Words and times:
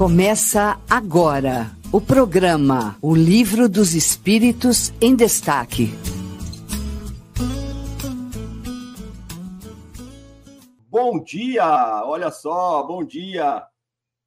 Começa 0.00 0.80
agora 0.88 1.76
o 1.92 2.00
programa 2.00 2.96
O 3.02 3.14
Livro 3.14 3.68
dos 3.68 3.92
Espíritos 3.92 4.94
em 4.98 5.14
Destaque. 5.14 5.88
Bom 10.88 11.22
dia! 11.22 12.02
Olha 12.06 12.30
só, 12.30 12.82
bom 12.82 13.04
dia! 13.04 13.62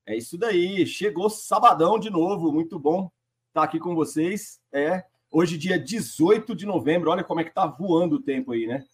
É 0.06 0.16
isso 0.16 0.38
daí, 0.38 0.86
chegou 0.86 1.28
sabadão 1.28 1.98
de 1.98 2.12
novo, 2.12 2.52
muito 2.52 2.78
bom 2.78 3.10
estar 3.48 3.64
aqui 3.64 3.80
com 3.80 3.96
vocês. 3.96 4.62
É 4.72 5.04
hoje, 5.32 5.58
dia 5.58 5.80
18 5.80 6.54
de 6.54 6.68
novembro, 6.68 7.10
olha 7.10 7.24
como 7.24 7.40
é 7.40 7.44
que 7.44 7.52
tá 7.52 7.66
voando 7.66 8.18
o 8.18 8.22
tempo 8.22 8.52
aí, 8.52 8.68
né? 8.68 8.86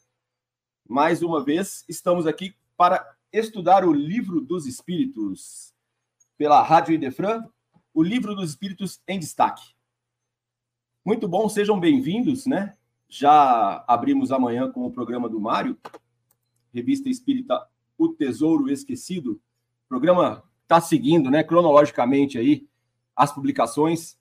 Mais 0.87 1.21
uma 1.21 1.43
vez, 1.43 1.83
estamos 1.89 2.25
aqui 2.25 2.55
para 2.77 3.05
estudar 3.33 3.83
o 3.83 3.91
Livro 3.91 4.39
dos 4.39 4.65
Espíritos 4.65 5.77
pela 6.39 6.63
Rádio 6.63 6.93
Idefran, 6.93 7.43
o 7.93 8.01
Livro 8.01 8.33
dos 8.33 8.51
Espíritos 8.51 9.01
em 9.05 9.19
Destaque. 9.19 9.75
Muito 11.03 11.27
bom, 11.27 11.49
sejam 11.49 11.77
bem-vindos, 11.77 12.45
né? 12.45 12.77
Já 13.09 13.83
abrimos 13.85 14.31
amanhã 14.31 14.71
com 14.71 14.85
o 14.85 14.91
programa 14.91 15.27
do 15.27 15.37
Mário, 15.37 15.77
Revista 16.73 17.09
Espírita 17.09 17.61
O 17.97 18.07
Tesouro 18.07 18.71
Esquecido. 18.71 19.33
O 19.33 19.89
programa 19.89 20.41
está 20.63 20.79
seguindo, 20.79 21.29
né, 21.29 21.43
cronologicamente 21.43 22.37
aí, 22.37 22.65
as 23.13 23.33
publicações 23.33 24.17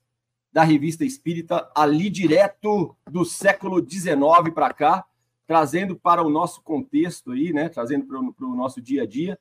da 0.51 0.63
Revista 0.63 1.05
Espírita, 1.05 1.71
ali 1.73 2.09
direto 2.09 2.97
do 3.09 3.23
século 3.23 3.79
XIX 3.79 4.53
para 4.53 4.73
cá, 4.73 5.05
trazendo 5.47 5.95
para 5.95 6.21
o 6.21 6.29
nosso 6.29 6.61
contexto 6.63 7.31
aí, 7.31 7.53
né, 7.53 7.69
trazendo 7.69 8.05
para 8.05 8.45
o 8.45 8.55
nosso 8.55 8.81
dia 8.81 9.03
a 9.03 9.05
dia 9.05 9.39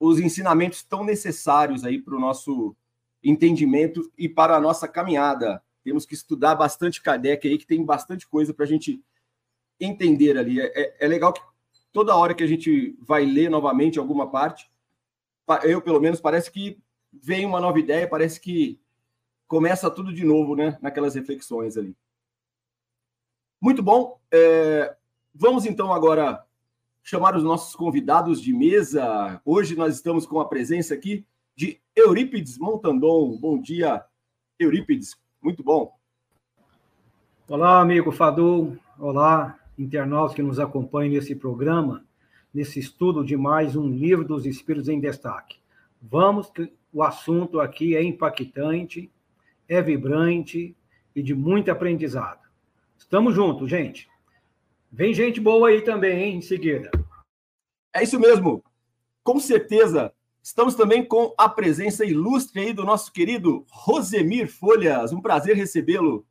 os 0.00 0.18
ensinamentos 0.18 0.82
tão 0.82 1.04
necessários 1.04 1.84
aí 1.84 2.00
para 2.00 2.16
o 2.16 2.20
nosso 2.20 2.74
entendimento 3.22 4.10
e 4.16 4.26
para 4.30 4.56
a 4.56 4.60
nossa 4.60 4.88
caminhada. 4.88 5.62
Temos 5.84 6.06
que 6.06 6.14
estudar 6.14 6.54
bastante 6.54 7.02
Kardec 7.02 7.46
aí, 7.46 7.58
que 7.58 7.66
tem 7.66 7.84
bastante 7.84 8.26
coisa 8.26 8.54
para 8.54 8.64
a 8.64 8.68
gente 8.68 9.04
entender 9.78 10.38
ali. 10.38 10.58
É, 10.58 10.72
é, 10.74 10.96
é, 11.00 11.06
legal 11.06 11.34
que 11.34 11.42
toda 11.92 12.16
hora 12.16 12.34
que 12.34 12.42
a 12.42 12.46
gente 12.46 12.96
vai 12.98 13.26
ler 13.26 13.50
novamente 13.50 13.98
alguma 13.98 14.30
parte, 14.30 14.70
eu 15.64 15.82
pelo 15.82 16.00
menos 16.00 16.20
parece 16.20 16.50
que 16.50 16.78
vem 17.12 17.44
uma 17.44 17.60
nova 17.60 17.78
ideia, 17.78 18.08
parece 18.08 18.40
que 18.40 18.80
começa 19.46 19.90
tudo 19.90 20.14
de 20.14 20.24
novo, 20.24 20.56
né? 20.56 20.78
Naquelas 20.80 21.14
reflexões 21.14 21.76
ali. 21.76 21.94
Muito 23.60 23.82
bom. 23.82 24.18
É, 24.30 24.96
vamos 25.34 25.66
então 25.66 25.92
agora 25.92 26.42
chamar 27.02 27.36
os 27.36 27.42
nossos 27.42 27.74
convidados 27.74 28.40
de 28.40 28.52
mesa. 28.52 29.40
Hoje 29.44 29.74
nós 29.74 29.94
estamos 29.94 30.26
com 30.26 30.40
a 30.40 30.48
presença 30.48 30.94
aqui 30.94 31.26
de 31.56 31.80
Eurípides 31.94 32.58
Montandon. 32.58 33.36
Bom 33.38 33.60
dia, 33.60 34.04
Eurípides. 34.58 35.16
Muito 35.42 35.62
bom. 35.62 35.92
Olá, 37.48 37.80
amigo 37.80 38.12
Fadu. 38.12 38.78
Olá, 38.98 39.58
internautas 39.78 40.34
que 40.34 40.42
nos 40.42 40.60
acompanham 40.60 41.14
nesse 41.14 41.34
programa, 41.34 42.04
nesse 42.52 42.78
estudo 42.78 43.24
de 43.24 43.36
mais 43.36 43.74
um 43.74 43.88
livro 43.88 44.24
dos 44.24 44.46
Espíritos 44.46 44.88
em 44.88 45.00
Destaque. 45.00 45.58
Vamos, 46.00 46.50
que 46.50 46.72
o 46.92 47.02
assunto 47.02 47.60
aqui 47.60 47.96
é 47.96 48.02
impactante, 48.02 49.10
é 49.68 49.80
vibrante 49.80 50.76
e 51.14 51.22
de 51.22 51.34
muito 51.34 51.70
aprendizado. 51.70 52.40
Estamos 52.98 53.34
juntos, 53.34 53.70
gente. 53.70 54.09
Vem 54.92 55.14
gente 55.14 55.40
boa 55.40 55.68
aí 55.68 55.82
também, 55.82 56.20
hein, 56.20 56.36
em 56.38 56.42
seguida. 56.42 56.90
É 57.94 58.02
isso 58.02 58.18
mesmo. 58.18 58.64
Com 59.22 59.38
certeza. 59.38 60.12
Estamos 60.42 60.74
também 60.74 61.04
com 61.04 61.32
a 61.38 61.48
presença 61.48 62.04
ilustre 62.04 62.60
aí 62.60 62.72
do 62.72 62.84
nosso 62.84 63.12
querido 63.12 63.64
Rosemir 63.70 64.48
Folhas. 64.48 65.12
Um 65.12 65.20
prazer 65.20 65.54
recebê-lo. 65.54 66.26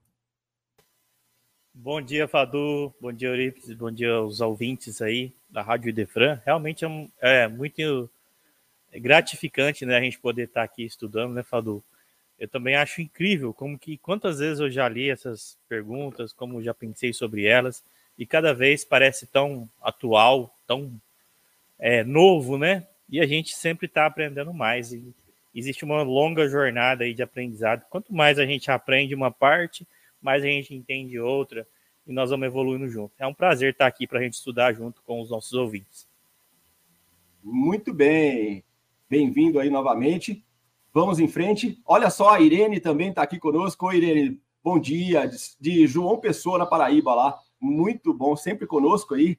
Bom 1.73 2.01
dia, 2.01 2.27
Fadu. 2.27 2.93
Bom 2.99 3.13
dia, 3.13 3.29
Eurípides. 3.29 3.73
Bom 3.75 3.89
dia 3.89 4.11
aos 4.11 4.41
ouvintes 4.41 5.01
aí 5.01 5.31
da 5.49 5.61
Rádio 5.61 5.89
Idefran. 5.89 6.41
Realmente 6.45 6.83
é, 7.21 7.43
é 7.43 7.47
muito 7.47 8.09
gratificante, 8.93 9.85
né, 9.85 9.95
a 9.95 10.01
gente 10.01 10.19
poder 10.19 10.43
estar 10.43 10.63
aqui 10.63 10.83
estudando, 10.83 11.33
né, 11.33 11.43
Fadu? 11.43 11.81
Eu 12.37 12.47
também 12.49 12.75
acho 12.75 13.01
incrível 13.01 13.53
como 13.53 13.79
que 13.79 13.97
quantas 13.97 14.39
vezes 14.39 14.59
eu 14.59 14.69
já 14.69 14.89
li 14.89 15.09
essas 15.09 15.57
perguntas, 15.69 16.33
como 16.33 16.61
já 16.61 16.73
pensei 16.73 17.13
sobre 17.13 17.45
elas 17.45 17.83
e 18.19 18.25
cada 18.25 18.53
vez 18.53 18.83
parece 18.83 19.25
tão 19.25 19.69
atual, 19.81 20.53
tão 20.67 20.91
é, 21.79 22.03
novo, 22.03 22.57
né? 22.57 22.85
E 23.07 23.21
a 23.21 23.25
gente 23.25 23.55
sempre 23.55 23.85
está 23.85 24.05
aprendendo 24.05 24.53
mais. 24.53 24.91
E 24.91 25.15
existe 25.55 25.85
uma 25.85 26.03
longa 26.03 26.45
jornada 26.49 27.05
aí 27.05 27.13
de 27.13 27.23
aprendizado. 27.23 27.85
Quanto 27.89 28.13
mais 28.13 28.37
a 28.37 28.45
gente 28.45 28.69
aprende 28.69 29.15
uma 29.15 29.31
parte, 29.31 29.87
mais 30.21 30.43
a 30.43 30.47
gente 30.47 30.75
entende 30.75 31.17
outra 31.17 31.65
e 32.05 32.11
nós 32.11 32.29
vamos 32.29 32.45
evoluindo 32.45 32.89
junto. 32.89 33.13
É 33.17 33.25
um 33.25 33.33
prazer 33.33 33.71
estar 33.71 33.87
aqui 33.87 34.05
para 34.05 34.19
a 34.19 34.21
gente 34.21 34.33
estudar 34.33 34.73
junto 34.73 35.01
com 35.03 35.21
os 35.21 35.29
nossos 35.29 35.53
ouvintes. 35.53 36.05
Muito 37.41 37.93
bem. 37.93 38.65
Bem-vindo 39.09 39.61
aí 39.61 39.69
novamente. 39.69 40.43
Vamos 40.93 41.21
em 41.21 41.27
frente. 41.29 41.79
Olha 41.85 42.09
só, 42.09 42.31
a 42.31 42.41
Irene 42.41 42.81
também 42.81 43.11
está 43.11 43.21
aqui 43.21 43.39
conosco. 43.39 43.87
Oi, 43.87 43.95
Irene. 43.95 44.41
Bom 44.61 44.77
dia. 44.77 45.31
De 45.57 45.87
João 45.87 46.17
Pessoa, 46.17 46.57
na 46.57 46.65
Paraíba, 46.65 47.15
lá 47.15 47.39
muito 47.59 48.13
bom, 48.13 48.35
sempre 48.35 48.65
conosco 48.65 49.15
aí, 49.15 49.37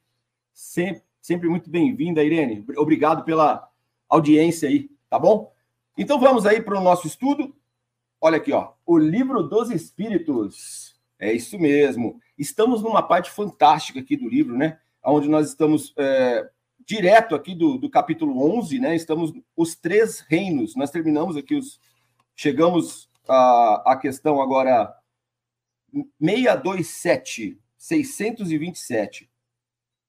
sempre, 0.52 1.02
sempre 1.20 1.48
muito 1.48 1.70
bem-vinda, 1.70 2.22
Irene. 2.22 2.64
Obrigado 2.76 3.24
pela 3.24 3.68
audiência 4.08 4.68
aí, 4.68 4.90
tá 5.08 5.18
bom? 5.18 5.52
Então 5.96 6.18
vamos 6.18 6.46
aí 6.46 6.60
para 6.62 6.78
o 6.78 6.82
nosso 6.82 7.06
estudo. 7.06 7.54
Olha 8.20 8.36
aqui, 8.36 8.52
ó, 8.52 8.72
o 8.84 8.98
livro 8.98 9.42
dos 9.42 9.70
Espíritos. 9.70 10.98
É 11.18 11.32
isso 11.32 11.58
mesmo. 11.58 12.18
Estamos 12.38 12.82
numa 12.82 13.02
parte 13.02 13.30
fantástica 13.30 14.00
aqui 14.00 14.16
do 14.16 14.28
livro, 14.28 14.56
né? 14.56 14.78
Onde 15.04 15.28
nós 15.28 15.48
estamos 15.48 15.92
é, 15.96 16.48
direto 16.84 17.34
aqui 17.34 17.54
do, 17.54 17.76
do 17.76 17.90
capítulo 17.90 18.58
11, 18.58 18.78
né? 18.80 18.96
Estamos 18.96 19.32
os 19.54 19.74
três 19.74 20.20
reinos. 20.20 20.74
Nós 20.74 20.90
terminamos 20.90 21.36
aqui 21.36 21.54
os. 21.54 21.78
Chegamos 22.34 23.10
à, 23.28 23.92
à 23.92 23.96
questão 23.96 24.40
agora 24.40 24.94
627 26.18 27.59
627, 27.80 29.30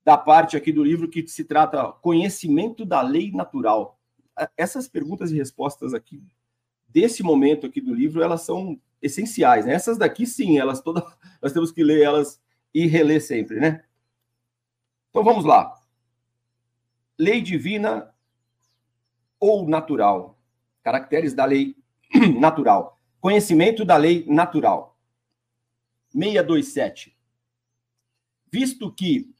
da 0.04 0.18
parte 0.18 0.58
aqui 0.58 0.74
do 0.74 0.84
livro 0.84 1.10
que 1.10 1.26
se 1.26 1.46
trata 1.46 1.90
conhecimento 1.90 2.84
da 2.84 3.02
lei 3.02 3.32
natural. 3.32 3.98
Essas 4.58 4.90
perguntas 4.90 5.32
e 5.32 5.38
respostas 5.38 5.94
aqui 5.94 6.22
desse 6.90 7.24
momento 7.24 7.66
aqui 7.66 7.80
do 7.80 7.94
livro, 7.94 8.22
elas 8.22 8.42
são 8.42 8.78
essenciais. 9.02 9.66
Né? 9.66 9.74
Essas 9.74 9.98
daqui, 9.98 10.26
sim, 10.26 10.60
elas 10.60 10.82
todas 10.82 11.02
nós 11.42 11.54
temos 11.54 11.72
que 11.72 11.82
ler 11.82 12.02
elas 12.02 12.42
e 12.74 12.88
reler 12.88 13.22
sempre, 13.22 13.58
né? 13.58 13.86
Então 15.10 15.24
vamos 15.24 15.46
lá. 15.46 15.74
Lei 17.18 17.42
divina 17.42 18.14
ou 19.40 19.66
natural? 19.66 20.38
Caracteres 20.84 21.34
da 21.34 21.46
lei 21.46 21.78
natural. 22.38 23.00
Conhecimento 23.22 23.86
da 23.86 23.96
lei 23.96 24.26
natural. 24.28 25.00
627 26.12 27.21
visto 28.52 28.92
que 28.92 29.34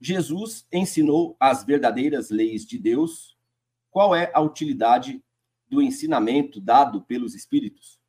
Jesus 0.00 0.66
ensinou 0.72 1.36
as 1.38 1.62
verdadeiras 1.62 2.30
leis 2.30 2.66
de 2.66 2.78
Deus, 2.78 3.36
qual 3.90 4.14
é 4.14 4.30
a 4.34 4.40
utilidade 4.40 5.22
do 5.68 5.80
ensinamento 5.80 6.60
dado 6.60 7.02
pelos 7.02 7.34
Espíritos? 7.34 8.00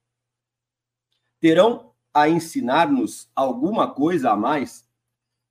Terão 1.40 1.94
a 2.14 2.28
ensinar-nos 2.28 3.30
alguma 3.36 3.94
coisa 3.94 4.32
a 4.32 4.36
mais? 4.36 4.88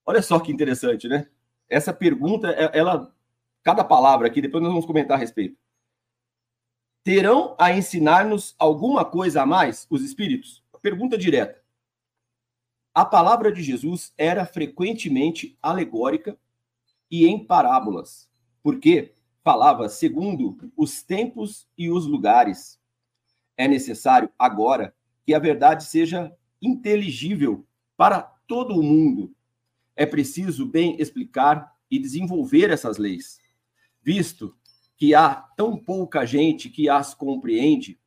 Olha 0.05 0.22
só 0.22 0.41
que 0.41 0.53
interessante, 0.53 1.09
né? 1.09 1.28
Essa 1.69 1.93
pergunta, 1.93 2.50
é, 2.50 2.77
ela, 2.77 3.15
cada 3.62 3.84
palavra 3.84 4.27
aqui, 4.27 4.41
depois 4.41 4.62
nós 4.62 4.72
vamos 4.72 4.87
comentar 4.87 5.16
a 5.16 5.21
respeito. 5.21 5.57
Terão 7.04 7.54
a 7.59 7.72
ensinar-nos 7.72 8.54
alguma 8.59 9.04
coisa 9.04 9.42
a 9.42 9.47
mais 9.47 9.86
os 9.91 10.03
Espíritos? 10.03 10.65
Pergunta 10.83 11.16
direta. 11.16 11.59
A 12.92 13.04
palavra 13.04 13.53
de 13.53 13.63
Jesus 13.63 14.13
era 14.19 14.45
frequentemente 14.45 15.57
alegórica 15.63 16.37
e 17.09 17.27
em 17.27 17.45
parábolas, 17.45 18.28
porque 18.63 19.15
falava 19.45 19.89
segundo 19.89 20.72
os 20.77 21.03
tempos 21.03 21.69
e 21.78 21.89
os 21.89 22.04
lugares. 22.04 22.81
É 23.57 23.69
necessário 23.69 24.31
agora 24.39 24.95
que 25.25 25.33
a 25.33 25.39
verdade 25.39 25.84
seja 25.84 26.34
inteligível 26.60 27.65
para 27.97 28.22
todo 28.48 28.75
o 28.75 28.83
mundo. 28.83 29.33
É 29.95 30.04
preciso 30.04 30.66
bem 30.66 31.01
explicar 31.01 31.77
e 31.89 31.98
desenvolver 31.98 32.71
essas 32.71 32.98
leis, 32.98 33.39
visto 34.03 34.57
que 34.97 35.15
há 35.15 35.34
tão 35.57 35.77
pouca 35.77 36.27
gente 36.27 36.69
que 36.69 36.89
as 36.89 37.15
compreende 37.15 37.98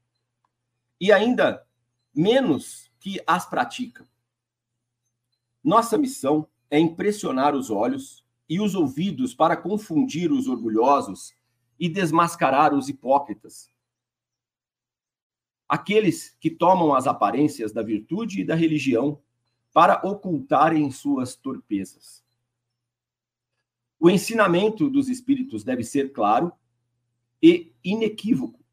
e 0.99 1.11
ainda 1.11 1.65
menos 2.13 2.91
que 2.99 3.21
as 3.25 3.45
pratica. 3.45 4.07
Nossa 5.63 5.97
missão 5.97 6.47
é 6.69 6.77
impressionar 6.79 7.55
os 7.55 7.69
olhos 7.69 8.25
e 8.49 8.59
os 8.59 8.75
ouvidos 8.75 9.33
para 9.33 9.55
confundir 9.55 10.31
os 10.31 10.47
orgulhosos 10.47 11.33
e 11.79 11.87
desmascarar 11.87 12.73
os 12.73 12.89
hipócritas. 12.89 13.73
aqueles 15.73 16.37
que 16.39 16.51
tomam 16.51 16.93
as 16.93 17.07
aparências 17.07 17.71
da 17.71 17.81
virtude 17.81 18.41
e 18.41 18.45
da 18.45 18.53
religião 18.53 19.19
para 19.73 19.99
ocultarem 20.07 20.91
suas 20.91 21.35
torpezas. 21.35 22.23
O 23.99 24.07
ensinamento 24.07 24.87
dos 24.87 25.09
espíritos 25.09 25.63
deve 25.63 25.83
ser 25.83 26.13
claro 26.13 26.51
e 27.41 27.73
inequívoco, 27.83 28.63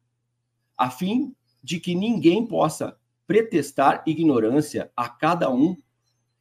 a 0.77 0.91
fim 0.91 1.35
de 1.63 1.79
que 1.79 1.95
ninguém 1.95 2.45
possa 2.45 2.95
pretestar 3.25 4.03
ignorância 4.05 4.91
a 4.95 5.09
cada 5.09 5.49
um 5.49 5.75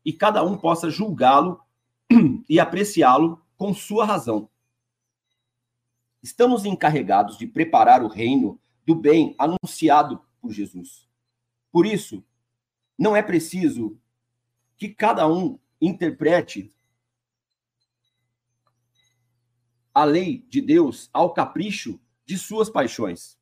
e 0.05 0.13
cada 0.13 0.43
um 0.43 0.57
possa 0.57 0.91
julgá-lo 0.91 1.61
e 2.49 2.59
apreciá-lo 2.59 3.45
com 3.57 3.75
sua 3.75 4.05
razão. 4.05 4.49
Estamos 6.23 6.65
encarregados 6.65 7.39
de 7.39 7.47
preparar 7.47 8.03
o 8.03 8.09
reino 8.09 8.61
do 8.87 8.95
bem 8.95 9.35
anunciado 9.39 10.21
por 10.41 10.53
Jesus. 10.53 11.09
Por 11.71 11.87
isso, 11.87 12.25
não 12.99 13.15
é 13.17 13.23
preciso 13.23 13.99
que 14.77 14.89
cada 14.89 15.27
um 15.27 15.59
interprete 15.81 16.73
a 19.95 20.05
lei 20.05 20.47
de 20.49 20.61
Deus 20.61 21.09
ao 21.13 21.33
capricho 21.33 22.01
de 22.25 22.39
suas 22.39 22.71
paixões. 22.71 23.39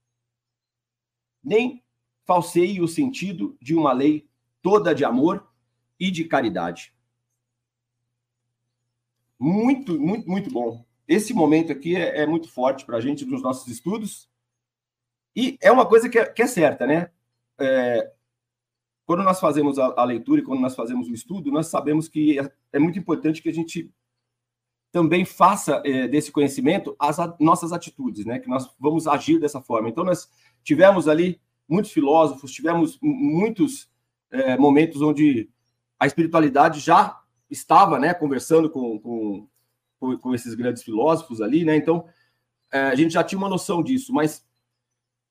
Nem 1.42 1.84
falseie 2.24 2.80
o 2.80 2.88
sentido 2.88 3.56
de 3.60 3.74
uma 3.74 3.92
lei 3.92 4.28
toda 4.62 4.94
de 4.94 5.04
amor 5.04 5.48
e 5.98 6.10
de 6.10 6.24
caridade. 6.24 6.94
Muito, 9.38 9.98
muito, 10.00 10.28
muito 10.28 10.50
bom. 10.50 10.84
Esse 11.06 11.32
momento 11.32 11.72
aqui 11.72 11.96
é, 11.96 12.22
é 12.22 12.26
muito 12.26 12.50
forte 12.50 12.84
para 12.84 12.98
a 12.98 13.00
gente 13.00 13.24
nos 13.24 13.42
nossos 13.42 13.66
estudos. 13.68 14.28
E 15.34 15.56
é 15.60 15.70
uma 15.70 15.86
coisa 15.86 16.08
que 16.08 16.18
é, 16.18 16.26
que 16.26 16.42
é 16.42 16.46
certa, 16.46 16.86
né? 16.86 17.10
É, 17.58 18.12
quando 19.06 19.22
nós 19.22 19.40
fazemos 19.40 19.78
a, 19.78 19.94
a, 19.96 20.04
leitura 20.04 20.40
e 20.40 20.44
quando 20.44 20.60
nós 20.60 20.74
fazemos 20.74 21.08
o 21.08 21.14
estudo, 21.14 21.50
nós 21.50 21.68
sabemos 21.68 22.08
que 22.08 22.38
é, 22.38 22.52
é 22.74 22.78
muito 22.78 22.98
importante 22.98 23.40
que 23.40 23.48
a 23.48 23.54
gente 23.54 23.90
também 24.92 25.24
faça 25.24 25.82
é, 25.84 26.08
desse 26.08 26.30
conhecimento 26.32 26.94
as 26.98 27.18
a, 27.18 27.34
nossas 27.40 27.72
atitudes, 27.72 28.26
né? 28.26 28.38
Que 28.38 28.48
nós 28.48 28.68
vamos 28.78 29.06
agir 29.06 29.38
dessa 29.38 29.60
forma. 29.60 29.88
Então, 29.88 30.04
nós 30.04 30.28
tivemos 30.62 31.08
ali 31.08 31.40
muitos 31.68 31.92
filósofos, 31.92 32.52
tivemos 32.52 32.98
muitos 33.00 33.88
é, 34.30 34.58
momentos 34.58 35.00
onde 35.00 35.48
a 35.98 36.06
espiritualidade 36.06 36.80
já 36.80 37.20
estava, 37.50 37.98
né, 37.98 38.14
conversando 38.14 38.70
com, 38.70 38.98
com, 38.98 39.48
com 40.18 40.34
esses 40.34 40.54
grandes 40.54 40.82
filósofos 40.82 41.40
ali, 41.40 41.64
né? 41.64 41.76
Então, 41.76 42.06
é, 42.70 42.80
a 42.80 42.94
gente 42.94 43.12
já 43.12 43.24
tinha 43.24 43.38
uma 43.38 43.48
noção 43.48 43.82
disso, 43.82 44.12
mas 44.12 44.46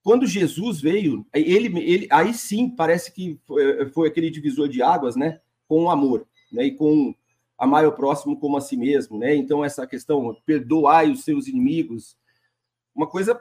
quando 0.04 0.26
Jesus 0.26 0.82
veio, 0.82 1.26
ele, 1.34 1.80
ele 1.80 2.08
aí 2.12 2.34
sim 2.34 2.70
parece 2.70 3.12
que 3.12 3.40
foi, 3.46 3.90
foi 3.90 4.08
aquele 4.08 4.30
divisor 4.30 4.68
de 4.68 4.82
águas, 4.82 5.16
né, 5.16 5.40
com 5.68 5.84
o 5.84 5.90
amor, 5.90 6.28
né, 6.52 6.66
e 6.66 6.72
com 6.72 7.14
amar 7.58 7.86
o 7.86 7.92
próximo 7.92 8.40
como 8.40 8.58
a 8.58 8.62
si 8.62 8.78
mesmo, 8.78 9.18
né? 9.18 9.36
Então 9.36 9.66
essa 9.66 9.88
questão, 9.88 10.36
perdoai 10.46 11.12
os 11.12 11.24
seus 11.24 11.48
inimigos, 11.48 12.16
uma 12.94 13.08
coisa 13.08 13.40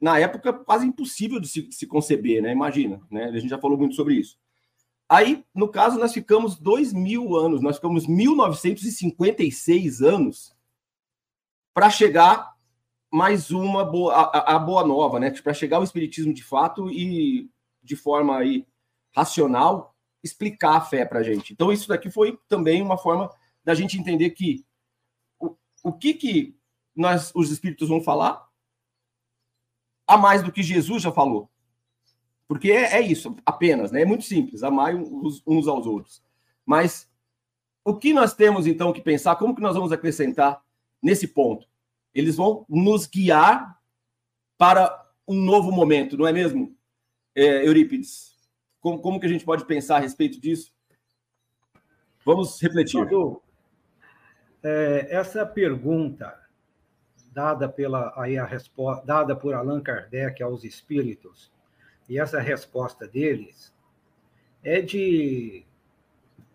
na 0.00 0.18
época 0.18 0.52
quase 0.52 0.86
impossível 0.86 1.38
de 1.38 1.48
se, 1.48 1.62
de 1.62 1.74
se 1.74 1.86
conceber, 1.86 2.42
né? 2.42 2.52
Imagina, 2.52 3.00
né? 3.10 3.26
A 3.26 3.38
gente 3.38 3.48
já 3.48 3.58
falou 3.58 3.78
muito 3.78 3.94
sobre 3.94 4.14
isso. 4.16 4.36
Aí, 5.08 5.44
no 5.54 5.68
caso, 5.68 5.98
nós 5.98 6.12
ficamos 6.12 6.58
dois 6.58 6.92
mil 6.92 7.36
anos, 7.36 7.60
nós 7.60 7.76
ficamos 7.76 8.06
1956 8.06 10.02
anos 10.02 10.54
para 11.74 11.90
chegar 11.90 12.54
mais 13.12 13.50
uma 13.50 13.84
boa, 13.84 14.14
a, 14.14 14.56
a 14.56 14.58
boa 14.58 14.84
nova, 14.84 15.20
né? 15.20 15.30
Para 15.30 15.54
chegar 15.54 15.76
ao 15.76 15.84
espiritismo 15.84 16.32
de 16.32 16.42
fato 16.42 16.90
e 16.90 17.50
de 17.82 17.94
forma 17.94 18.38
aí 18.38 18.66
racional 19.14 19.94
explicar 20.22 20.76
a 20.76 20.80
fé 20.80 21.04
para 21.04 21.20
a 21.20 21.22
gente. 21.22 21.52
Então 21.52 21.70
isso 21.70 21.86
daqui 21.86 22.10
foi 22.10 22.38
também 22.48 22.80
uma 22.80 22.96
forma 22.96 23.30
da 23.62 23.74
gente 23.74 23.98
entender 23.98 24.30
que 24.30 24.64
o, 25.38 25.54
o 25.82 25.92
que 25.92 26.14
que 26.14 26.56
nós 26.96 27.30
os 27.34 27.50
espíritos 27.50 27.88
vão 27.88 28.00
falar 28.00 28.48
a 30.06 30.16
mais 30.16 30.42
do 30.42 30.50
que 30.50 30.62
Jesus 30.62 31.02
já 31.02 31.12
falou. 31.12 31.50
Porque 32.46 32.70
é, 32.70 32.96
é 32.96 33.00
isso, 33.00 33.36
apenas, 33.44 33.90
né? 33.90 34.02
É 34.02 34.04
muito 34.04 34.24
simples, 34.24 34.62
amar 34.62 34.94
uns, 34.94 35.42
uns 35.46 35.66
aos 35.66 35.86
outros. 35.86 36.22
Mas 36.64 37.08
o 37.84 37.94
que 37.96 38.12
nós 38.12 38.34
temos 38.34 38.66
então 38.66 38.92
que 38.92 39.00
pensar, 39.00 39.36
como 39.36 39.54
que 39.54 39.62
nós 39.62 39.74
vamos 39.74 39.92
acrescentar 39.92 40.62
nesse 41.02 41.28
ponto? 41.28 41.66
Eles 42.14 42.36
vão 42.36 42.64
nos 42.68 43.06
guiar 43.06 43.78
para 44.56 45.04
um 45.26 45.34
novo 45.34 45.72
momento, 45.72 46.16
não 46.16 46.26
é 46.26 46.32
mesmo, 46.32 46.76
é, 47.34 47.66
Eurípides? 47.66 48.34
Como, 48.80 49.00
como 49.00 49.18
que 49.18 49.26
a 49.26 49.28
gente 49.28 49.44
pode 49.44 49.64
pensar 49.64 49.96
a 49.96 50.00
respeito 50.00 50.40
disso? 50.40 50.72
Vamos 52.24 52.60
refletir. 52.60 53.00
é, 54.62 55.06
essa 55.10 55.44
pergunta 55.44 56.40
dada 57.32 57.68
pela 57.68 58.12
aí 58.16 58.38
a 58.38 58.44
resposta 58.44 59.04
dada 59.04 59.34
por 59.34 59.54
Allan 59.54 59.80
Kardec 59.80 60.42
aos 60.42 60.62
espíritos 60.64 61.53
e 62.08 62.18
essa 62.18 62.40
resposta 62.40 63.06
deles 63.06 63.72
é 64.62 64.80
de 64.80 65.64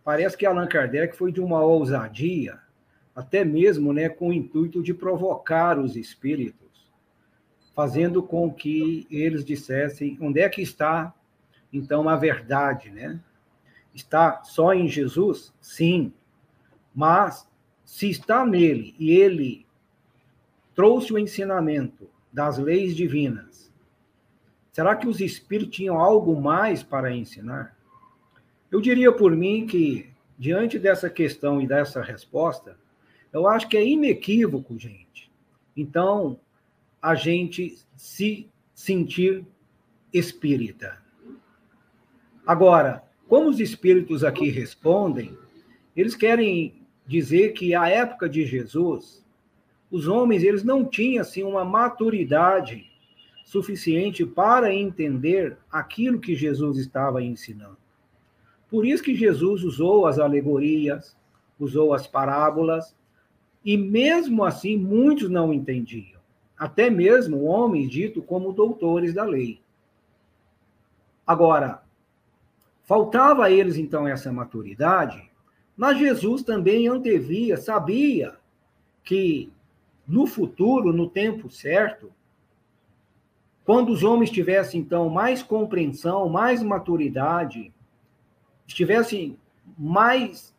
parece 0.03 0.37
que 0.37 0.45
Allan 0.45 0.67
Kardec 0.67 1.15
foi 1.15 1.31
de 1.31 1.39
uma 1.39 1.61
ousadia 1.61 2.59
até 3.19 3.43
mesmo 3.43 3.91
né, 3.91 4.07
com 4.07 4.29
o 4.29 4.33
intuito 4.33 4.81
de 4.81 4.93
provocar 4.93 5.77
os 5.77 5.97
espíritos, 5.97 6.89
fazendo 7.75 8.23
com 8.23 8.49
que 8.49 9.05
eles 9.11 9.43
dissessem 9.43 10.17
onde 10.21 10.39
é 10.39 10.47
que 10.47 10.61
está, 10.61 11.13
então, 11.71 12.07
a 12.07 12.15
verdade, 12.15 12.89
né? 12.89 13.19
Está 13.93 14.41
só 14.43 14.73
em 14.73 14.87
Jesus? 14.87 15.53
Sim, 15.59 16.13
mas 16.95 17.45
se 17.83 18.09
está 18.09 18.45
nele 18.45 18.95
e 18.97 19.11
ele 19.11 19.65
trouxe 20.73 21.11
o 21.11 21.19
ensinamento 21.19 22.09
das 22.31 22.57
leis 22.57 22.95
divinas, 22.95 23.68
será 24.71 24.95
que 24.95 25.07
os 25.07 25.19
espíritos 25.19 25.75
tinham 25.75 25.99
algo 25.99 26.39
mais 26.39 26.83
para 26.83 27.15
ensinar? 27.15 27.77
Eu 28.71 28.79
diria 28.79 29.11
por 29.11 29.35
mim 29.35 29.65
que, 29.65 30.09
diante 30.37 30.77
dessa 30.77 31.09
questão 31.09 31.61
e 31.61 31.67
dessa 31.67 32.01
resposta, 32.01 32.77
eu 33.31 33.47
acho 33.47 33.67
que 33.67 33.77
é 33.77 33.85
inequívoco, 33.85 34.77
gente. 34.77 35.31
Então, 35.75 36.39
a 37.01 37.15
gente 37.15 37.77
se 37.95 38.49
sentir 38.73 39.45
espírita. 40.13 40.97
Agora, 42.45 43.03
como 43.27 43.49
os 43.49 43.59
espíritos 43.59 44.23
aqui 44.23 44.49
respondem, 44.49 45.37
eles 45.95 46.15
querem 46.15 46.81
dizer 47.05 47.53
que 47.53 47.75
a 47.75 47.87
época 47.87 48.27
de 48.27 48.45
Jesus, 48.45 49.25
os 49.91 50.07
homens 50.07 50.43
eles 50.43 50.63
não 50.63 50.83
tinham 50.85 51.21
assim 51.21 51.43
uma 51.43 51.63
maturidade 51.63 52.88
suficiente 53.49 54.23
para 54.27 54.71
entender 54.71 55.57
aquilo 55.71 56.19
que 56.19 56.35
Jesus 56.35 56.77
estava 56.77 57.23
ensinando. 57.23 57.79
Por 58.69 58.85
isso 58.85 59.01
que 59.01 59.15
Jesus 59.15 59.63
usou 59.63 60.05
as 60.05 60.19
alegorias, 60.19 61.17
usou 61.59 61.91
as 61.91 62.05
parábolas 62.05 62.95
e 63.65 63.75
mesmo 63.75 64.43
assim, 64.43 64.77
muitos 64.77 65.31
não 65.31 65.51
entendiam, 65.51 66.21
até 66.55 66.91
mesmo 66.91 67.45
homens 67.45 67.89
ditos 67.89 68.23
como 68.23 68.53
doutores 68.53 69.15
da 69.15 69.23
lei. 69.23 69.59
Agora, 71.25 71.81
faltava 72.83 73.45
a 73.45 73.51
eles 73.51 73.77
então 73.77 74.07
essa 74.07 74.31
maturidade, 74.31 75.27
mas 75.75 75.97
Jesus 75.97 76.43
também 76.43 76.87
antevia, 76.87 77.57
sabia 77.57 78.35
que 79.03 79.51
no 80.07 80.27
futuro, 80.27 80.93
no 80.93 81.09
tempo 81.09 81.49
certo, 81.49 82.11
quando 83.69 83.89
os 83.89 84.01
homens 84.01 84.31
tivessem 84.31 84.81
então 84.81 85.11
mais 85.11 85.43
compreensão, 85.43 86.27
mais 86.27 86.63
maturidade, 86.63 87.71
estivessem 88.65 89.37
mais 89.77 90.55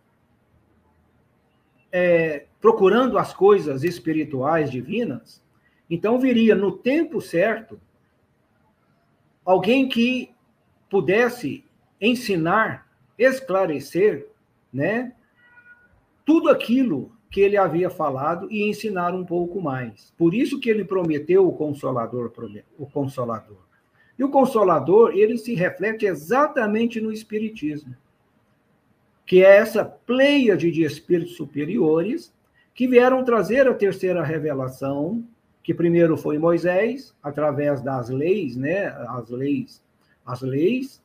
é, 1.90 2.46
procurando 2.60 3.18
as 3.18 3.34
coisas 3.34 3.82
espirituais 3.82 4.70
divinas, 4.70 5.42
então 5.90 6.20
viria 6.20 6.54
no 6.54 6.70
tempo 6.70 7.20
certo 7.20 7.80
alguém 9.44 9.88
que 9.88 10.32
pudesse 10.88 11.64
ensinar, 12.00 12.86
esclarecer, 13.18 14.28
né, 14.72 15.16
tudo 16.24 16.48
aquilo 16.48 17.10
que 17.30 17.40
ele 17.40 17.56
havia 17.56 17.88
falado 17.88 18.48
e 18.50 18.68
ensinar 18.68 19.14
um 19.14 19.24
pouco 19.24 19.60
mais. 19.60 20.12
Por 20.18 20.34
isso 20.34 20.58
que 20.58 20.68
ele 20.68 20.84
prometeu 20.84 21.46
o 21.46 21.52
consolador, 21.52 22.32
o 22.76 22.86
consolador. 22.86 23.58
E 24.18 24.24
o 24.24 24.28
consolador, 24.28 25.12
ele 25.14 25.38
se 25.38 25.54
reflete 25.54 26.04
exatamente 26.04 27.00
no 27.00 27.12
espiritismo, 27.12 27.94
que 29.24 29.44
é 29.44 29.56
essa 29.56 29.84
pleiade 29.84 30.70
de 30.70 30.82
espíritos 30.82 31.36
superiores 31.36 32.34
que 32.74 32.88
vieram 32.88 33.24
trazer 33.24 33.68
a 33.68 33.74
terceira 33.74 34.22
revelação, 34.22 35.24
que 35.62 35.72
primeiro 35.72 36.16
foi 36.16 36.36
Moisés, 36.36 37.14
através 37.22 37.80
das 37.80 38.10
leis, 38.10 38.56
né, 38.56 38.86
as 39.08 39.30
leis, 39.30 39.82
as 40.26 40.42
leis, 40.42 41.02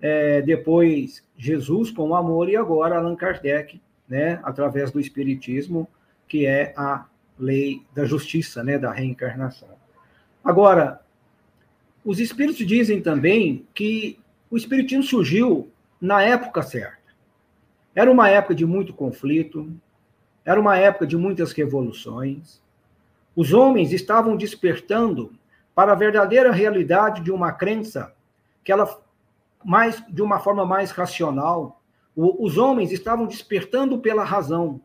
é, 0.00 0.40
depois 0.42 1.24
Jesus 1.36 1.90
com 1.90 2.14
amor 2.14 2.48
e 2.48 2.56
agora 2.56 2.96
Allan 2.96 3.16
Kardec, 3.16 3.80
né, 4.08 4.40
através 4.42 4.90
do 4.90 5.00
Espiritismo, 5.00 5.88
que 6.28 6.46
é 6.46 6.72
a 6.76 7.06
lei 7.38 7.82
da 7.94 8.04
justiça, 8.04 8.62
né, 8.62 8.78
da 8.78 8.92
reencarnação. 8.92 9.68
Agora, 10.44 11.00
os 12.04 12.20
espíritos 12.20 12.66
dizem 12.66 13.00
também 13.00 13.66
que 13.74 14.18
o 14.50 14.56
espiritismo 14.56 15.02
surgiu 15.02 15.70
na 16.00 16.22
época 16.22 16.62
certa. 16.62 16.98
Era 17.94 18.10
uma 18.10 18.28
época 18.28 18.54
de 18.54 18.66
muito 18.66 18.92
conflito, 18.92 19.72
era 20.44 20.60
uma 20.60 20.76
época 20.76 21.06
de 21.06 21.16
muitas 21.16 21.52
revoluções. 21.52 22.60
Os 23.34 23.52
homens 23.52 23.92
estavam 23.92 24.36
despertando 24.36 25.32
para 25.74 25.92
a 25.92 25.96
verdadeira 25.96 26.52
realidade 26.52 27.22
de 27.22 27.32
uma 27.32 27.52
crença 27.52 28.14
que 28.62 28.70
ela 28.70 29.02
mais 29.64 30.04
de 30.08 30.20
uma 30.20 30.38
forma 30.38 30.66
mais 30.66 30.90
racional. 30.90 31.80
Os 32.16 32.58
homens 32.58 32.92
estavam 32.92 33.26
despertando 33.26 33.98
pela 33.98 34.24
razão. 34.24 34.80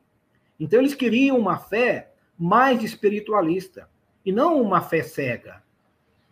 Então 0.60 0.80
eles 0.80 0.96
queriam 0.96 1.38
uma 1.38 1.58
fé 1.58 2.12
mais 2.38 2.84
espiritualista 2.84 3.90
e 4.26 4.32
não 4.32 4.62
uma 4.62 4.82
fé 4.82 5.04
cega. 5.04 5.62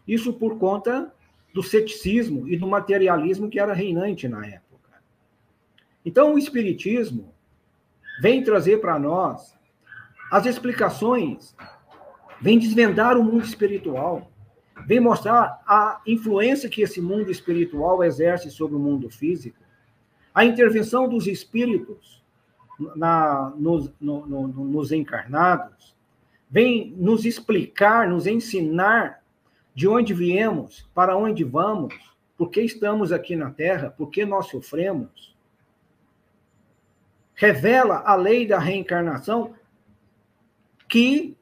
Isso 0.08 0.34
por 0.34 0.58
conta 0.58 1.14
do 1.54 1.62
ceticismo 1.62 2.48
e 2.48 2.58
do 2.58 2.68
materialismo 2.68 3.50
que 3.50 3.60
era 3.60 3.74
reinante 3.74 4.28
na 4.28 4.46
época. 4.46 5.02
Então 6.06 6.34
o 6.34 6.38
espiritismo 6.38 7.34
vem 8.22 8.44
trazer 8.44 8.80
para 8.80 8.98
nós 8.98 9.56
as 10.32 10.46
explicações, 10.46 11.56
vem 12.42 12.60
desvendar 12.60 13.18
o 13.18 13.24
mundo 13.24 13.44
espiritual, 13.44 14.32
vem 14.86 15.00
mostrar 15.00 15.62
a 15.66 16.02
influência 16.06 16.70
que 16.70 16.82
esse 16.82 17.02
mundo 17.02 17.32
espiritual 17.32 18.04
exerce 18.04 18.50
sobre 18.52 18.76
o 18.76 18.80
mundo 18.80 19.10
físico, 19.10 19.67
a 20.38 20.46
intervenção 20.46 21.10
dos 21.10 21.26
espíritos 21.26 22.24
na, 22.96 23.52
nos, 23.58 23.92
no, 24.00 24.28
no, 24.28 24.48
nos 24.48 24.92
encarnados, 24.92 25.96
vem 26.48 26.94
nos 26.96 27.26
explicar, 27.26 28.08
nos 28.08 28.28
ensinar 28.28 29.24
de 29.74 29.88
onde 29.88 30.14
viemos, 30.14 30.88
para 30.94 31.18
onde 31.18 31.44
vamos, 31.44 31.96
por 32.38 32.52
que 32.52 32.62
estamos 32.62 33.12
aqui 33.12 33.36
na 33.36 33.50
Terra, 33.50 33.90
por 33.90 34.12
que 34.12 34.26
nós 34.26 34.46
sofremos. 34.46 35.36
Revela 37.34 38.04
a 38.06 38.14
lei 38.14 38.46
da 38.46 38.60
reencarnação 38.60 39.56
que 40.88 41.36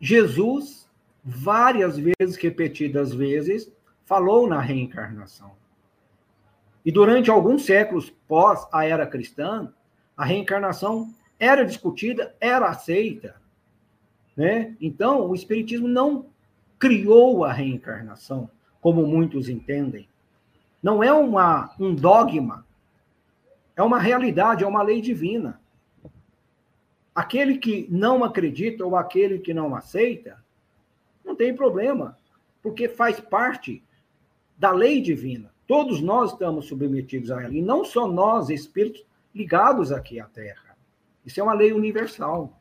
Jesus, 0.00 0.90
várias 1.22 1.96
vezes, 1.96 2.34
repetidas 2.36 3.14
vezes, 3.14 3.72
falou 4.04 4.48
na 4.48 4.60
reencarnação. 4.60 5.59
E 6.84 6.90
durante 6.90 7.30
alguns 7.30 7.64
séculos 7.64 8.10
pós 8.26 8.66
a 8.72 8.84
era 8.84 9.06
cristã, 9.06 9.72
a 10.16 10.24
reencarnação 10.24 11.12
era 11.38 11.64
discutida, 11.64 12.34
era 12.40 12.68
aceita. 12.68 13.36
Né? 14.36 14.74
Então, 14.80 15.28
o 15.28 15.34
Espiritismo 15.34 15.88
não 15.88 16.26
criou 16.78 17.44
a 17.44 17.52
reencarnação, 17.52 18.50
como 18.80 19.06
muitos 19.06 19.48
entendem. 19.48 20.08
Não 20.82 21.02
é 21.02 21.12
uma, 21.12 21.74
um 21.78 21.94
dogma, 21.94 22.64
é 23.76 23.82
uma 23.82 23.98
realidade, 23.98 24.64
é 24.64 24.66
uma 24.66 24.82
lei 24.82 25.00
divina. 25.00 25.60
Aquele 27.14 27.58
que 27.58 27.86
não 27.90 28.24
acredita 28.24 28.84
ou 28.84 28.96
aquele 28.96 29.38
que 29.38 29.52
não 29.52 29.74
aceita, 29.74 30.42
não 31.24 31.34
tem 31.36 31.54
problema, 31.54 32.18
porque 32.62 32.88
faz 32.88 33.20
parte 33.20 33.82
da 34.56 34.70
lei 34.70 35.00
divina. 35.00 35.50
Todos 35.70 36.00
nós 36.00 36.32
estamos 36.32 36.66
submetidos 36.66 37.30
a 37.30 37.44
ela, 37.44 37.54
e 37.54 37.62
não 37.62 37.84
só 37.84 38.08
nós, 38.08 38.50
espíritos 38.50 39.06
ligados 39.32 39.92
aqui 39.92 40.18
à 40.18 40.24
Terra. 40.24 40.76
Isso 41.24 41.38
é 41.38 41.44
uma 41.44 41.52
lei 41.54 41.72
universal. 41.72 42.60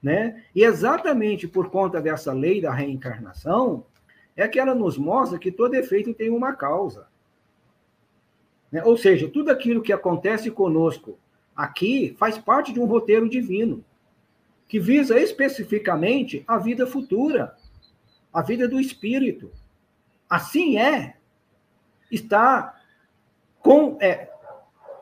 Né? 0.00 0.44
E 0.54 0.62
exatamente 0.62 1.48
por 1.48 1.68
conta 1.68 2.00
dessa 2.00 2.32
lei 2.32 2.60
da 2.60 2.72
reencarnação, 2.72 3.84
é 4.36 4.46
que 4.46 4.60
ela 4.60 4.72
nos 4.72 4.96
mostra 4.96 5.36
que 5.36 5.50
todo 5.50 5.74
efeito 5.74 6.14
tem 6.14 6.30
uma 6.30 6.54
causa. 6.54 7.08
Né? 8.70 8.84
Ou 8.84 8.96
seja, 8.96 9.28
tudo 9.28 9.50
aquilo 9.50 9.82
que 9.82 9.92
acontece 9.92 10.48
conosco 10.48 11.18
aqui 11.56 12.14
faz 12.20 12.38
parte 12.38 12.72
de 12.72 12.78
um 12.78 12.86
roteiro 12.86 13.28
divino, 13.28 13.84
que 14.68 14.78
visa 14.78 15.18
especificamente 15.18 16.44
a 16.46 16.56
vida 16.56 16.86
futura, 16.86 17.56
a 18.32 18.42
vida 18.42 18.68
do 18.68 18.78
espírito. 18.78 19.50
Assim 20.30 20.78
é, 20.78 21.16
está 22.14 22.80
com, 23.60 23.98
é, 24.00 24.30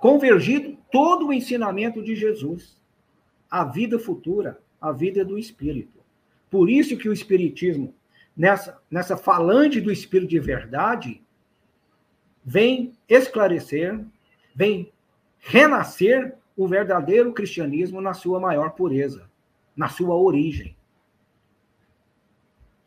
convergido 0.01 0.77
todo 0.91 1.29
o 1.29 1.33
ensinamento 1.33 2.03
de 2.03 2.15
Jesus, 2.15 2.81
a 3.51 3.65
vida 3.65 3.99
futura 3.99 4.63
a 4.83 4.91
vida 4.91 5.25
do 5.25 5.39
espírito. 5.39 6.01
Por 6.51 6.69
isso 6.69 6.99
que 6.99 7.09
o 7.09 7.13
espiritismo, 7.13 7.95
nessa, 8.37 8.83
nessa 8.91 9.17
falante 9.17 9.81
do 9.81 9.93
espírito 9.93 10.31
de 10.31 10.41
verdade, 10.41 11.23
vem 12.45 12.93
esclarecer, 13.09 14.05
vem 14.53 14.93
renascer 15.39 16.35
o 16.57 16.67
verdadeiro 16.67 17.33
cristianismo 17.33 18.01
na 18.01 18.13
sua 18.13 18.41
maior 18.41 18.71
pureza, 18.71 19.31
na 19.77 19.89
sua 19.89 20.17
origem. 20.17 20.77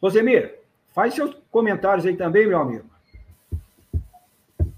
Rosemir, 0.01 0.59
faz 0.93 1.13
seus 1.13 1.33
comentários 1.49 2.05
aí 2.05 2.15
também, 2.15 2.45
meu 2.45 2.59
amigo. 2.59 2.89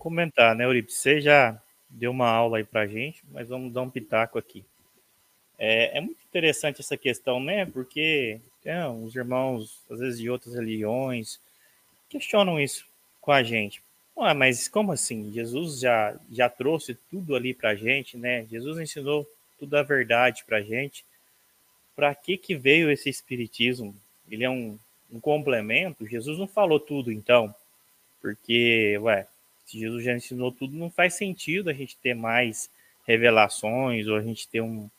Comentar, 0.08 0.56
né, 0.56 0.64
Euripe? 0.64 0.90
Você 0.90 1.20
já 1.20 1.62
deu 1.90 2.12
uma 2.12 2.30
aula 2.30 2.60
aí 2.60 2.64
pra 2.64 2.88
gente, 2.88 3.22
mas 3.30 3.50
vamos 3.50 3.74
dar 3.74 3.82
um 3.82 3.90
pitaco 3.90 4.40
aqui. 4.40 4.64
É, 5.60 5.98
é 5.98 6.00
muito 6.00 6.24
interessante 6.24 6.80
essa 6.80 6.96
questão, 6.96 7.42
né? 7.42 7.66
Porque 7.66 8.40
é, 8.64 8.88
os 8.88 9.14
irmãos, 9.14 9.82
às 9.92 10.00
vezes 10.00 10.18
de 10.18 10.30
outras 10.30 10.56
religiões, 10.56 11.42
questionam 12.08 12.58
isso 12.58 12.86
com 13.20 13.34
a 13.34 13.44
gente. 13.44 13.84
Ué, 14.16 14.34
mas 14.34 14.70
como 14.70 14.94
assim? 14.94 15.30
Jesus 15.34 15.82
já, 15.82 16.18
já 16.32 16.48
trouxe 16.48 16.96
tudo 17.12 17.36
ali 17.36 17.54
para 17.54 17.76
gente, 17.76 18.16
né? 18.16 18.46
Jesus 18.50 18.80
ensinou 18.80 19.30
tudo 19.60 19.76
a 19.76 19.84
verdade 19.84 20.46
para 20.46 20.62
gente. 20.62 21.04
Para 21.98 22.16
que, 22.16 22.38
que 22.38 22.56
veio 22.56 22.90
esse 22.90 23.10
espiritismo? 23.10 23.94
Ele 24.32 24.46
é 24.46 24.50
um, 24.50 24.80
um 25.12 25.20
complemento? 25.20 26.08
Jesus 26.08 26.40
não 26.40 26.48
falou 26.48 26.80
tudo, 26.80 27.12
então. 27.12 27.54
Porque, 28.22 28.98
ué, 29.00 29.28
Jesus 29.68 30.04
já 30.04 30.16
ensinou 30.16 30.52
tudo, 30.52 30.78
não 30.78 30.90
faz 30.90 31.16
sentido 31.16 31.70
a 31.70 31.74
gente 31.74 31.98
ter 31.98 32.14
mais 32.14 32.70
revelações 33.08 34.08
ou 34.08 34.16
a 34.16 34.22
gente 34.22 34.48
ter 34.48 34.62
um, 34.62 34.90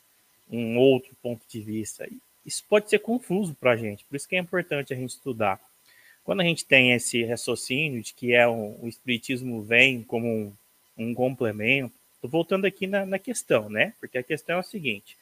um 0.51 0.79
outro 0.79 1.15
ponto 1.23 1.43
de 1.49 1.61
vista. 1.61 2.09
Isso 2.45 2.65
pode 2.69 2.89
ser 2.89 2.99
confuso 2.99 3.55
para 3.55 3.73
a 3.73 3.77
gente, 3.77 4.05
por 4.05 4.17
isso 4.17 4.29
que 4.29 4.37
é 4.37 4.39
importante 4.39 4.93
a 4.93 4.97
gente 4.97 5.11
estudar. 5.11 5.61
Quando 6.25 6.41
a 6.41 6.45
gente 6.45 6.65
tem 6.65 6.93
esse 6.93 7.25
raciocínio 7.25 8.03
de 8.03 8.13
que 8.13 8.35
é 8.35 8.47
um, 8.47 8.79
o 8.83 8.89
Espiritismo 8.89 9.63
vem 9.63 10.03
como 10.03 10.27
um, 10.27 10.53
um 10.97 11.15
complemento, 11.15 11.95
estou 12.15 12.29
voltando 12.29 12.67
aqui 12.67 12.87
na, 12.87 13.07
na, 13.07 13.19
questão, 13.19 13.71
né? 13.71 13.95
Porque 13.99 14.19
a 14.19 14.23
questão 14.23 14.57
é 14.57 14.61
a 14.61 14.63
seguinte: 14.63 15.17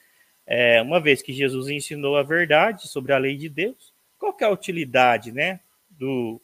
é, 0.46 0.82
uma 0.82 0.98
vez 0.98 1.22
que 1.22 1.32
Jesus 1.32 1.68
ensinou 1.68 2.16
a 2.16 2.24
verdade 2.24 2.88
sobre 2.88 3.12
a 3.12 3.18
lei 3.18 3.36
de 3.36 3.48
Deus, 3.48 3.92
qual 4.18 4.36
é 4.40 4.44
a 4.44 4.50
utilidade, 4.50 5.30
né, 5.30 5.60
do, 5.90 6.40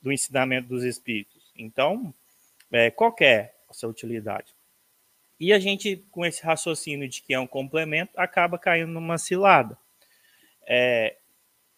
do 0.00 0.12
ensinamento 0.12 0.68
dos 0.68 0.84
Espíritos? 0.84 1.33
Então, 1.56 2.12
é, 2.72 2.90
qual 2.90 3.14
é 3.20 3.54
essa 3.70 3.86
utilidade? 3.86 4.54
E 5.38 5.52
a 5.52 5.58
gente, 5.58 5.96
com 6.10 6.24
esse 6.24 6.42
raciocínio 6.42 7.08
de 7.08 7.22
que 7.22 7.34
é 7.34 7.40
um 7.40 7.46
complemento, 7.46 8.12
acaba 8.16 8.58
caindo 8.58 8.92
numa 8.92 9.18
cilada. 9.18 9.76
É, 10.66 11.16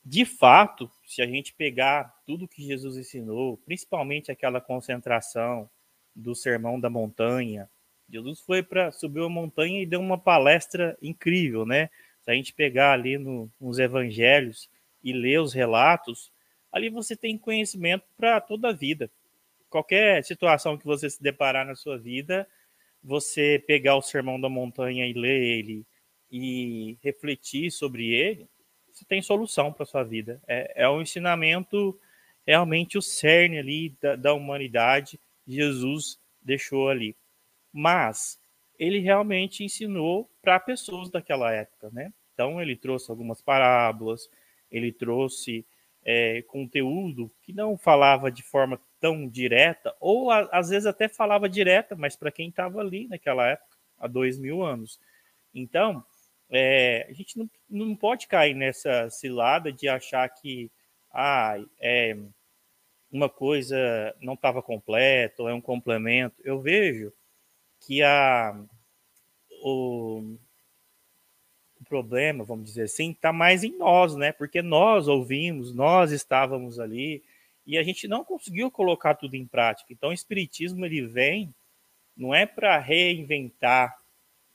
de 0.04 0.24
fato, 0.24 0.90
se 1.04 1.20
a 1.20 1.26
gente 1.26 1.52
pegar 1.52 2.14
tudo 2.24 2.46
que 2.46 2.62
Jesus 2.62 2.96
ensinou, 2.96 3.56
principalmente 3.58 4.30
aquela 4.30 4.60
concentração 4.60 5.68
do 6.14 6.34
sermão 6.34 6.78
da 6.78 6.88
montanha, 6.88 7.68
Jesus 8.08 8.40
foi 8.40 8.62
para 8.62 8.92
subir 8.92 9.22
a 9.22 9.28
montanha 9.28 9.82
e 9.82 9.86
deu 9.86 10.00
uma 10.00 10.16
palestra 10.16 10.96
incrível, 11.02 11.66
né? 11.66 11.90
Se 12.22 12.30
a 12.30 12.34
gente 12.34 12.52
pegar 12.52 12.92
ali 12.92 13.18
no, 13.18 13.50
nos 13.60 13.78
evangelhos 13.78 14.70
e 15.02 15.12
ler 15.12 15.40
os 15.40 15.52
relatos, 15.52 16.30
ali 16.72 16.88
você 16.88 17.16
tem 17.16 17.36
conhecimento 17.36 18.04
para 18.16 18.40
toda 18.40 18.68
a 18.68 18.72
vida. 18.72 19.10
Qualquer 19.68 20.24
situação 20.24 20.78
que 20.78 20.84
você 20.84 21.10
se 21.10 21.22
deparar 21.22 21.66
na 21.66 21.74
sua 21.74 21.98
vida, 21.98 22.46
você 23.02 23.62
pegar 23.66 23.96
o 23.96 24.02
Sermão 24.02 24.40
da 24.40 24.48
Montanha 24.48 25.06
e 25.06 25.12
ler 25.12 25.42
ele 25.42 25.86
e 26.30 26.98
refletir 27.02 27.70
sobre 27.70 28.12
ele, 28.12 28.48
você 28.92 29.04
tem 29.04 29.20
solução 29.20 29.72
para 29.72 29.84
sua 29.84 30.02
vida. 30.02 30.40
É, 30.46 30.84
é 30.84 30.88
um 30.88 31.02
ensinamento 31.02 31.98
realmente 32.46 32.96
o 32.96 33.02
cerne 33.02 33.58
ali 33.58 33.96
da, 34.00 34.16
da 34.16 34.32
humanidade, 34.32 35.20
Jesus 35.46 36.18
deixou 36.40 36.88
ali. 36.88 37.16
Mas 37.72 38.38
ele 38.78 39.00
realmente 39.00 39.64
ensinou 39.64 40.30
para 40.40 40.60
pessoas 40.60 41.10
daquela 41.10 41.52
época, 41.52 41.90
né? 41.90 42.12
Então 42.32 42.60
ele 42.60 42.76
trouxe 42.76 43.10
algumas 43.10 43.40
parábolas, 43.40 44.28
ele 44.70 44.92
trouxe 44.92 45.66
é, 46.04 46.42
conteúdo 46.42 47.30
que 47.42 47.52
não 47.52 47.76
falava 47.76 48.30
de 48.30 48.42
forma 48.42 48.80
tão 49.06 49.28
direta, 49.28 49.94
ou 50.00 50.32
a, 50.32 50.48
às 50.50 50.70
vezes 50.70 50.84
até 50.84 51.06
falava 51.06 51.48
direta, 51.48 51.94
mas 51.94 52.16
para 52.16 52.32
quem 52.32 52.48
estava 52.48 52.80
ali 52.80 53.06
naquela 53.06 53.46
época, 53.46 53.76
há 54.00 54.08
dois 54.08 54.36
mil 54.36 54.64
anos. 54.64 54.98
Então, 55.54 56.04
é, 56.50 57.06
a 57.08 57.12
gente 57.12 57.38
não, 57.38 57.48
não 57.70 57.94
pode 57.94 58.26
cair 58.26 58.52
nessa 58.52 59.08
cilada 59.08 59.72
de 59.72 59.88
achar 59.88 60.28
que 60.28 60.68
ah, 61.12 61.54
é, 61.80 62.16
uma 63.12 63.28
coisa 63.28 63.78
não 64.20 64.34
estava 64.34 64.60
completa 64.60 65.44
ou 65.44 65.48
é 65.48 65.54
um 65.54 65.60
complemento. 65.60 66.34
Eu 66.42 66.60
vejo 66.60 67.12
que 67.78 68.02
a, 68.02 68.60
o, 69.62 70.36
o 71.80 71.84
problema, 71.88 72.42
vamos 72.42 72.64
dizer 72.64 72.82
assim, 72.82 73.12
está 73.12 73.32
mais 73.32 73.62
em 73.62 73.78
nós, 73.78 74.16
né? 74.16 74.32
Porque 74.32 74.60
nós 74.62 75.06
ouvimos, 75.06 75.72
nós 75.72 76.10
estávamos 76.10 76.80
ali 76.80 77.22
e 77.66 77.76
a 77.76 77.82
gente 77.82 78.06
não 78.06 78.24
conseguiu 78.24 78.70
colocar 78.70 79.14
tudo 79.14 79.34
em 79.34 79.46
prática. 79.46 79.92
Então, 79.92 80.10
o 80.10 80.14
Espiritismo 80.14 80.86
ele 80.86 81.06
vem 81.06 81.52
não 82.16 82.34
é 82.34 82.46
para 82.46 82.78
reinventar 82.78 83.96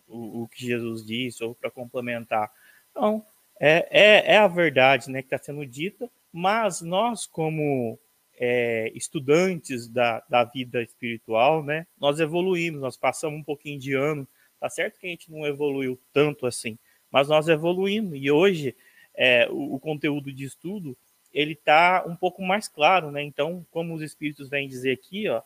o, 0.08 0.44
o, 0.44 0.48
que 0.48 0.66
Jesus 0.66 1.06
disse 1.06 1.44
ou 1.44 1.54
para 1.54 1.70
complementar. 1.70 2.52
Não, 2.96 3.26
é, 3.60 3.88
é, 3.92 4.34
é, 4.34 4.38
a 4.38 4.48
verdade 4.48 5.12
né, 5.12 5.22
que 5.22 5.28
está 5.28 5.38
sendo 5.38 5.66
dita, 5.66 6.10
mas 6.32 6.82
nós, 6.82 7.28
como 7.28 8.00
é, 8.40 8.92
estudantes 8.96 9.88
da, 9.88 10.24
da 10.30 10.44
vida 10.44 10.82
espiritual, 10.82 11.64
né, 11.64 11.86
nós 12.00 12.20
evoluímos, 12.20 12.82
nós 12.82 12.98
passamos 12.98 13.40
um 13.40 13.44
pouquinho 13.44 13.78
de 13.78 13.94
ano. 13.94 14.28
Tá 14.60 14.70
certo 14.70 15.00
que 15.00 15.08
a 15.08 15.10
gente 15.10 15.32
não 15.32 15.46
evoluiu 15.46 16.00
tanto 16.14 16.48
assim, 16.48 16.78
mas 17.12 17.28
nós 17.28 17.48
evoluímos. 17.48 18.18
E 18.20 18.32
hoje 18.32 18.76
é, 19.14 19.48
o, 19.50 19.76
o 19.76 19.80
conteúdo 19.80 20.32
de 20.32 20.46
estudo 20.46 20.98
ele 21.34 21.54
está 21.54 22.04
um 22.06 22.16
pouco 22.16 22.42
mais 22.42 22.68
claro, 22.68 23.12
né? 23.12 23.24
Então, 23.24 23.66
como 23.72 23.94
os 23.94 24.02
espíritos 24.02 24.50
vêm 24.50 24.68
dizer 24.68 24.92
aqui, 24.92 25.28
ó, 25.30 25.42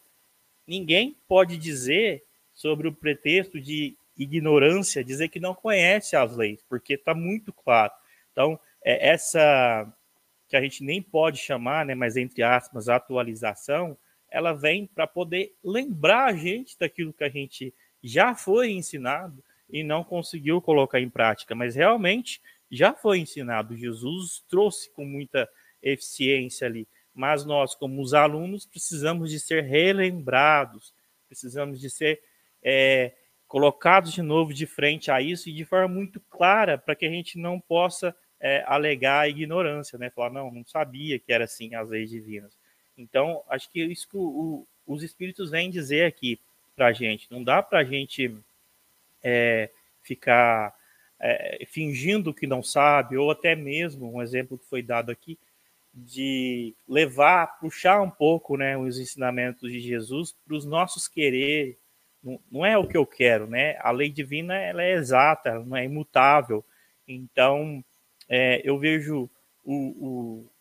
ninguém 0.68 1.16
pode 1.28 1.58
dizer 1.58 2.24
sobre 2.54 2.88
o 2.88 2.94
pretexto 2.94 3.60
de 3.60 3.96
ignorância, 4.18 5.04
dizer 5.04 5.28
que 5.28 5.40
não 5.40 5.54
conhece 5.54 6.16
as 6.16 6.36
leis, 6.36 6.64
porque 6.68 6.94
está 6.94 7.14
muito 7.14 7.52
claro. 7.52 7.92
Então, 8.32 8.60
é 8.84 9.10
essa 9.10 9.92
que 10.48 10.56
a 10.56 10.62
gente 10.62 10.84
nem 10.84 11.02
pode 11.02 11.38
chamar, 11.38 11.86
né, 11.86 11.96
mas 11.96 12.16
entre 12.16 12.44
aspas, 12.44 12.88
atualização, 12.88 13.98
ela 14.30 14.54
vem 14.54 14.86
para 14.86 15.08
poder 15.08 15.54
lembrar 15.64 16.26
a 16.26 16.34
gente 16.34 16.78
daquilo 16.78 17.14
que 17.14 17.24
a 17.24 17.30
gente 17.30 17.74
já 18.04 18.36
foi 18.36 18.72
ensinado 18.72 19.44
e 19.70 19.84
não 19.84 20.04
conseguiu 20.04 20.62
colocar 20.62 21.00
em 21.00 21.10
prática, 21.10 21.56
mas 21.56 21.76
realmente 21.76 22.42
já 22.72 22.94
foi 22.94 23.20
ensinado. 23.20 23.76
Jesus 23.76 24.44
trouxe 24.48 24.92
com 24.92 25.06
muita 25.06 25.50
eficiência 25.92 26.68
ali. 26.68 26.88
Mas 27.14 27.46
nós, 27.46 27.74
como 27.74 28.02
os 28.02 28.14
alunos, 28.14 28.66
precisamos 28.66 29.32
de 29.32 29.40
ser 29.40 29.64
relembrados, 29.64 30.94
precisamos 31.28 31.80
de 31.80 31.90
ser 31.90 32.22
é, 32.62 33.14
colocados 33.48 34.12
de 34.12 34.22
novo 34.22 34.54
de 34.54 34.66
frente 34.66 35.10
a 35.10 35.22
isso 35.22 35.50
e 35.50 35.54
de 35.54 35.64
forma 35.64 35.88
muito 35.88 36.20
clara, 36.30 36.78
para 36.78 36.96
que 36.96 37.06
a 37.06 37.10
gente 37.10 37.38
não 37.38 37.60
possa 37.60 38.14
é, 38.40 38.64
alegar 38.68 39.22
a 39.22 39.30
ignorância, 39.30 39.98
né? 39.98 40.10
Falar, 40.10 40.30
não, 40.32 40.52
não 40.52 40.66
sabia 40.66 41.18
que 41.18 41.32
era 41.32 41.46
assim 41.46 41.74
as 41.76 41.90
leis 41.90 42.10
divinas. 42.10 42.58
Então, 42.98 43.44
acho 43.48 43.72
que 43.72 43.84
isso 43.84 44.10
que 44.10 44.18
o, 44.18 44.68
os 44.86 45.04
espíritos 45.04 45.52
vêm 45.52 45.70
dizer 45.70 46.06
aqui 46.06 46.40
para 46.76 46.88
a 46.88 46.94
gente. 46.94 47.32
Não 47.32 47.44
dá 47.44 47.64
para 47.64 47.80
a 47.80 47.84
gente 47.84 48.36
é, 49.24 49.70
ficar 50.02 50.76
é, 51.20 51.66
fingindo 51.66 52.34
que 52.34 52.46
não 52.46 52.62
sabe, 52.62 53.18
ou 53.18 53.32
até 53.32 53.56
mesmo, 53.56 54.14
um 54.14 54.22
exemplo 54.22 54.58
que 54.58 54.66
foi 54.66 54.82
dado 54.82 55.12
aqui, 55.12 55.38
de 55.96 56.76
levar, 56.86 57.58
puxar 57.58 58.02
um 58.02 58.10
pouco 58.10 58.58
né, 58.58 58.78
os 58.78 59.00
ensinamentos 59.00 59.72
de 59.72 59.80
Jesus 59.80 60.36
para 60.46 60.56
os 60.58 60.66
nossos 60.66 61.08
querer. 61.08 61.80
Não, 62.22 62.40
não, 62.52 62.66
é 62.66 62.78
o 62.78 62.86
que 62.86 62.98
eu 62.98 63.06
quero, 63.06 63.48
né? 63.48 63.78
A 63.80 63.92
lei 63.92 64.10
divina 64.10 64.56
ela 64.56 64.84
é 64.84 64.92
exata, 64.92 65.58
não 65.60 65.78
é 65.78 65.86
imutável. 65.86 66.66
Então, 67.08 67.82
é, 68.28 68.62
eu 68.66 68.78
vejo 68.78 69.30
o, 69.64 69.74
o, 69.74 70.52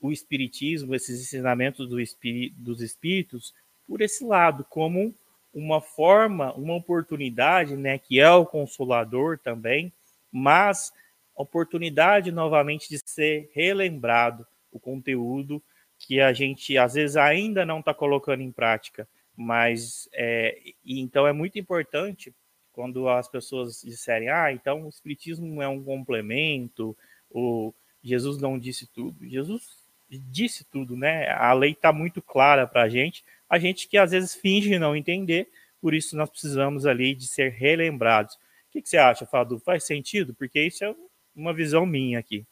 o, 0.00 0.12
Espiritismo, 0.12 0.94
esses 0.94 1.20
ensinamentos 1.20 1.86
do 1.86 2.00
espí 2.00 2.54
dos 2.56 2.80
Espíritos, 2.80 3.52
por 3.86 4.00
esse 4.00 4.24
lado, 4.24 4.64
como 4.70 5.14
uma 5.52 5.82
forma, 5.82 6.54
uma 6.54 6.74
oportunidade, 6.74 7.76
né, 7.76 7.98
que 7.98 8.18
é 8.18 8.30
o 8.30 8.46
Consolador 8.46 9.38
também, 9.38 9.92
mas 10.32 10.92
oportunidade 11.34 12.30
novamente 12.32 12.88
de 12.88 12.98
ser 13.04 13.50
relembrado 13.52 14.46
o 14.70 14.78
conteúdo 14.78 15.62
que 15.98 16.20
a 16.20 16.32
gente 16.32 16.76
às 16.78 16.94
vezes 16.94 17.16
ainda 17.16 17.64
não 17.64 17.80
está 17.80 17.92
colocando 17.92 18.42
em 18.42 18.50
prática. 18.50 19.08
Mas 19.36 20.08
é, 20.12 20.58
então 20.84 21.26
é 21.26 21.32
muito 21.32 21.58
importante 21.58 22.34
quando 22.72 23.08
as 23.08 23.28
pessoas 23.28 23.82
disserem, 23.82 24.30
ah, 24.30 24.52
então 24.52 24.86
o 24.86 24.88
Espiritismo 24.88 25.60
é 25.60 25.68
um 25.68 25.82
complemento, 25.82 26.96
ou 27.30 27.74
Jesus 28.02 28.40
não 28.40 28.58
disse 28.58 28.86
tudo. 28.86 29.26
Jesus 29.28 29.62
disse 30.08 30.64
tudo, 30.64 30.96
né? 30.96 31.28
A 31.30 31.52
lei 31.52 31.72
está 31.72 31.92
muito 31.92 32.22
clara 32.22 32.66
para 32.66 32.82
a 32.82 32.88
gente, 32.88 33.24
a 33.48 33.58
gente 33.58 33.88
que 33.88 33.98
às 33.98 34.12
vezes 34.12 34.34
finge 34.34 34.78
não 34.78 34.96
entender, 34.96 35.48
por 35.80 35.94
isso 35.94 36.16
nós 36.16 36.30
precisamos 36.30 36.86
ali 36.86 37.14
de 37.14 37.26
ser 37.26 37.50
relembrados. 37.50 38.34
O 38.34 38.38
que, 38.72 38.82
que 38.82 38.88
você 38.88 38.98
acha, 38.98 39.26
Fadu? 39.26 39.58
Faz 39.58 39.84
sentido? 39.84 40.34
Porque 40.34 40.62
isso 40.62 40.84
é 40.84 40.94
uma 41.34 41.52
visão 41.52 41.84
minha 41.84 42.18
aqui 42.18 42.46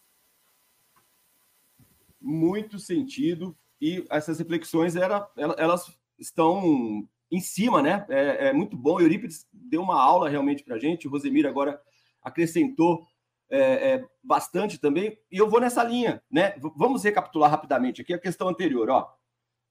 muito 2.21 2.79
sentido 2.79 3.57
e 3.81 4.05
essas 4.11 4.39
reflexões 4.39 4.97
era, 4.97 5.29
elas 5.37 5.97
estão 6.19 7.07
em 7.31 7.41
cima, 7.41 7.81
né? 7.83 8.07
É, 8.09 8.49
é 8.49 8.53
muito 8.53 8.77
bom. 8.77 9.01
Eurípides 9.01 9.47
deu 9.53 9.83
uma 9.83 10.01
aula 10.01 10.29
realmente 10.29 10.65
para 10.65 10.77
a 10.77 10.79
gente, 10.79 11.07
o 11.07 11.11
Rosemir 11.11 11.47
agora 11.47 11.81
acrescentou 12.23 13.07
é, 13.51 13.61
é, 13.61 14.09
bastante 14.23 14.79
também, 14.79 15.19
e 15.31 15.39
eu 15.39 15.49
vou 15.49 15.61
nessa 15.61 15.83
linha, 15.83 16.23
né? 16.31 16.55
Vamos 16.77 17.03
recapitular 17.03 17.51
rapidamente 17.51 18.03
aqui 18.03 18.13
a 18.13 18.19
questão 18.19 18.49
anterior, 18.49 18.91
ó. 18.91 19.15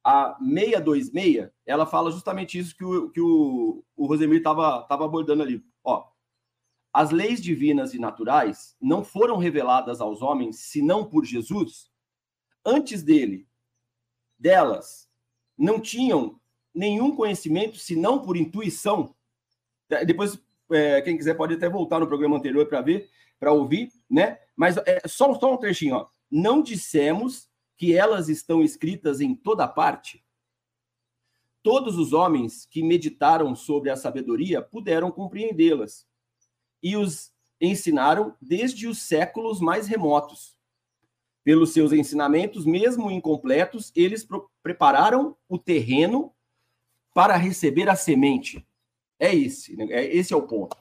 A 0.03 0.37
626, 0.39 1.49
ela 1.65 1.85
fala 1.85 2.11
justamente 2.11 2.57
isso 2.57 2.75
que 2.75 2.85
o, 2.85 3.09
que 3.09 3.19
o, 3.19 3.83
o 3.95 4.07
Rosemir 4.07 4.37
estava 4.37 4.83
tava 4.83 5.05
abordando 5.05 5.43
ali. 5.43 5.61
Ó, 5.83 6.07
as 6.93 7.11
leis 7.11 7.41
divinas 7.41 7.93
e 7.93 7.99
naturais 7.99 8.75
não 8.81 9.03
foram 9.03 9.37
reveladas 9.37 9.99
aos 9.99 10.21
homens 10.21 10.59
senão 10.59 11.03
por 11.05 11.25
Jesus 11.25 11.91
antes 12.67 13.01
dele, 13.01 13.47
delas, 14.37 15.09
não 15.57 15.79
tinham 15.79 16.39
nenhum 16.75 17.15
conhecimento 17.15 17.77
senão 17.77 18.21
por 18.21 18.35
intuição. 18.35 19.15
É, 19.89 20.03
depois, 20.03 20.37
é, 20.69 21.01
quem 21.01 21.17
quiser 21.17 21.35
pode 21.35 21.53
até 21.53 21.69
voltar 21.69 21.99
no 21.99 22.07
programa 22.07 22.35
anterior 22.35 22.67
para 22.67 22.81
ver, 22.81 23.09
para 23.39 23.53
ouvir, 23.53 23.91
né? 24.09 24.37
Mas 24.55 24.75
é, 24.77 25.01
só, 25.07 25.33
só 25.33 25.53
um 25.53 25.57
trechinho, 25.57 25.95
ó. 25.95 26.07
Não 26.29 26.61
dissemos 26.61 27.49
que 27.77 27.95
elas 27.95 28.27
estão 28.27 28.61
escritas 28.61 29.21
em 29.21 29.33
toda 29.33 29.65
parte. 29.67 30.23
Todos 31.63 31.97
os 31.97 32.11
homens 32.11 32.65
que 32.65 32.83
meditaram 32.83 33.55
sobre 33.55 33.89
a 33.89 33.95
sabedoria 33.95 34.61
puderam 34.61 35.09
compreendê-las 35.09 36.05
e 36.83 36.97
os 36.97 37.31
ensinaram 37.61 38.35
desde 38.41 38.87
os 38.87 38.99
séculos 38.99 39.59
mais 39.61 39.87
remotos 39.87 40.56
pelos 41.47 41.71
seus 41.71 41.93
ensinamentos, 41.93 42.65
mesmo 42.65 43.09
incompletos, 43.09 43.89
eles 43.95 44.27
prepararam 44.61 45.33
o 45.47 45.57
terreno 45.57 46.33
para 47.13 47.37
receber 47.37 47.87
a 47.87 47.95
semente. 47.95 48.67
É 49.17 49.33
esse, 49.33 49.73
né? 49.77 49.87
é, 49.89 50.13
esse 50.13 50.33
é 50.33 50.35
o 50.35 50.41
ponto. 50.41 50.75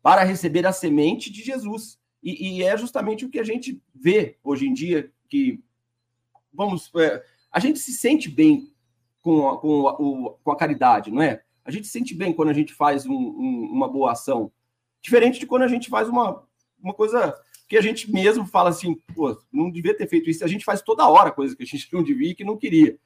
Para 0.00 0.22
receber 0.24 0.66
a 0.66 0.72
semente 0.72 1.30
de 1.30 1.42
Jesus. 1.42 1.98
E, 2.22 2.60
e 2.60 2.62
é 2.62 2.74
justamente 2.78 3.26
o 3.26 3.28
que 3.28 3.38
a 3.38 3.44
gente 3.44 3.78
vê 3.94 4.38
hoje 4.42 4.66
em 4.66 4.72
dia, 4.72 5.12
que, 5.28 5.62
vamos, 6.50 6.90
é, 6.96 7.22
a 7.52 7.60
gente 7.60 7.78
se 7.78 7.92
sente 7.92 8.30
bem 8.30 8.72
com 9.20 9.50
a, 9.50 9.58
com, 9.58 9.86
a, 9.86 9.96
com 10.42 10.50
a 10.50 10.56
caridade, 10.56 11.10
não 11.10 11.20
é? 11.20 11.42
A 11.62 11.70
gente 11.70 11.88
se 11.88 11.92
sente 11.92 12.14
bem 12.14 12.32
quando 12.32 12.48
a 12.48 12.54
gente 12.54 12.72
faz 12.72 13.04
um, 13.04 13.12
um, 13.12 13.68
uma 13.70 13.86
boa 13.86 14.12
ação. 14.12 14.50
Diferente 15.02 15.38
de 15.38 15.46
quando 15.46 15.64
a 15.64 15.68
gente 15.68 15.90
faz 15.90 16.08
uma, 16.08 16.42
uma 16.82 16.94
coisa 16.94 17.38
que 17.68 17.76
a 17.76 17.80
gente 17.80 18.10
mesmo 18.10 18.46
fala 18.46 18.70
assim, 18.70 18.94
pô, 19.14 19.36
não 19.52 19.70
devia 19.70 19.96
ter 19.96 20.08
feito 20.08 20.30
isso. 20.30 20.44
A 20.44 20.48
gente 20.48 20.64
faz 20.64 20.80
toda 20.82 21.08
hora 21.08 21.32
coisa 21.32 21.56
que 21.56 21.62
a 21.62 21.66
gente 21.66 21.92
não 21.92 22.02
devia 22.02 22.30
e 22.30 22.34
que 22.34 22.44
não 22.44 22.56
queria. 22.56 22.98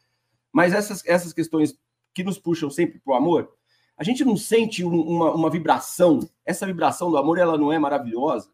Mas 0.53 0.73
essas, 0.73 1.03
essas 1.07 1.33
questões 1.33 1.79
que 2.13 2.23
nos 2.23 2.39
puxam 2.39 2.69
sempre 2.69 2.99
para 2.99 3.13
o 3.13 3.17
amor, 3.17 3.55
a 3.97 4.05
gente 4.05 4.25
não 4.25 4.37
sente 4.37 4.85
um, 4.85 5.01
uma, 5.01 5.35
uma 5.35 5.51
vibração. 5.51 6.29
Essa 6.45 6.67
vibração 6.67 7.11
do 7.11 7.17
amor, 7.17 7.39
ela 7.39 7.57
não 7.57 7.73
é 7.73 7.79
maravilhosa. 7.79 8.51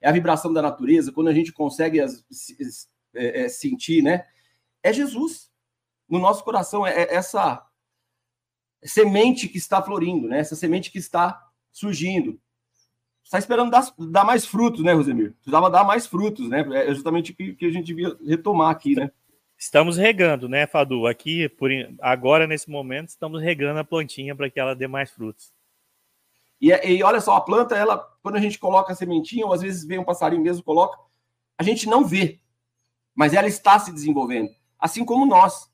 É 0.00 0.08
a 0.08 0.12
vibração 0.12 0.52
da 0.52 0.62
natureza, 0.62 1.10
quando 1.10 1.28
a 1.28 1.34
gente 1.34 1.52
consegue 1.52 2.00
as, 2.00 2.24
é, 3.14 3.42
é, 3.42 3.48
sentir, 3.48 4.02
né? 4.02 4.26
É 4.80 4.92
Jesus. 4.92 5.50
No 6.08 6.20
nosso 6.20 6.44
coração, 6.44 6.86
é, 6.86 7.02
é 7.02 7.14
essa 7.14 7.66
semente 8.84 9.48
que 9.48 9.58
está 9.58 9.82
florindo, 9.82 10.28
né? 10.28 10.38
Essa 10.38 10.54
semente 10.54 10.92
que 10.92 10.98
está 10.98 11.50
surgindo 11.72 12.40
está 13.28 13.38
esperando 13.38 13.70
dar, 13.70 13.86
dar, 13.98 14.24
mais 14.24 14.46
frutos, 14.46 14.82
né, 14.82 14.94
Rosemir? 14.94 15.34
Precisava 15.34 15.68
dar 15.68 15.84
mais 15.84 16.06
frutos, 16.06 16.48
né? 16.48 16.66
É 16.72 16.94
justamente 16.94 17.32
o 17.32 17.36
que, 17.36 17.52
que 17.52 17.66
a 17.66 17.70
gente 17.70 17.84
devia 17.84 18.16
retomar 18.26 18.70
aqui, 18.70 18.94
né? 18.94 19.10
Estamos 19.56 19.98
regando, 19.98 20.48
né, 20.48 20.66
Fadu? 20.66 21.06
Aqui, 21.06 21.46
por 21.46 21.70
agora, 22.00 22.46
nesse 22.46 22.70
momento, 22.70 23.08
estamos 23.08 23.42
regando 23.42 23.80
a 23.80 23.84
plantinha 23.84 24.34
para 24.34 24.48
que 24.48 24.58
ela 24.58 24.74
dê 24.74 24.88
mais 24.88 25.10
frutos. 25.10 25.52
E, 26.58 26.70
e, 26.70 27.02
olha 27.02 27.20
só, 27.20 27.36
a 27.36 27.40
planta, 27.40 27.76
ela, 27.76 27.98
quando 28.22 28.36
a 28.36 28.40
gente 28.40 28.58
coloca 28.58 28.92
a 28.92 28.96
sementinha, 28.96 29.44
ou 29.44 29.52
às 29.52 29.60
vezes 29.60 29.84
vem 29.84 29.98
um 29.98 30.04
passarinho 30.04 30.42
mesmo, 30.42 30.62
coloca, 30.62 30.98
a 31.58 31.62
gente 31.62 31.86
não 31.86 32.04
vê, 32.04 32.40
mas 33.14 33.34
ela 33.34 33.46
está 33.46 33.78
se 33.78 33.92
desenvolvendo. 33.92 34.50
Assim 34.78 35.04
como 35.04 35.26
nós. 35.26 35.68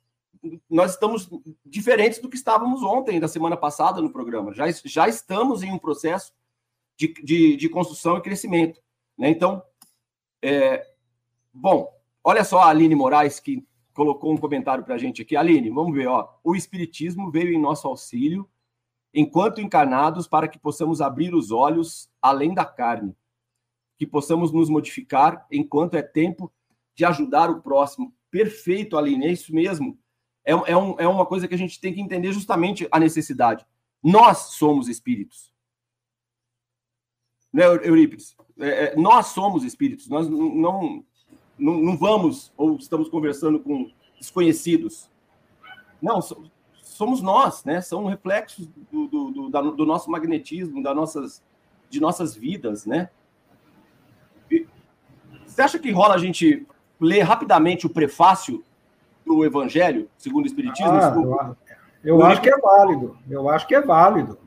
Nós 0.68 0.90
estamos 0.92 1.26
diferentes 1.64 2.18
do 2.18 2.28
que 2.28 2.36
estávamos 2.36 2.82
ontem, 2.82 3.18
da 3.18 3.28
semana 3.28 3.56
passada 3.56 4.02
no 4.02 4.12
programa. 4.12 4.52
Já, 4.52 4.66
já 4.84 5.08
estamos 5.08 5.62
em 5.62 5.72
um 5.72 5.78
processo 5.78 6.32
de, 6.96 7.12
de, 7.22 7.56
de 7.56 7.68
construção 7.68 8.18
e 8.18 8.22
crescimento. 8.22 8.80
Né? 9.16 9.28
Então, 9.30 9.62
é, 10.42 10.86
bom, 11.52 11.88
olha 12.22 12.44
só 12.44 12.60
a 12.60 12.68
Aline 12.68 12.94
Moraes, 12.94 13.40
que 13.40 13.66
colocou 13.92 14.32
um 14.32 14.36
comentário 14.36 14.84
para 14.84 14.96
a 14.96 14.98
gente 14.98 15.22
aqui. 15.22 15.36
Aline, 15.36 15.70
vamos 15.70 15.94
ver, 15.94 16.08
ó. 16.08 16.28
O 16.42 16.54
Espiritismo 16.54 17.30
veio 17.30 17.52
em 17.52 17.60
nosso 17.60 17.86
auxílio 17.86 18.48
enquanto 19.14 19.60
encarnados 19.60 20.26
para 20.26 20.48
que 20.48 20.58
possamos 20.58 21.00
abrir 21.00 21.34
os 21.34 21.52
olhos 21.52 22.10
além 22.20 22.52
da 22.52 22.64
carne, 22.64 23.16
que 23.96 24.04
possamos 24.04 24.50
nos 24.50 24.68
modificar 24.68 25.46
enquanto 25.50 25.94
é 25.94 26.02
tempo 26.02 26.52
de 26.96 27.04
ajudar 27.04 27.48
o 27.48 27.62
próximo. 27.62 28.12
Perfeito, 28.28 28.98
Aline, 28.98 29.26
é 29.26 29.32
isso 29.32 29.54
mesmo. 29.54 29.96
É, 30.44 30.50
é, 30.52 30.76
um, 30.76 30.96
é 30.98 31.06
uma 31.06 31.24
coisa 31.24 31.46
que 31.46 31.54
a 31.54 31.58
gente 31.58 31.80
tem 31.80 31.94
que 31.94 32.00
entender 32.00 32.32
justamente 32.32 32.88
a 32.90 32.98
necessidade. 32.98 33.64
Nós 34.02 34.38
somos 34.56 34.88
espíritos. 34.88 35.53
Né, 37.54 37.64
Eurípides? 37.66 38.36
É, 38.58 38.86
é, 38.86 38.96
nós 38.96 39.26
somos 39.26 39.62
espíritos, 39.62 40.08
nós 40.08 40.28
não, 40.28 41.04
não, 41.56 41.74
não 41.76 41.96
vamos 41.96 42.52
ou 42.56 42.74
estamos 42.74 43.08
conversando 43.08 43.60
com 43.60 43.92
desconhecidos. 44.18 45.08
Não, 46.02 46.20
somos 46.82 47.22
nós, 47.22 47.64
né? 47.64 47.80
São 47.80 48.06
reflexos 48.06 48.68
do, 48.90 49.06
do, 49.06 49.30
do, 49.30 49.70
do 49.70 49.86
nosso 49.86 50.10
magnetismo, 50.10 50.82
da 50.82 50.92
nossas, 50.92 51.44
de 51.88 52.00
nossas 52.00 52.34
vidas, 52.34 52.86
né? 52.86 53.08
E 54.50 54.66
você 55.46 55.62
acha 55.62 55.78
que 55.78 55.92
rola 55.92 56.16
a 56.16 56.18
gente 56.18 56.66
ler 56.98 57.20
rapidamente 57.20 57.86
o 57.86 57.90
prefácio 57.90 58.64
do 59.24 59.44
Evangelho, 59.44 60.10
segundo 60.18 60.42
o 60.42 60.48
Espiritismo? 60.48 60.92
Ah, 61.38 61.54
eu, 62.02 62.18
eu 62.18 62.26
acho 62.26 62.42
que 62.42 62.50
é 62.50 62.58
válido. 62.58 63.16
Eu 63.30 63.48
acho 63.48 63.66
que 63.68 63.74
é 63.76 63.80
válido. 63.80 64.38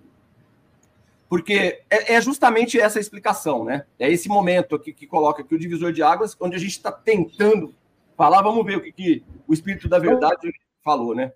Porque 1.30 1.84
é, 1.90 2.16
é 2.16 2.22
justamente 2.22 2.80
essa 2.80 3.00
explicação, 3.00 3.66
né? 3.66 3.86
É 4.00 4.10
esse 4.10 4.30
momento 4.30 4.76
aqui 4.76 4.94
que 4.94 5.06
coloca 5.06 5.42
aqui 5.42 5.54
o 5.54 5.60
divisor 5.60 5.92
de 5.92 6.02
águas, 6.02 6.36
onde 6.40 6.56
a 6.56 6.60
gente 6.60 6.72
está 6.72 6.92
tentando 6.92 7.74
falar. 8.16 8.42
Vamos 8.42 8.66
ver 8.66 8.78
o 8.78 8.82
que, 8.82 8.92
que 8.92 9.24
o 9.48 9.54
Espírito 9.54 9.90
da 9.90 10.00
Verdade 10.00 10.52
falou, 10.84 11.13
né? 11.13 11.34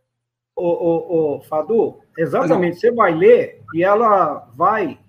o, 0.55 1.35
o, 1.35 1.37
o 1.37 1.41
Fadu, 1.41 1.99
exatamente, 2.17 2.79
você 2.79 2.91
vai 2.91 3.13
ler 3.13 3.61
e 3.73 3.83
ela 3.83 4.47
vai 4.55 4.99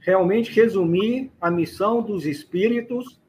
realmente 0.00 0.52
resumir 0.52 1.30
a 1.40 1.50
missão 1.50 2.02
dos 2.02 2.26
espíritos, 2.26 3.20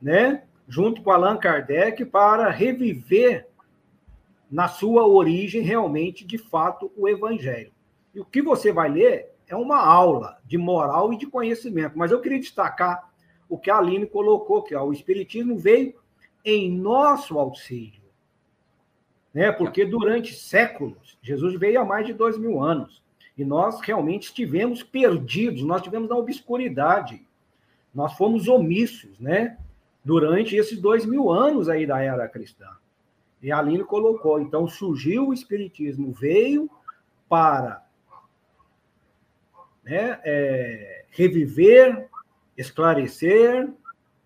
né, 0.00 0.42
junto 0.68 1.02
com 1.02 1.10
Allan 1.10 1.38
Kardec, 1.38 2.04
para 2.04 2.50
reviver 2.50 3.48
na 4.50 4.68
sua 4.68 5.06
origem 5.06 5.62
realmente, 5.62 6.26
de 6.26 6.36
fato, 6.36 6.92
o 6.96 7.08
evangelho. 7.08 7.72
E 8.14 8.20
o 8.20 8.24
que 8.24 8.42
você 8.42 8.70
vai 8.70 8.90
ler 8.90 9.33
é 9.48 9.56
uma 9.56 9.78
aula 9.78 10.38
de 10.44 10.56
moral 10.56 11.12
e 11.12 11.18
de 11.18 11.26
conhecimento, 11.26 11.98
mas 11.98 12.10
eu 12.10 12.20
queria 12.20 12.40
destacar 12.40 13.12
o 13.48 13.58
que 13.58 13.70
a 13.70 13.78
Aline 13.78 14.06
colocou, 14.06 14.62
que 14.62 14.74
ó, 14.74 14.84
o 14.84 14.92
espiritismo 14.92 15.58
veio 15.58 15.94
em 16.44 16.70
nosso 16.70 17.38
auxílio 17.38 18.04
né? 19.34 19.50
Porque 19.50 19.84
durante 19.84 20.32
séculos, 20.32 21.18
Jesus 21.20 21.58
veio 21.58 21.80
há 21.80 21.84
mais 21.84 22.06
de 22.06 22.12
dois 22.12 22.38
mil 22.38 22.62
anos, 22.62 23.02
e 23.36 23.44
nós 23.44 23.80
realmente 23.80 24.26
estivemos 24.26 24.84
perdidos, 24.84 25.64
nós 25.64 25.78
estivemos 25.78 26.08
na 26.08 26.16
obscuridade, 26.16 27.20
nós 27.92 28.16
fomos 28.16 28.46
omissos, 28.46 29.18
né? 29.18 29.58
Durante 30.04 30.54
esses 30.54 30.80
dois 30.80 31.04
mil 31.04 31.32
anos 31.32 31.68
aí 31.68 31.84
da 31.84 32.00
era 32.00 32.28
cristã. 32.28 32.68
E 33.42 33.50
a 33.50 33.58
Aline 33.58 33.84
colocou, 33.84 34.40
então 34.40 34.68
surgiu 34.68 35.28
o 35.28 35.34
Espiritismo, 35.34 36.12
veio 36.12 36.70
para 37.28 37.83
né, 39.84 40.20
é, 40.24 41.04
reviver, 41.10 42.08
esclarecer 42.56 43.68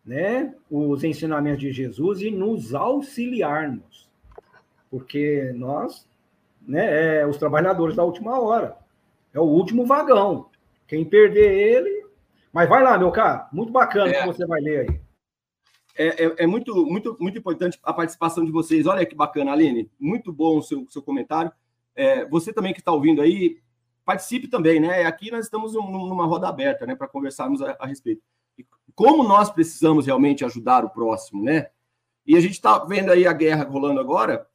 né, 0.04 0.54
os 0.70 1.04
ensinamentos 1.04 1.60
de 1.60 1.72
Jesus 1.72 2.20
e 2.22 2.30
nos 2.30 2.74
auxiliar-nos 2.74 4.08
porque 4.90 5.52
nós, 5.54 6.06
né, 6.66 7.20
é 7.20 7.26
os 7.26 7.36
trabalhadores 7.36 7.96
da 7.96 8.04
última 8.04 8.40
hora, 8.40 8.76
é 9.32 9.40
o 9.40 9.44
último 9.44 9.86
vagão. 9.86 10.48
Quem 10.86 11.04
perder 11.04 11.52
ele. 11.52 12.06
Mas 12.52 12.68
vai 12.68 12.82
lá, 12.82 12.96
meu 12.96 13.10
caro, 13.10 13.46
muito 13.52 13.70
bacana 13.70 14.10
é, 14.10 14.20
que 14.20 14.26
você 14.26 14.46
vai 14.46 14.60
ler 14.60 14.88
aí. 14.88 15.00
É, 15.96 16.24
é, 16.24 16.34
é, 16.38 16.46
muito, 16.46 16.74
muito, 16.86 17.16
muito 17.20 17.38
importante 17.38 17.78
a 17.82 17.92
participação 17.92 18.44
de 18.44 18.50
vocês. 18.50 18.86
Olha 18.86 19.04
que 19.04 19.14
bacana, 19.14 19.52
Aline. 19.52 19.90
Muito 19.98 20.32
bom 20.32 20.58
o 20.58 20.62
seu, 20.62 20.86
seu 20.88 21.02
comentário. 21.02 21.52
É, 21.94 22.24
você 22.24 22.52
também 22.52 22.72
que 22.72 22.80
está 22.80 22.92
ouvindo 22.92 23.20
aí, 23.20 23.58
participe 24.08 24.48
também, 24.48 24.80
né? 24.80 25.04
Aqui 25.04 25.30
nós 25.30 25.44
estamos 25.44 25.74
numa 25.74 26.24
roda 26.24 26.48
aberta, 26.48 26.86
né, 26.86 26.96
para 26.96 27.06
conversarmos 27.06 27.60
a, 27.60 27.76
a 27.78 27.86
respeito. 27.86 28.22
Como 28.94 29.22
nós 29.22 29.50
precisamos 29.50 30.06
realmente 30.06 30.46
ajudar 30.46 30.82
o 30.82 30.88
próximo, 30.88 31.44
né? 31.44 31.68
E 32.24 32.34
a 32.34 32.40
gente 32.40 32.52
está 32.52 32.78
vendo 32.78 33.12
aí 33.12 33.26
a 33.26 33.34
guerra 33.34 33.64
rolando 33.64 34.00
agora, 34.00 34.48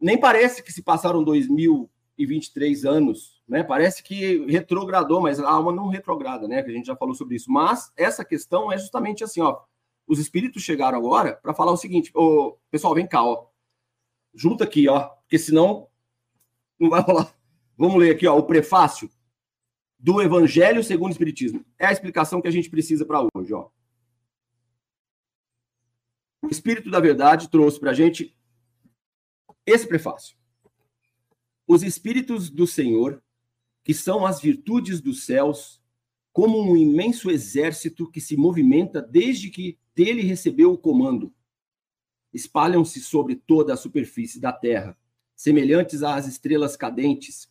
nem 0.00 0.16
parece 0.16 0.62
que 0.62 0.72
se 0.72 0.84
passaram 0.84 1.24
2023 1.24 2.84
anos, 2.84 3.42
né? 3.48 3.64
Parece 3.64 4.04
que 4.04 4.46
retrogradou, 4.46 5.20
mas 5.20 5.40
a 5.40 5.50
alma 5.50 5.72
não 5.72 5.88
retrograda, 5.88 6.46
né? 6.46 6.62
Que 6.62 6.70
a 6.70 6.74
gente 6.74 6.86
já 6.86 6.94
falou 6.94 7.16
sobre 7.16 7.34
isso. 7.34 7.50
Mas 7.50 7.92
essa 7.96 8.24
questão 8.24 8.70
é 8.70 8.78
justamente 8.78 9.24
assim, 9.24 9.40
ó. 9.40 9.62
Os 10.06 10.20
espíritos 10.20 10.62
chegaram 10.62 10.96
agora 10.96 11.34
para 11.42 11.54
falar 11.54 11.72
o 11.72 11.76
seguinte: 11.76 12.12
ô, 12.14 12.56
pessoal, 12.70 12.94
vem 12.94 13.08
cá, 13.08 13.24
ó. 13.24 13.48
Junta 14.32 14.62
aqui, 14.62 14.88
ó, 14.88 15.08
porque 15.08 15.40
senão 15.40 15.88
não 16.78 16.88
vai 16.88 17.00
rolar. 17.00 17.34
Vamos 17.76 17.96
ler 17.96 18.14
aqui, 18.14 18.26
ó, 18.26 18.36
o 18.38 18.46
prefácio 18.46 19.10
do 19.98 20.20
Evangelho 20.20 20.84
segundo 20.84 21.08
o 21.08 21.12
Espiritismo. 21.12 21.64
É 21.78 21.86
a 21.86 21.92
explicação 21.92 22.40
que 22.40 22.48
a 22.48 22.50
gente 22.50 22.70
precisa 22.70 23.04
para 23.04 23.26
hoje, 23.34 23.52
ó. 23.52 23.70
O 26.42 26.48
Espírito 26.48 26.90
da 26.90 27.00
Verdade 27.00 27.48
trouxe 27.48 27.80
para 27.80 27.90
a 27.90 27.94
gente 27.94 28.36
esse 29.64 29.86
prefácio. 29.86 30.36
Os 31.66 31.82
Espíritos 31.82 32.50
do 32.50 32.66
Senhor, 32.66 33.22
que 33.82 33.94
são 33.94 34.26
as 34.26 34.40
virtudes 34.40 35.00
dos 35.00 35.24
céus, 35.24 35.82
como 36.32 36.60
um 36.60 36.76
imenso 36.76 37.30
exército 37.30 38.10
que 38.10 38.20
se 38.20 38.36
movimenta 38.36 39.00
desde 39.00 39.48
que 39.48 39.78
dele 39.94 40.22
recebeu 40.22 40.72
o 40.72 40.78
comando, 40.78 41.32
espalham-se 42.32 43.00
sobre 43.00 43.36
toda 43.36 43.72
a 43.72 43.76
superfície 43.76 44.40
da 44.40 44.52
terra, 44.52 44.98
semelhantes 45.34 46.02
às 46.02 46.26
estrelas 46.26 46.76
cadentes. 46.76 47.48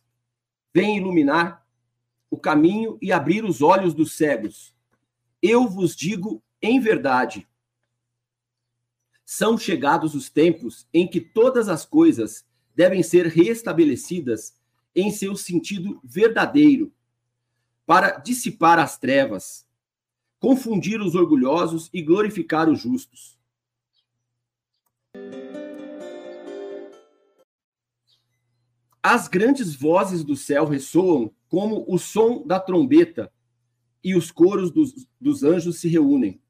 Vêm 0.74 0.96
iluminar 0.98 1.64
o 2.28 2.36
caminho 2.36 2.98
e 3.00 3.12
abrir 3.12 3.44
os 3.44 3.62
olhos 3.62 3.94
dos 3.94 4.16
cegos. 4.16 4.74
Eu 5.40 5.68
vos 5.68 5.94
digo 5.94 6.42
em 6.60 6.80
verdade, 6.80 7.46
são 9.24 9.56
chegados 9.56 10.14
os 10.14 10.28
tempos 10.28 10.86
em 10.92 11.08
que 11.08 11.20
todas 11.20 11.68
as 11.68 11.84
coisas 11.84 12.46
devem 12.74 13.02
ser 13.02 13.26
restabelecidas 13.26 14.54
em 14.94 15.10
seu 15.10 15.36
sentido 15.36 16.00
verdadeiro, 16.04 16.92
para 17.86 18.12
dissipar 18.18 18.78
as 18.78 18.96
trevas, 18.96 19.66
confundir 20.38 21.00
os 21.00 21.14
orgulhosos 21.14 21.90
e 21.92 22.00
glorificar 22.00 22.68
os 22.68 22.80
justos. 22.80 23.38
As 29.06 29.28
grandes 29.28 29.74
vozes 29.74 30.24
do 30.24 30.34
céu 30.34 30.64
ressoam 30.64 31.30
como 31.46 31.84
o 31.86 31.98
som 31.98 32.42
da 32.46 32.58
trombeta, 32.58 33.30
e 34.02 34.16
os 34.16 34.30
coros 34.30 34.70
dos, 34.70 35.06
dos 35.20 35.44
anjos 35.44 35.78
se 35.78 35.88
reúnem. 35.88 36.40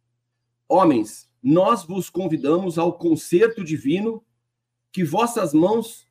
Homens, 0.68 1.28
nós 1.42 1.84
vos 1.84 2.08
convidamos 2.08 2.78
ao 2.78 2.96
concerto 2.96 3.64
divino, 3.64 4.24
que 4.92 5.02
vossas 5.02 5.52
mãos 5.52 6.06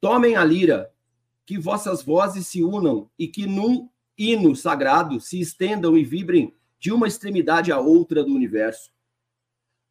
tomem 0.00 0.36
a 0.36 0.44
lira, 0.44 0.94
que 1.44 1.58
vossas 1.58 2.00
vozes 2.00 2.46
se 2.46 2.62
unam 2.62 3.10
e 3.18 3.26
que 3.26 3.44
num 3.44 3.88
hino 4.16 4.54
sagrado 4.54 5.20
se 5.20 5.40
estendam 5.40 5.98
e 5.98 6.04
vibrem 6.04 6.54
de 6.78 6.92
uma 6.92 7.08
extremidade 7.08 7.72
à 7.72 7.80
outra 7.80 8.22
do 8.22 8.32
universo. 8.32 8.92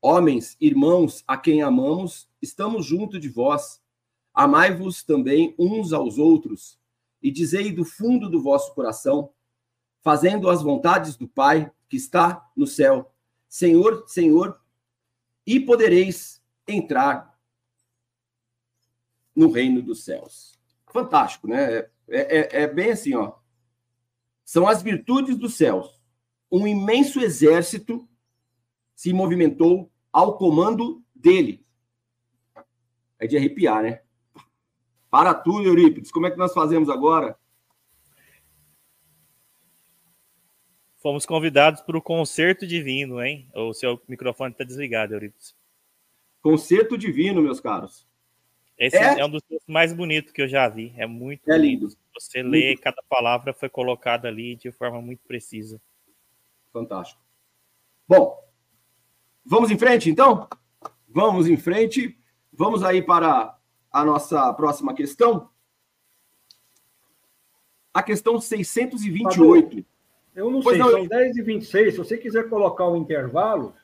Homens, 0.01 0.55
irmãos, 0.61 1.21
a 1.27 1.35
quem 1.35 1.61
amamos, 1.61 2.29
estamos 2.41 2.85
junto 2.85 3.19
de 3.19 3.27
vós. 3.27 3.80
Amai-vos 4.33 5.03
também 5.03 5.53
uns 5.57 5.91
aos 5.93 6.17
outros, 6.17 6.79
e 7.21 7.29
dizei 7.31 7.71
do 7.71 7.85
fundo 7.85 8.29
do 8.29 8.41
vosso 8.41 8.73
coração, 8.73 9.31
fazendo 10.01 10.49
as 10.49 10.61
vontades 10.61 11.15
do 11.15 11.27
Pai 11.27 11.71
que 11.87 11.97
está 11.97 12.49
no 12.55 12.65
céu: 12.65 13.13
Senhor, 13.47 14.05
Senhor, 14.07 14.59
e 15.45 15.59
podereis 15.59 16.41
entrar 16.67 17.37
no 19.35 19.51
reino 19.51 19.81
dos 19.81 20.03
céus. 20.03 20.59
Fantástico, 20.87 21.47
né? 21.47 21.77
É, 21.77 21.89
é, 22.09 22.61
é 22.63 22.67
bem 22.67 22.91
assim, 22.91 23.15
ó. 23.15 23.33
São 24.43 24.67
as 24.67 24.81
virtudes 24.81 25.37
dos 25.37 25.55
céus. 25.55 26.01
Um 26.51 26.67
imenso 26.67 27.19
exército 27.21 28.07
se 28.95 29.13
movimentou 29.13 29.89
ao 30.11 30.37
comando 30.37 31.03
dele. 31.15 31.65
É 33.17 33.25
de 33.25 33.37
arrepiar, 33.37 33.83
né? 33.83 34.01
Para 35.11 35.33
tudo, 35.33 35.67
Eurípides. 35.67 36.09
Como 36.09 36.25
é 36.25 36.31
que 36.31 36.37
nós 36.37 36.53
fazemos 36.53 36.89
agora? 36.89 37.37
Fomos 40.99 41.25
convidados 41.25 41.81
para 41.81 41.97
o 41.97 42.01
concerto 42.01 42.65
divino, 42.65 43.21
hein? 43.21 43.49
O 43.53 43.73
seu 43.73 44.01
microfone 44.07 44.53
está 44.53 44.63
desligado, 44.63 45.13
Eurípides. 45.13 45.53
Concerto 46.41 46.97
divino, 46.97 47.41
meus 47.41 47.59
caros. 47.59 48.07
Esse 48.77 48.97
é, 48.97 49.19
é 49.19 49.25
um 49.25 49.29
dos 49.29 49.43
mais 49.67 49.91
bonitos 49.91 50.31
que 50.31 50.41
eu 50.41 50.47
já 50.47 50.69
vi. 50.69 50.93
É 50.95 51.05
muito 51.05 51.51
é 51.51 51.57
lindo. 51.57 51.87
lindo. 51.87 51.97
Você 52.17 52.41
muito. 52.41 52.53
lê, 52.53 52.77
cada 52.77 53.03
palavra 53.09 53.53
foi 53.53 53.67
colocada 53.67 54.29
ali 54.29 54.55
de 54.55 54.71
forma 54.71 55.01
muito 55.01 55.21
precisa. 55.27 55.81
Fantástico. 56.71 57.21
Bom, 58.07 58.39
vamos 59.45 59.69
em 59.71 59.77
frente, 59.77 60.09
então? 60.09 60.47
Vamos 61.07 61.47
em 61.47 61.57
frente. 61.57 62.17
Vamos 62.53 62.81
aí 62.81 63.01
para 63.01 63.59
a 63.91 64.05
nossa 64.05 64.53
próxima 64.53 64.93
questão. 64.93 65.49
A 67.93 68.01
questão 68.01 68.39
628. 68.39 69.85
Eu 70.33 70.49
não 70.49 70.61
pois 70.61 70.77
sei, 70.77 70.85
não, 70.85 70.91
são 70.91 71.07
10 71.07 71.37
e 71.37 71.41
26. 71.41 71.93
Se 71.93 71.97
você 71.97 72.17
quiser 72.17 72.47
colocar 72.47 72.87
o 72.87 72.95
intervalo, 72.95 73.75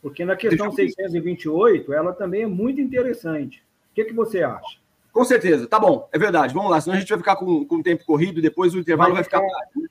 porque 0.00 0.24
na 0.24 0.34
questão 0.34 0.72
628, 0.72 1.92
ela 1.92 2.12
também 2.12 2.42
é 2.42 2.46
muito 2.46 2.80
interessante. 2.80 3.62
O 3.90 3.94
que, 3.94 4.06
que 4.06 4.14
você 4.14 4.42
acha? 4.42 4.80
Com 5.12 5.24
certeza, 5.24 5.66
tá 5.66 5.78
bom, 5.78 6.08
é 6.10 6.18
verdade. 6.18 6.54
Vamos 6.54 6.70
lá, 6.70 6.80
senão 6.80 6.96
a 6.96 6.98
gente 7.00 7.10
vai 7.10 7.18
ficar 7.18 7.36
com, 7.36 7.66
com 7.66 7.76
o 7.76 7.82
tempo 7.82 8.02
corrido, 8.06 8.40
depois 8.40 8.74
o 8.74 8.78
intervalo 8.78 9.12
vai, 9.12 9.22
vai 9.22 9.24
ficar. 9.24 9.42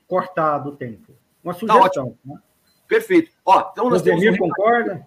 Cortado 0.08 0.70
o 0.70 0.76
tempo. 0.76 1.12
Uma 1.44 1.54
tá 1.54 1.60
sugestão. 1.60 2.10
Tá 2.10 2.34
né? 2.34 2.40
Perfeito. 2.88 3.30
Ó, 3.46 3.70
então 3.70 3.88
nós 3.88 4.02
o 4.02 4.04
Demir 4.04 4.34
um... 4.34 4.36
concorda? 4.36 5.06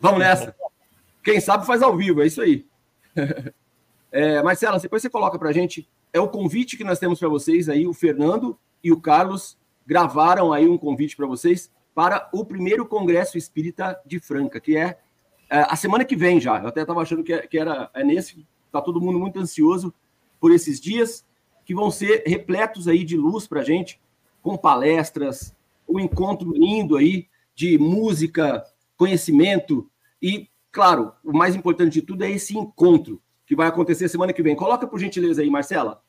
Vamos 0.00 0.20
nessa. 0.20 0.54
Quem 1.28 1.40
sabe 1.40 1.66
faz 1.66 1.82
ao 1.82 1.94
vivo, 1.94 2.22
é 2.22 2.26
isso 2.26 2.40
aí. 2.40 2.66
É, 4.10 4.42
Marcela, 4.42 4.78
depois 4.78 5.02
você 5.02 5.10
coloca 5.10 5.38
para 5.38 5.50
a 5.50 5.52
gente. 5.52 5.86
É 6.14 6.18
o 6.18 6.30
convite 6.30 6.78
que 6.78 6.82
nós 6.82 6.98
temos 6.98 7.18
para 7.18 7.28
vocês 7.28 7.68
aí. 7.68 7.86
O 7.86 7.92
Fernando 7.92 8.58
e 8.82 8.90
o 8.90 8.98
Carlos 8.98 9.58
gravaram 9.86 10.50
aí 10.50 10.66
um 10.66 10.78
convite 10.78 11.14
para 11.14 11.26
vocês 11.26 11.70
para 11.94 12.26
o 12.32 12.42
primeiro 12.42 12.86
Congresso 12.86 13.36
Espírita 13.36 14.00
de 14.06 14.18
Franca, 14.18 14.58
que 14.60 14.78
é, 14.78 14.98
é 15.50 15.58
a 15.60 15.76
semana 15.76 16.06
que 16.06 16.16
vem 16.16 16.40
já. 16.40 16.58
Eu 16.58 16.68
até 16.68 16.80
estava 16.80 17.02
achando 17.02 17.22
que, 17.22 17.36
que 17.48 17.58
era 17.58 17.90
é 17.92 18.02
nesse. 18.02 18.46
Está 18.64 18.80
todo 18.80 18.98
mundo 18.98 19.18
muito 19.18 19.38
ansioso 19.38 19.92
por 20.40 20.52
esses 20.52 20.80
dias 20.80 21.22
que 21.66 21.74
vão 21.74 21.90
ser 21.90 22.22
repletos 22.26 22.88
aí 22.88 23.04
de 23.04 23.18
luz 23.18 23.46
para 23.46 23.60
a 23.60 23.64
gente, 23.64 24.00
com 24.40 24.56
palestras, 24.56 25.54
um 25.86 26.00
encontro 26.00 26.50
lindo 26.50 26.96
aí 26.96 27.28
de 27.54 27.76
música, 27.76 28.64
conhecimento 28.96 29.86
e 30.22 30.48
claro, 30.72 31.12
o 31.24 31.32
mais 31.32 31.54
importante 31.54 31.94
de 31.94 32.02
tudo 32.02 32.24
é 32.24 32.30
esse 32.30 32.56
encontro 32.56 33.20
que 33.46 33.56
vai 33.56 33.66
acontecer 33.66 34.08
semana 34.08 34.32
que 34.32 34.42
vem. 34.42 34.54
Coloca 34.54 34.86
por 34.86 34.98
gentileza 34.98 35.42
aí, 35.42 35.50
Marcela. 35.50 36.02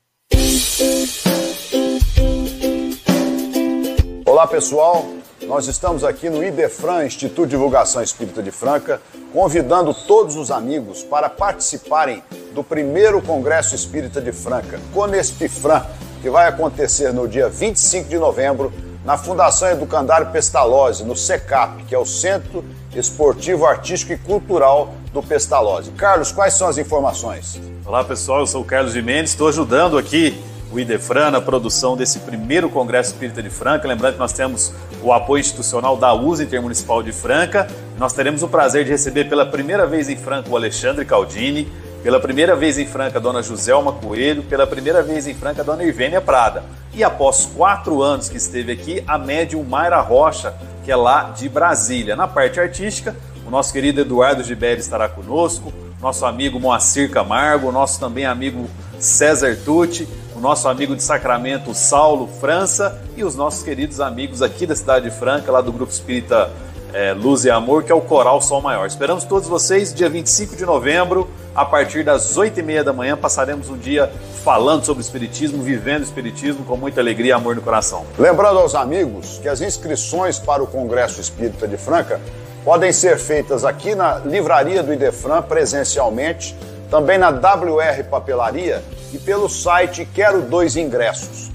Olá, 4.25 4.45
pessoal. 4.45 5.05
Nós 5.47 5.67
estamos 5.67 6.03
aqui 6.03 6.29
no 6.29 6.43
IDEFRAN, 6.43 7.05
Instituto 7.05 7.45
de 7.45 7.51
Divulgação 7.51 8.03
Espírita 8.03 8.43
de 8.43 8.51
Franca, 8.51 9.01
convidando 9.33 9.93
todos 9.93 10.35
os 10.35 10.51
amigos 10.51 11.01
para 11.01 11.29
participarem 11.29 12.21
do 12.53 12.63
primeiro 12.63 13.21
Congresso 13.21 13.73
Espírita 13.73 14.21
de 14.21 14.31
Franca, 14.31 14.79
Conespifran, 14.93 15.83
que 16.21 16.29
vai 16.29 16.47
acontecer 16.47 17.11
no 17.13 17.27
dia 17.27 17.49
25 17.49 18.09
de 18.09 18.17
novembro 18.19 18.71
na 19.03 19.17
Fundação 19.17 19.69
Educandário 19.69 20.31
Pestalozzi, 20.31 21.03
no 21.03 21.15
SECAP, 21.15 21.85
que 21.85 21.95
é 21.95 21.97
o 21.97 22.05
Centro 22.05 22.63
Esportivo, 22.95 23.65
Artístico 23.65 24.13
e 24.13 24.17
Cultural 24.17 24.93
do 25.13 25.21
Pestalozzi. 25.21 25.91
Carlos, 25.91 26.31
quais 26.31 26.53
são 26.53 26.67
as 26.67 26.77
informações? 26.77 27.61
Olá 27.85 28.03
pessoal, 28.03 28.39
eu 28.39 28.47
sou 28.47 28.61
o 28.61 28.65
Carlos 28.65 28.93
de 28.93 29.01
Mendes, 29.01 29.31
estou 29.31 29.47
ajudando 29.47 29.97
aqui 29.97 30.41
o 30.71 30.79
IDEFRAN 30.79 31.31
na 31.31 31.41
produção 31.41 31.95
desse 31.95 32.19
primeiro 32.19 32.69
Congresso 32.69 33.11
Espírita 33.11 33.41
de 33.41 33.49
Franca. 33.49 33.87
Lembrando 33.87 34.13
que 34.13 34.19
nós 34.19 34.33
temos 34.33 34.71
o 35.03 35.11
apoio 35.11 35.41
institucional 35.41 35.97
da 35.97 36.13
USA 36.13 36.43
Intermunicipal 36.43 37.01
de 37.01 37.11
Franca. 37.11 37.67
Nós 37.97 38.13
teremos 38.13 38.43
o 38.43 38.47
prazer 38.47 38.85
de 38.85 38.91
receber 38.91 39.25
pela 39.25 39.45
primeira 39.45 39.87
vez 39.87 40.09
em 40.09 40.15
Franca 40.15 40.49
o 40.49 40.55
Alexandre 40.55 41.05
Caldini, 41.05 41.71
pela 42.03 42.19
primeira 42.19 42.55
vez 42.55 42.77
em 42.77 42.85
Franca 42.85 43.17
a 43.17 43.21
dona 43.21 43.41
Joselma 43.41 43.91
Coelho, 43.93 44.43
pela 44.43 44.65
primeira 44.67 45.01
vez 45.01 45.27
em 45.27 45.33
Franca 45.33 45.61
a 45.61 45.65
dona 45.65 45.83
Irvênia 45.83 46.21
Prada. 46.21 46.63
E 46.93 47.03
após 47.03 47.45
quatro 47.45 48.01
anos 48.01 48.29
que 48.29 48.37
esteve 48.37 48.71
aqui, 48.71 49.03
a 49.07 49.17
médium 49.17 49.63
Mayra 49.63 50.01
Rocha, 50.01 50.53
que 50.89 50.93
é 50.93 50.95
lá 50.95 51.35
de 51.37 51.47
Brasília. 51.47 52.15
Na 52.15 52.27
parte 52.27 52.59
artística, 52.59 53.15
o 53.45 53.51
nosso 53.51 53.71
querido 53.71 54.01
Eduardo 54.01 54.43
Gibelli 54.43 54.79
estará 54.79 55.07
conosco, 55.07 55.71
nosso 56.01 56.25
amigo 56.25 56.59
Moacir 56.59 57.11
Camargo, 57.11 57.71
nosso 57.71 57.99
também 57.99 58.25
amigo 58.25 58.67
César 58.97 59.55
Tucci, 59.63 60.09
o 60.35 60.39
nosso 60.39 60.67
amigo 60.67 60.95
de 60.95 61.03
Sacramento 61.03 61.75
Saulo 61.75 62.27
França 62.39 62.99
e 63.15 63.23
os 63.23 63.35
nossos 63.35 63.61
queridos 63.61 63.99
amigos 63.99 64.41
aqui 64.41 64.65
da 64.65 64.75
cidade 64.75 65.11
de 65.11 65.15
Franca, 65.15 65.51
lá 65.51 65.61
do 65.61 65.71
Grupo 65.71 65.93
Espírita 65.93 66.51
é, 66.91 67.13
Luz 67.13 67.45
e 67.45 67.51
Amor, 67.51 67.83
que 67.83 67.91
é 67.91 67.95
o 67.95 68.01
Coral 68.01 68.41
Sol 68.41 68.59
Maior. 68.59 68.87
Esperamos 68.87 69.25
todos 69.25 69.47
vocês 69.47 69.93
dia 69.93 70.09
25 70.09 70.55
de 70.55 70.65
novembro, 70.65 71.29
a 71.59 71.65
partir 71.65 72.03
das 72.03 72.37
8h30 72.37 72.83
da 72.83 72.93
manhã, 72.93 73.17
passaremos 73.17 73.69
um 73.69 73.77
dia 73.77 74.09
falando 74.45 74.85
sobre 74.85 75.01
o 75.01 75.03
Espiritismo, 75.03 75.61
vivendo 75.61 75.99
o 75.99 76.05
Espiritismo 76.05 76.63
com 76.63 76.77
muita 76.77 77.01
alegria 77.01 77.31
e 77.31 77.33
amor 77.33 77.53
no 77.53 77.61
coração. 77.61 78.05
Lembrando 78.17 78.59
aos 78.59 78.75
amigos 78.75 79.39
que 79.41 79.49
as 79.49 79.59
inscrições 79.59 80.39
para 80.39 80.63
o 80.63 80.67
Congresso 80.67 81.19
Espírita 81.19 81.67
de 81.67 81.75
Franca 81.75 82.21
podem 82.63 82.93
ser 82.93 83.17
feitas 83.17 83.65
aqui 83.65 83.93
na 83.93 84.19
livraria 84.19 84.81
do 84.81 84.93
Idefran 84.93 85.41
presencialmente, 85.41 86.55
também 86.89 87.17
na 87.17 87.27
WR 87.27 88.05
Papelaria 88.09 88.81
e 89.11 89.17
pelo 89.17 89.49
site 89.49 90.07
Quero 90.15 90.41
Dois 90.43 90.77
Ingressos. 90.77 91.51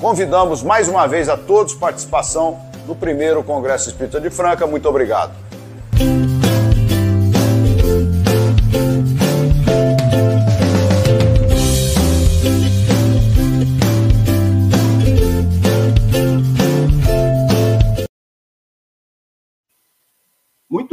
Convidamos 0.00 0.62
mais 0.62 0.86
uma 0.86 1.08
vez 1.08 1.28
a 1.28 1.36
todos 1.36 1.74
participação 1.74 2.60
no 2.86 2.94
primeiro 2.94 3.42
Congresso 3.42 3.88
Espírita 3.88 4.20
de 4.20 4.30
Franca. 4.30 4.68
Muito 4.68 4.88
obrigado. 4.88 5.32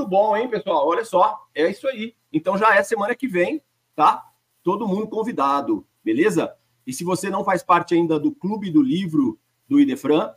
Bom, 0.10 0.36
hein, 0.36 0.50
pessoal? 0.50 0.88
Olha 0.88 1.06
só, 1.06 1.38
é 1.54 1.70
isso 1.70 1.88
aí. 1.88 2.16
Então 2.34 2.58
já 2.58 2.76
é 2.76 2.84
semana 2.84 3.16
que 3.16 3.28
vem, 3.28 3.62
tá? 3.96 4.26
Todo 4.64 4.88
mundo 4.88 5.08
convidado, 5.08 5.86
beleza? 6.04 6.54
E 6.86 6.92
se 6.92 7.04
você 7.04 7.30
não 7.30 7.44
faz 7.44 7.62
parte 7.62 7.94
ainda 7.94 8.20
do 8.20 8.32
Clube 8.32 8.72
do 8.72 8.82
Livro 8.82 9.40
do 9.68 9.80
Idefran, 9.80 10.34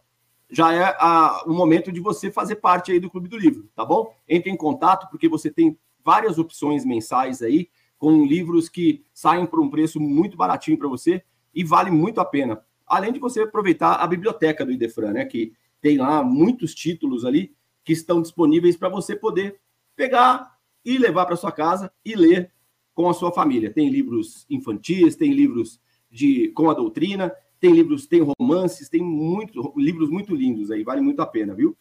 já 0.51 0.73
é 0.73 0.95
a, 0.99 1.45
o 1.47 1.55
momento 1.55 1.91
de 1.91 1.99
você 1.99 2.31
fazer 2.31 2.57
parte 2.57 2.93
aí 2.93 3.01
do 3.01 3.11
Clube 3.11 3.29
do 3.29 3.39
Livro, 3.39 3.69
tá 3.75 3.85
bom? 3.85 4.15
Entre 4.29 4.51
em 4.51 4.57
contato, 4.57 5.09
porque 5.11 5.29
você 5.29 5.51
tem 5.51 5.79
várias 6.05 6.39
opções 6.39 6.85
mensais 6.85 7.41
aí, 7.41 7.71
com 7.99 8.27
livros 8.27 8.69
que 8.69 9.03
saem 9.15 9.47
por 9.47 9.61
um 9.61 9.71
preço 9.71 9.99
muito 9.99 10.37
baratinho 10.37 10.77
para 10.77 10.89
você 10.89 11.23
e 11.55 11.65
vale 11.65 11.91
muito 11.91 12.21
a 12.21 12.25
pena. 12.25 12.63
Além 12.87 13.13
de 13.13 13.19
você 13.19 13.43
aproveitar 13.43 13.95
a 13.95 14.07
biblioteca 14.07 14.67
do 14.67 14.73
Idefran, 14.73 15.13
né? 15.13 15.25
Que 15.25 15.55
tem 15.81 15.97
lá 15.97 16.23
muitos 16.23 16.75
títulos 16.75 17.25
ali 17.25 17.55
que 17.85 17.93
estão 17.93 18.21
disponíveis 18.21 18.77
para 18.77 18.89
você 18.89 19.17
poder 19.17 19.59
pegar 19.97 20.59
e 20.85 20.99
levar 20.99 21.27
para 21.27 21.37
sua 21.37 21.53
casa 21.53 21.93
e 22.05 22.15
ler 22.15 22.53
com 22.95 23.09
a 23.09 23.15
sua 23.15 23.33
família. 23.33 23.73
Tem 23.73 23.89
livros 23.89 24.47
infantis, 24.51 25.17
tem 25.17 25.33
livros 25.33 25.81
de 26.11 26.49
com 26.49 26.69
a 26.69 26.75
doutrina, 26.75 27.35
tem 27.59 27.73
livros, 27.73 28.07
tem 28.07 28.21
romances, 28.21 28.89
tem 28.89 29.01
muito, 29.01 29.73
livros 29.77 30.11
muito 30.11 30.35
lindos 30.35 30.71
aí, 30.71 30.83
vale 30.83 31.01
muito 31.01 31.21
a 31.21 31.27
pena, 31.27 31.55
viu? 31.55 31.77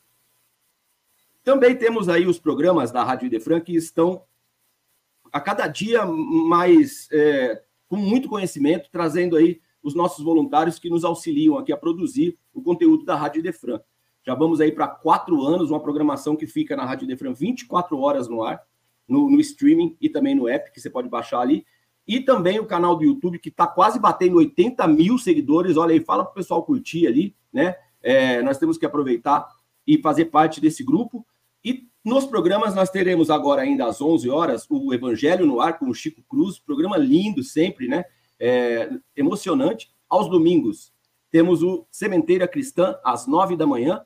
Também 1.43 1.75
temos 1.75 2.07
aí 2.07 2.27
os 2.27 2.39
programas 2.39 2.91
da 2.91 3.03
Rádio 3.03 3.25
Idefran 3.25 3.59
que 3.59 3.75
estão 3.75 4.23
a 5.33 5.41
cada 5.41 5.67
dia 5.67 6.05
mais 6.05 7.07
é, 7.11 7.63
com 7.87 7.95
muito 7.95 8.29
conhecimento, 8.29 8.89
trazendo 8.91 9.35
aí 9.35 9.59
os 9.81 9.95
nossos 9.95 10.23
voluntários 10.23 10.77
que 10.77 10.89
nos 10.89 11.03
auxiliam 11.03 11.57
aqui 11.57 11.73
a 11.73 11.77
produzir 11.77 12.37
o 12.53 12.61
conteúdo 12.61 13.03
da 13.03 13.15
Rádio 13.15 13.39
Idefran. 13.39 13.81
Já 14.25 14.35
vamos 14.35 14.61
aí 14.61 14.71
para 14.71 14.87
quatro 14.87 15.41
anos, 15.41 15.71
uma 15.71 15.79
programação 15.79 16.35
que 16.35 16.45
fica 16.45 16.75
na 16.75 16.85
Rádio 16.85 17.07
Defran 17.07 17.33
24 17.33 17.97
horas 17.99 18.27
no 18.27 18.43
ar, 18.43 18.61
no, 19.07 19.29
no, 19.29 19.39
streaming 19.39 19.97
e 19.99 20.09
também 20.09 20.35
no 20.35 20.47
app, 20.47 20.71
que 20.71 20.79
você 20.79 20.89
pode 20.89 21.09
baixar 21.09 21.39
ali. 21.39 21.65
E 22.07 22.19
também 22.19 22.59
o 22.59 22.65
canal 22.65 22.95
do 22.95 23.03
YouTube, 23.03 23.39
que 23.39 23.49
está 23.49 23.65
quase 23.65 23.99
batendo 23.99 24.37
80 24.37 24.87
mil 24.87 25.17
seguidores. 25.17 25.77
Olha 25.77 25.93
aí, 25.93 25.99
fala 25.99 26.23
para 26.23 26.31
o 26.31 26.35
pessoal 26.35 26.63
curtir 26.63 27.07
ali, 27.07 27.35
né? 27.51 27.75
É, 28.01 28.41
nós 28.41 28.57
temos 28.57 28.77
que 28.77 28.85
aproveitar 28.85 29.47
e 29.85 29.97
fazer 29.99 30.25
parte 30.25 30.59
desse 30.59 30.83
grupo. 30.83 31.25
E 31.63 31.87
Nos 32.03 32.25
programas, 32.25 32.73
nós 32.73 32.89
teremos 32.89 33.29
agora, 33.29 33.61
ainda 33.61 33.85
às 33.85 34.01
11 34.01 34.29
horas, 34.29 34.65
o 34.69 34.93
Evangelho 34.93 35.45
no 35.45 35.61
Ar 35.61 35.77
com 35.77 35.87
o 35.87 35.93
Chico 35.93 36.23
Cruz, 36.27 36.57
programa 36.57 36.97
lindo 36.97 37.43
sempre, 37.43 37.87
né? 37.87 38.03
É, 38.39 38.89
emocionante. 39.15 39.91
Aos 40.09 40.27
domingos, 40.27 40.91
temos 41.29 41.61
o 41.63 41.85
Sementeira 41.91 42.47
Cristã, 42.47 42.97
às 43.03 43.27
9 43.27 43.55
da 43.55 43.67
manhã. 43.67 44.03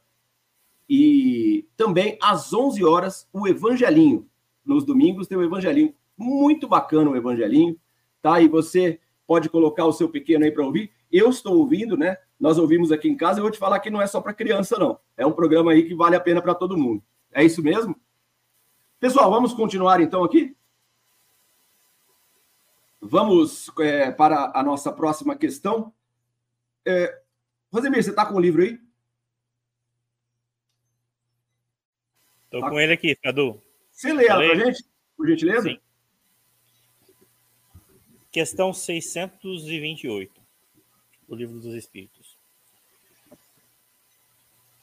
E 0.89 1.67
também 1.75 2.17
às 2.21 2.53
11 2.53 2.83
horas, 2.83 3.27
o 3.33 3.47
Evangelinho. 3.47 4.27
Nos 4.63 4.83
domingos 4.83 5.27
tem 5.27 5.37
o 5.37 5.43
Evangelinho. 5.43 5.93
Muito 6.17 6.67
bacana 6.67 7.09
o 7.09 7.15
Evangelinho, 7.15 7.77
tá? 8.21 8.39
E 8.41 8.47
você 8.47 8.99
pode 9.27 9.49
colocar 9.49 9.85
o 9.85 9.93
seu 9.93 10.09
pequeno 10.09 10.45
aí 10.45 10.51
para 10.51 10.65
ouvir. 10.65 10.91
Eu 11.11 11.29
estou 11.29 11.57
ouvindo, 11.57 11.97
né? 11.97 12.17
Nós 12.39 12.57
ouvimos 12.57 12.91
aqui 12.91 13.07
em 13.07 13.15
casa. 13.15 13.39
Eu 13.39 13.43
vou 13.43 13.51
te 13.51 13.57
falar 13.57 13.79
que 13.79 13.89
não 13.89 14.01
é 14.01 14.07
só 14.07 14.21
para 14.21 14.33
criança, 14.33 14.77
não. 14.77 14.99
É 15.17 15.25
um 15.25 15.31
programa 15.31 15.71
aí 15.71 15.83
que 15.83 15.95
vale 15.95 16.15
a 16.15 16.19
pena 16.19 16.41
para 16.41 16.55
todo 16.55 16.77
mundo. 16.77 17.03
É 17.31 17.43
isso 17.43 17.61
mesmo? 17.61 17.95
Pessoal, 18.99 19.29
vamos 19.29 19.53
continuar 19.53 20.01
então 20.01 20.23
aqui? 20.23 20.55
Vamos 23.01 23.69
é, 23.79 24.11
para 24.11 24.51
a 24.55 24.63
nossa 24.63 24.91
próxima 24.91 25.35
questão. 25.35 25.93
É, 26.85 27.21
Rosemir, 27.71 28.03
você 28.03 28.09
está 28.09 28.25
com 28.25 28.35
o 28.35 28.39
livro 28.39 28.63
aí? 28.63 28.79
Estou 32.55 32.61
tá. 32.61 32.69
com 32.69 32.79
ele 32.79 32.93
aqui, 32.93 33.13
Cadu. 33.17 33.61
Você 33.91 34.13
lê 34.13 34.27
ela 34.27 34.41
para 34.41 34.53
a 34.53 34.65
gente, 34.65 34.85
por 35.17 35.27
gentileza? 35.27 35.63
Sim. 35.63 35.79
Questão 38.31 38.73
628, 38.73 40.31
do 41.27 41.35
Livro 41.35 41.59
dos 41.59 41.75
Espíritos. 41.75 42.37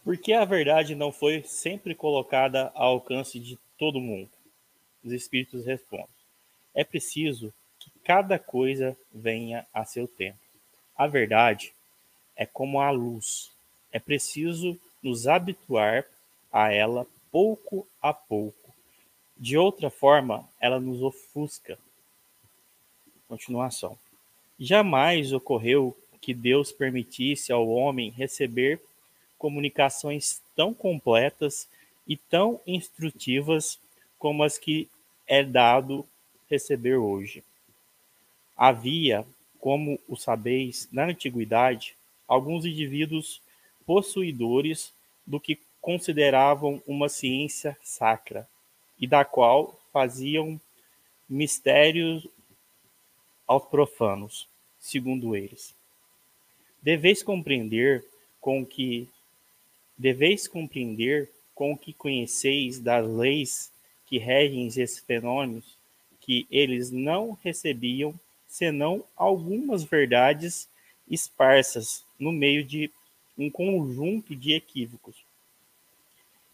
Por 0.05 0.19
que 0.19 0.35
a 0.35 0.45
verdade 0.45 0.95
não 0.95 1.11
foi 1.11 1.45
sempre 1.45 1.95
colocada 1.95 2.71
ao 2.75 2.93
alcance 2.93 3.41
de 3.41 3.59
todo 3.79 3.99
mundo? 4.01 4.29
Os 5.03 5.11
espíritos 5.11 5.65
respondem: 5.65 6.09
É 6.75 6.85
preciso 6.85 7.55
que 7.79 7.91
cada 8.05 8.39
coisa 8.39 8.95
venha 9.11 9.67
a 9.73 9.87
seu 9.87 10.07
tempo. 10.07 10.39
A 10.95 11.07
verdade 11.07 11.73
é 12.37 12.45
como 12.45 12.83
a 12.83 12.91
luz. 12.91 13.51
É 13.91 13.99
preciso 13.99 14.79
nos 15.03 15.27
habituar 15.27 16.05
a 16.53 16.71
ela 16.71 17.07
pouco 17.33 17.89
a 18.01 18.15
pouco. 18.15 18.73
De 19.37 19.59
outra 19.59 19.91
forma, 19.91 20.49
ela 20.61 20.79
nos 20.79 21.03
ofusca. 21.03 21.77
Continuação. 23.27 23.99
Jamais 24.61 25.33
ocorreu 25.33 25.97
que 26.21 26.33
Deus 26.33 26.71
permitisse 26.71 27.51
ao 27.51 27.69
homem 27.69 28.11
receber 28.11 28.81
comunicações 29.37 30.41
tão 30.55 30.73
completas 30.73 31.67
e 32.07 32.17
tão 32.17 32.61
instrutivas 32.65 33.81
como 34.19 34.45
as 34.45 34.57
que 34.59 34.89
é 35.27 35.43
dado 35.43 36.07
receber 36.49 36.97
hoje. 36.97 37.43
Havia, 38.57 39.27
como 39.59 39.99
o 40.07 40.17
sabeis, 40.17 40.89
na 40.93 41.07
antiguidade, 41.07 41.97
alguns 42.29 42.65
indivíduos 42.65 43.41
possuidores 43.85 44.93
do 45.27 45.41
que 45.41 45.59
consideravam 45.83 46.83
uma 46.87 47.11
ciência 47.11 47.77
sacra 47.83 48.49
e 48.99 49.07
da 49.07 49.25
qual 49.25 49.79
faziam 49.93 50.59
mistérios 51.29 52.27
aos 53.47 53.67
profanos, 53.67 54.49
segundo 54.79 55.37
eles. 55.37 55.75
Deveis 56.81 57.23
compreender 57.23 58.03
com 58.41 58.65
que 58.65 59.09
Deveis 60.03 60.49
compreender 60.49 61.31
com 61.55 61.73
o 61.73 61.79
que 61.79 61.93
conheceis 61.93 62.81
das 62.81 63.07
leis 63.07 63.71
que 64.07 64.19
regem 64.19 64.67
esses 64.67 64.99
fenômenos, 64.99 65.77
que 66.21 66.47
eles 66.51 66.91
não 66.91 67.39
recebiam 67.43 68.19
senão 68.49 69.05
algumas 69.17 69.85
verdades 69.85 70.69
esparsas 71.09 72.05
no 72.19 72.33
meio 72.33 72.65
de 72.65 72.91
um 73.39 73.51
conjunto 73.51 74.35
de 74.35 74.55
equívocos. 74.55 75.25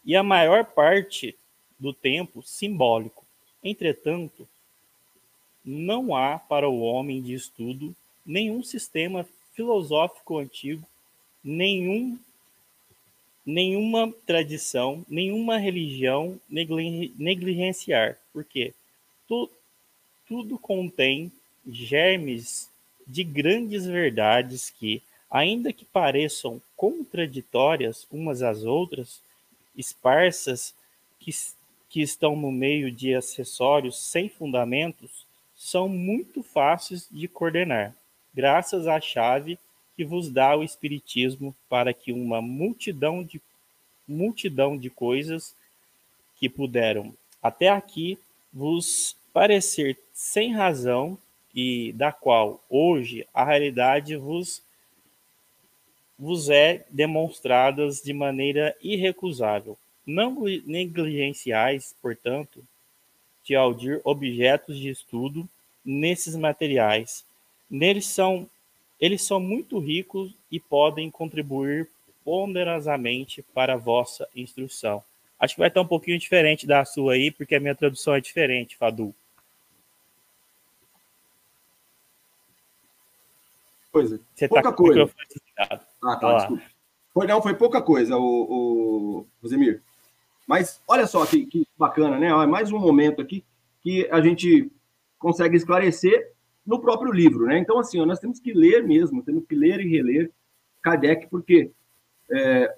E 0.03 0.15
a 0.15 0.23
maior 0.23 0.65
parte 0.65 1.35
do 1.79 1.93
tempo 1.93 2.41
simbólico. 2.43 3.25
Entretanto, 3.63 4.47
não 5.63 6.15
há 6.15 6.39
para 6.39 6.67
o 6.67 6.81
homem 6.81 7.21
de 7.21 7.33
estudo 7.33 7.95
nenhum 8.25 8.63
sistema 8.63 9.27
filosófico 9.53 10.37
antigo, 10.37 10.85
nenhum 11.43 12.17
nenhuma 13.45 14.13
tradição, 14.27 15.03
nenhuma 15.09 15.57
religião 15.57 16.39
negligenciar, 16.47 18.19
porque 18.31 18.73
tu, 19.27 19.49
tudo 20.27 20.59
contém 20.59 21.31
germes 21.67 22.69
de 23.07 23.23
grandes 23.23 23.87
verdades 23.87 24.69
que, 24.69 25.01
ainda 25.31 25.73
que 25.73 25.83
pareçam 25.83 26.61
contraditórias 26.77 28.05
umas 28.11 28.43
às 28.43 28.63
outras, 28.63 29.19
esparsas 29.75 30.73
que, 31.19 31.31
que 31.89 32.01
estão 32.01 32.35
no 32.35 32.51
meio 32.51 32.91
de 32.91 33.13
acessórios 33.15 33.97
sem 33.97 34.29
fundamentos, 34.29 35.25
são 35.55 35.89
muito 35.89 36.41
fáceis 36.41 37.07
de 37.11 37.27
coordenar, 37.27 37.93
graças 38.33 38.87
à 38.87 38.99
chave 39.01 39.59
que 39.95 40.05
vos 40.05 40.29
dá 40.29 40.55
o 40.55 40.63
Espiritismo 40.63 41.53
para 41.67 41.93
que 41.93 42.13
uma 42.13 42.41
multidão 42.41 43.21
de, 43.21 43.41
multidão 44.07 44.77
de 44.77 44.89
coisas 44.89 45.53
que 46.37 46.47
puderam 46.47 47.13
até 47.43 47.67
aqui 47.67 48.17
vos 48.51 49.15
parecer 49.33 49.97
sem 50.13 50.53
razão 50.53 51.17
e 51.53 51.91
da 51.93 52.11
qual 52.11 52.63
hoje 52.69 53.27
a 53.33 53.43
realidade 53.43 54.15
vos, 54.15 54.61
vos 56.19 56.49
é 56.49 56.85
demonstradas 56.89 58.01
de 58.01 58.11
maneira 58.11 58.75
irrecusável. 58.81 59.77
Não 60.05 60.43
negligenciais, 60.65 61.95
portanto, 62.01 62.61
de 63.43 63.55
audir 63.55 64.01
objetos 64.03 64.77
de 64.77 64.89
estudo 64.89 65.47
nesses 65.85 66.35
materiais. 66.35 67.25
Neles 67.69 68.05
são 68.05 68.49
eles 68.99 69.21
são 69.21 69.39
muito 69.39 69.79
ricos 69.79 70.35
e 70.51 70.59
podem 70.59 71.09
contribuir 71.09 71.89
ponderosamente 72.25 73.41
para 73.53 73.75
a 73.75 73.77
vossa 73.77 74.27
instrução. 74.35 75.01
Acho 75.39 75.55
que 75.55 75.59
vai 75.59 75.69
estar 75.69 75.79
um 75.79 75.87
pouquinho 75.87 76.19
diferente 76.19 76.67
da 76.67 76.83
sua 76.83 77.13
aí, 77.13 77.31
porque 77.31 77.55
a 77.55 77.61
minha 77.61 77.73
tradução 77.73 78.13
é 78.13 78.19
diferente, 78.19 78.75
Fadu. 78.75 79.15
Coisa. 83.89 84.19
Você 84.35 84.49
tá 84.49 84.55
pouca 84.55 84.69
tá 84.69 84.75
coisa. 84.75 85.88
Ah, 86.03 86.15
tá, 86.15 86.37
desculpa. 86.37 86.63
Foi, 87.13 87.27
não, 87.27 87.41
foi 87.41 87.53
pouca 87.55 87.81
coisa, 87.81 88.17
o, 88.17 88.21
o 88.21 89.27
Rosemir. 89.41 89.81
Mas 90.47 90.81
olha 90.87 91.05
só 91.05 91.25
que, 91.25 91.45
que 91.45 91.67
bacana, 91.77 92.17
né? 92.17 92.27
É 92.27 92.45
mais 92.45 92.71
um 92.71 92.79
momento 92.79 93.21
aqui 93.21 93.43
que 93.81 94.07
a 94.11 94.21
gente 94.21 94.71
consegue 95.17 95.55
esclarecer 95.55 96.33
no 96.65 96.79
próprio 96.79 97.11
livro, 97.11 97.45
né? 97.45 97.57
Então, 97.57 97.79
assim, 97.79 98.03
nós 98.05 98.19
temos 98.19 98.39
que 98.39 98.53
ler 98.53 98.83
mesmo, 98.83 99.23
temos 99.23 99.45
que 99.45 99.55
ler 99.55 99.79
e 99.79 99.89
reler 99.89 100.31
Kardec, 100.81 101.27
porque 101.27 101.71
é, 102.31 102.75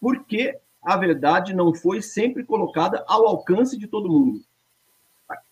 porque 0.00 0.58
a 0.82 0.96
verdade 0.96 1.54
não 1.54 1.74
foi 1.74 2.00
sempre 2.00 2.44
colocada 2.44 3.04
ao 3.06 3.26
alcance 3.26 3.78
de 3.78 3.86
todo 3.86 4.08
mundo. 4.08 4.40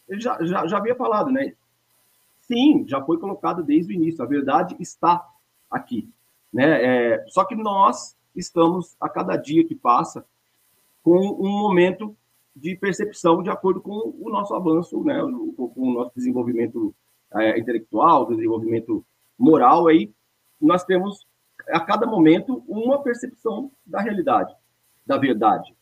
Ele 0.08 0.20
já, 0.20 0.42
já, 0.42 0.66
já 0.66 0.78
havia 0.78 0.94
falado, 0.94 1.30
né? 1.30 1.52
Sim, 2.40 2.84
já 2.88 3.02
foi 3.04 3.18
colocado 3.18 3.62
desde 3.62 3.92
o 3.92 3.94
início. 3.94 4.24
A 4.24 4.26
verdade 4.26 4.74
está 4.80 5.26
aqui, 5.70 6.08
né? 6.52 7.14
É, 7.14 7.24
só 7.28 7.44
que 7.44 7.54
nós 7.54 8.16
estamos 8.34 8.96
a 9.00 9.08
cada 9.08 9.36
dia 9.36 9.64
que 9.64 9.74
passa 9.74 10.24
com 11.02 11.18
um 11.18 11.50
momento 11.50 12.16
de 12.54 12.76
percepção 12.76 13.42
de 13.42 13.50
acordo 13.50 13.80
com 13.80 14.14
o 14.20 14.28
nosso 14.30 14.54
avanço, 14.54 15.02
né? 15.04 15.20
Com 15.56 15.72
o 15.76 15.94
nosso 15.94 16.12
desenvolvimento 16.16 16.94
é, 17.34 17.58
intelectual, 17.58 18.26
desenvolvimento 18.26 19.04
moral, 19.38 19.86
aí 19.86 20.12
nós 20.60 20.84
temos 20.84 21.26
a 21.68 21.80
cada 21.80 22.06
momento 22.06 22.64
uma 22.66 23.02
percepção 23.02 23.70
da 23.86 24.00
realidade, 24.00 24.54
da 25.06 25.16
verdade. 25.16 25.74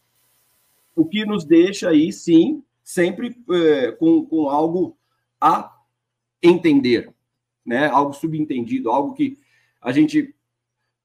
O 0.95 1.05
que 1.05 1.25
nos 1.25 1.45
deixa 1.45 1.91
aí, 1.91 2.13
sim, 2.13 2.63
sempre 2.83 3.37
é, 3.51 3.93
com, 3.93 4.25
com 4.27 4.49
algo 4.49 4.97
a 5.41 5.75
entender, 6.43 7.13
né? 7.65 7.89
Algo 7.89 8.13
subentendido, 8.13 8.91
algo 8.91 9.15
que 9.15 9.39
a 9.81 9.93
gente. 9.93 10.35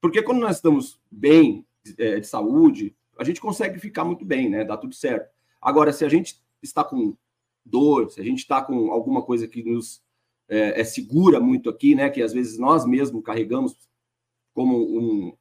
Porque 0.01 0.21
quando 0.21 0.39
nós 0.39 0.57
estamos 0.57 0.99
bem 1.09 1.65
é, 1.97 2.19
de 2.19 2.27
saúde, 2.27 2.95
a 3.17 3.23
gente 3.23 3.39
consegue 3.39 3.79
ficar 3.79 4.03
muito 4.03 4.25
bem, 4.25 4.49
né? 4.49 4.65
Dá 4.65 4.75
tudo 4.75 4.93
certo. 4.93 5.29
Agora, 5.61 5.93
se 5.93 6.03
a 6.03 6.09
gente 6.09 6.41
está 6.61 6.83
com 6.83 7.15
dor, 7.63 8.09
se 8.09 8.19
a 8.19 8.23
gente 8.23 8.39
está 8.39 8.61
com 8.61 8.91
alguma 8.91 9.21
coisa 9.21 9.47
que 9.47 9.63
nos 9.63 10.01
é, 10.49 10.81
é, 10.81 10.83
segura 10.83 11.39
muito 11.39 11.69
aqui, 11.69 11.93
né? 11.93 12.09
Que 12.09 12.21
às 12.21 12.33
vezes 12.33 12.57
nós 12.57 12.85
mesmos 12.85 13.23
carregamos 13.23 13.77
como 14.53 14.77
um, 14.77 15.37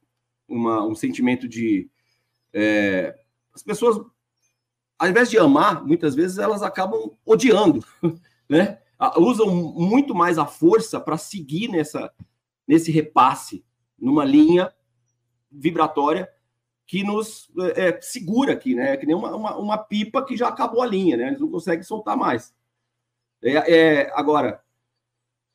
uma, 0.47 0.85
um 0.85 0.95
sentimento 0.95 1.47
de. 1.47 1.89
É, 2.53 3.17
as 3.53 3.63
pessoas 3.63 3.99
ao 5.01 5.09
invés 5.09 5.31
de 5.31 5.37
amar, 5.39 5.83
muitas 5.83 6.13
vezes 6.13 6.37
elas 6.37 6.61
acabam 6.61 7.09
odiando, 7.25 7.83
né? 8.47 8.77
Usam 9.17 9.47
muito 9.51 10.13
mais 10.13 10.37
a 10.37 10.45
força 10.45 10.99
para 10.99 11.17
seguir 11.17 11.69
nessa, 11.69 12.13
nesse 12.67 12.91
repasse, 12.91 13.65
numa 14.01 14.25
linha 14.25 14.73
vibratória 15.51 16.27
que 16.85 17.03
nos 17.03 17.49
é, 17.75 17.89
é, 17.89 18.01
segura 18.01 18.53
aqui, 18.53 18.75
né? 18.75 18.93
É 18.93 18.97
que 18.97 19.05
nem 19.05 19.15
uma, 19.15 19.33
uma, 19.35 19.57
uma, 19.57 19.77
pipa 19.77 20.25
que 20.25 20.35
já 20.35 20.49
acabou 20.49 20.81
a 20.81 20.85
linha, 20.85 21.15
né? 21.15 21.27
Eles 21.27 21.39
não 21.39 21.49
conseguem 21.49 21.83
soltar 21.83 22.17
mais. 22.17 22.53
É, 23.41 23.73
é, 23.73 24.11
agora, 24.13 24.61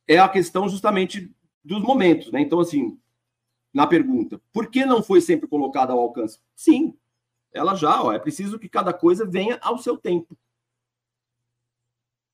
é 0.08 0.18
a 0.18 0.28
questão 0.28 0.68
justamente 0.68 1.30
dos 1.64 1.82
momentos, 1.82 2.30
né? 2.32 2.40
Então, 2.40 2.60
assim, 2.60 2.98
na 3.72 3.86
pergunta, 3.86 4.40
por 4.52 4.70
que 4.70 4.86
não 4.86 5.02
foi 5.02 5.20
sempre 5.20 5.46
colocada 5.46 5.92
ao 5.92 6.00
alcance? 6.00 6.40
Sim, 6.54 6.96
ela 7.52 7.74
já, 7.74 8.02
ó, 8.02 8.12
é 8.12 8.18
preciso 8.18 8.58
que 8.58 8.68
cada 8.68 8.92
coisa 8.92 9.26
venha 9.26 9.58
ao 9.60 9.76
seu 9.78 9.98
tempo. 9.98 10.36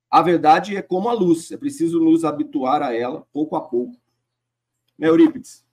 A 0.09 0.21
verdade 0.21 0.77
é 0.77 0.83
como 0.83 1.09
a 1.09 1.13
luz, 1.13 1.51
é 1.51 1.57
preciso 1.57 1.99
nos 1.99 2.25
habituar 2.25 2.83
a 2.83 2.95
ela 2.95 3.27
pouco 3.33 3.57
a 3.57 3.61
pouco. 3.61 3.97
Né, 4.99 5.09
Eurípides? 5.09 5.65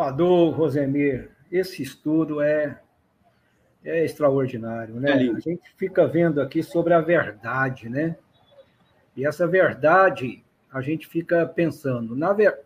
Fador, 0.00 0.54
Rosemir, 0.54 1.30
esse 1.52 1.82
estudo 1.82 2.40
é, 2.40 2.80
é 3.84 4.02
extraordinário, 4.02 4.94
né? 4.94 5.10
É 5.10 5.30
a 5.30 5.38
gente 5.38 5.74
fica 5.76 6.06
vendo 6.06 6.40
aqui 6.40 6.62
sobre 6.62 6.94
a 6.94 7.02
verdade, 7.02 7.86
né? 7.90 8.16
E 9.14 9.26
essa 9.26 9.46
verdade, 9.46 10.42
a 10.72 10.80
gente 10.80 11.06
fica 11.06 11.44
pensando, 11.44 12.16
na, 12.16 12.32
ver... 12.32 12.60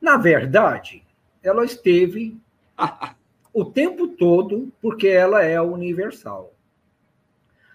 na 0.00 0.16
verdade, 0.16 1.02
ela 1.42 1.64
esteve 1.64 2.40
o 3.52 3.64
tempo 3.64 4.06
todo, 4.06 4.72
porque 4.80 5.08
ela 5.08 5.42
é 5.42 5.60
universal. 5.60 6.54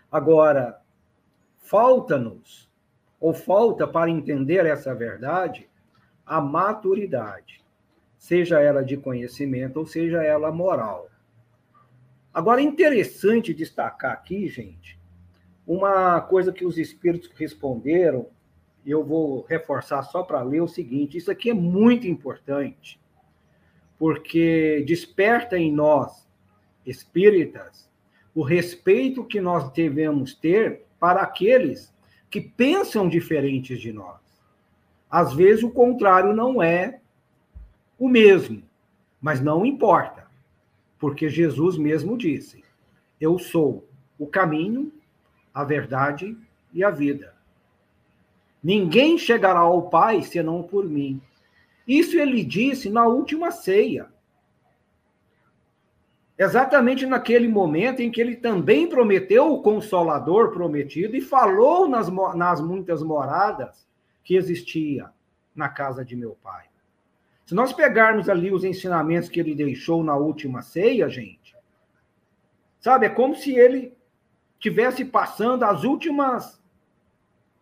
Agora, 0.10 0.80
falta-nos, 1.58 2.72
ou 3.20 3.34
falta 3.34 3.86
para 3.86 4.10
entender 4.10 4.66
essa 4.66 4.96
verdade, 4.96 5.70
a 6.26 6.40
maturidade 6.40 7.61
seja 8.22 8.62
ela 8.62 8.84
de 8.84 8.96
conhecimento 8.98 9.78
ou 9.78 9.86
seja 9.88 10.24
ela 10.24 10.52
moral. 10.52 11.10
Agora, 12.32 12.62
é 12.62 12.64
interessante 12.64 13.52
destacar 13.52 14.12
aqui, 14.12 14.48
gente, 14.48 15.00
uma 15.66 16.22
coisa 16.22 16.54
que 16.54 16.64
os 16.64 16.78
espíritos 16.78 17.32
responderam, 17.34 18.28
eu 18.86 19.04
vou 19.04 19.42
reforçar 19.50 20.04
só 20.04 20.22
para 20.22 20.44
ler 20.44 20.62
o 20.62 20.68
seguinte: 20.68 21.18
isso 21.18 21.32
aqui 21.32 21.50
é 21.50 21.54
muito 21.54 22.08
importante, 22.08 23.02
porque 23.98 24.84
desperta 24.86 25.58
em 25.58 25.74
nós, 25.74 26.30
espíritas, 26.86 27.90
o 28.36 28.44
respeito 28.44 29.26
que 29.26 29.42
nós 29.42 29.72
devemos 29.72 30.36
ter 30.36 30.86
para 31.00 31.24
aqueles 31.24 31.92
que 32.30 32.40
pensam 32.40 33.10
diferentes 33.10 33.82
de 33.82 33.92
nós. 33.92 34.22
Às 35.10 35.34
vezes, 35.34 35.64
o 35.64 35.72
contrário 35.72 36.36
não 36.36 36.62
é 36.62 37.01
o 38.02 38.10
mesmo, 38.10 38.64
mas 39.22 39.40
não 39.40 39.64
importa, 39.64 40.26
porque 40.98 41.30
Jesus 41.30 41.78
mesmo 41.78 42.18
disse: 42.18 42.64
Eu 43.20 43.38
sou 43.38 43.88
o 44.18 44.26
caminho, 44.26 44.92
a 45.54 45.64
verdade 45.64 46.36
e 46.74 46.84
a 46.84 46.90
vida. 46.90 47.36
Ninguém 48.64 49.20
chegará 49.20 49.60
ao 49.60 49.88
Pai 49.88 50.24
senão 50.24 50.64
por 50.64 50.84
mim. 50.84 51.22
Isso 51.88 52.18
ele 52.18 52.44
disse 52.44 52.90
na 52.90 53.06
última 53.06 53.52
ceia. 53.52 54.10
Exatamente 56.36 57.06
naquele 57.06 57.48
momento 57.48 58.00
em 58.00 58.10
que 58.10 58.20
ele 58.20 58.36
também 58.36 58.90
prometeu 58.90 59.54
o 59.54 59.62
consolador 59.62 60.50
prometido 60.50 61.16
e 61.16 61.22
falou 61.22 61.88
nas, 61.88 62.10
nas 62.36 62.60
muitas 62.60 63.04
moradas 63.04 63.88
que 64.24 64.36
existia 64.36 65.12
na 65.56 65.70
casa 65.70 66.04
de 66.04 66.16
meu 66.16 66.36
pai. 66.42 66.71
Se 67.52 67.56
nós 67.56 67.74
pegarmos 67.74 68.30
ali 68.30 68.50
os 68.50 68.64
ensinamentos 68.64 69.28
que 69.28 69.38
ele 69.38 69.54
deixou 69.54 70.06
na 70.06 70.16
última 70.16 70.62
ceia, 70.62 71.10
gente, 71.10 71.54
sabe, 72.80 73.08
é 73.08 73.10
como 73.10 73.36
se 73.36 73.54
ele 73.54 73.94
tivesse 74.58 75.04
passando 75.04 75.64
as 75.64 75.84
últimas 75.84 76.64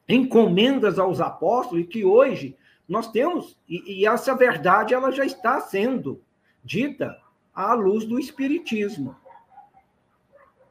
encomendas 0.07 0.99
aos 0.99 1.19
apóstolos 1.19 1.83
e 1.83 1.87
que 1.87 2.05
hoje 2.05 2.55
nós 2.87 3.11
temos 3.11 3.57
e, 3.67 4.01
e 4.01 4.05
essa 4.05 4.35
verdade 4.35 4.93
ela 4.93 5.09
já 5.09 5.25
está 5.25 5.59
sendo 5.59 6.21
dita 6.63 7.19
à 7.51 7.73
luz 7.73 8.05
do 8.05 8.19
espiritismo. 8.19 9.15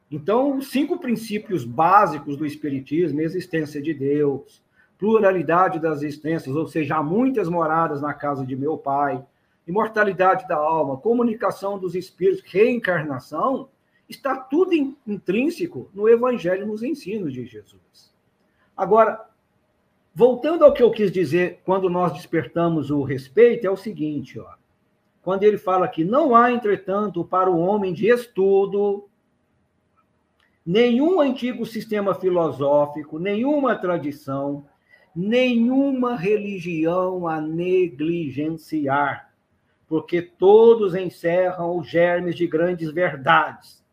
Então, 0.09 0.59
os 0.59 0.71
cinco 0.71 0.97
princípios 0.97 1.65
básicos 1.65 2.37
do 2.37 2.47
espiritismo, 2.47 3.21
existência 3.21 3.83
de 3.83 3.93
Deus, 3.93 4.63
pluralidade 4.99 5.79
das 5.79 6.03
existências, 6.03 6.55
ou 6.55 6.67
seja, 6.67 6.97
há 6.97 7.03
muitas 7.03 7.49
moradas 7.49 8.03
na 8.03 8.13
casa 8.13 8.45
de 8.45 8.57
meu 8.57 8.77
pai, 8.77 9.25
imortalidade 9.67 10.49
da 10.49 10.57
alma, 10.57 10.97
comunicação 10.97 11.79
dos 11.79 11.95
espíritos, 11.95 12.43
reencarnação, 12.51 13.69
está 14.09 14.37
tudo 14.37 14.73
intrínseco 15.07 15.89
no 15.95 16.09
Evangelho, 16.09 16.67
nos 16.67 16.83
ensinos 16.83 17.33
de 17.33 17.45
Jesus. 17.47 18.13
Agora, 18.77 19.29
voltando 20.15 20.65
ao 20.65 20.73
que 20.73 20.83
eu 20.83 20.91
quis 20.91 21.13
dizer 21.13 21.61
quando 21.65 21.89
nós 21.89 22.13
despertamos 22.15 22.91
o 22.91 23.03
respeito, 23.03 23.67
é 23.67 23.71
o 23.71 23.77
seguinte, 23.77 24.41
ó. 24.41 24.59
Quando 25.23 25.43
ele 25.43 25.59
fala 25.59 25.87
que 25.87 26.05
não 26.05 26.35
há, 26.35 26.51
entretanto, 26.51 27.23
para 27.23 27.51
o 27.51 27.59
homem 27.59 27.93
de 27.93 28.09
estudo, 28.09 29.07
nenhum 30.65 31.21
antigo 31.21 31.67
sistema 31.67 32.15
filosófico, 32.15 33.19
nenhuma 33.19 33.77
tradição, 33.77 34.65
nenhuma 35.19 36.15
religião 36.15 37.27
a 37.27 37.41
negligenciar, 37.41 39.35
porque 39.89 40.23
todos 40.23 40.95
encerram 40.95 41.77
os 41.77 41.89
germes 41.89 42.37
de 42.37 42.47
grandes 42.47 42.93
verdades, 42.93 43.85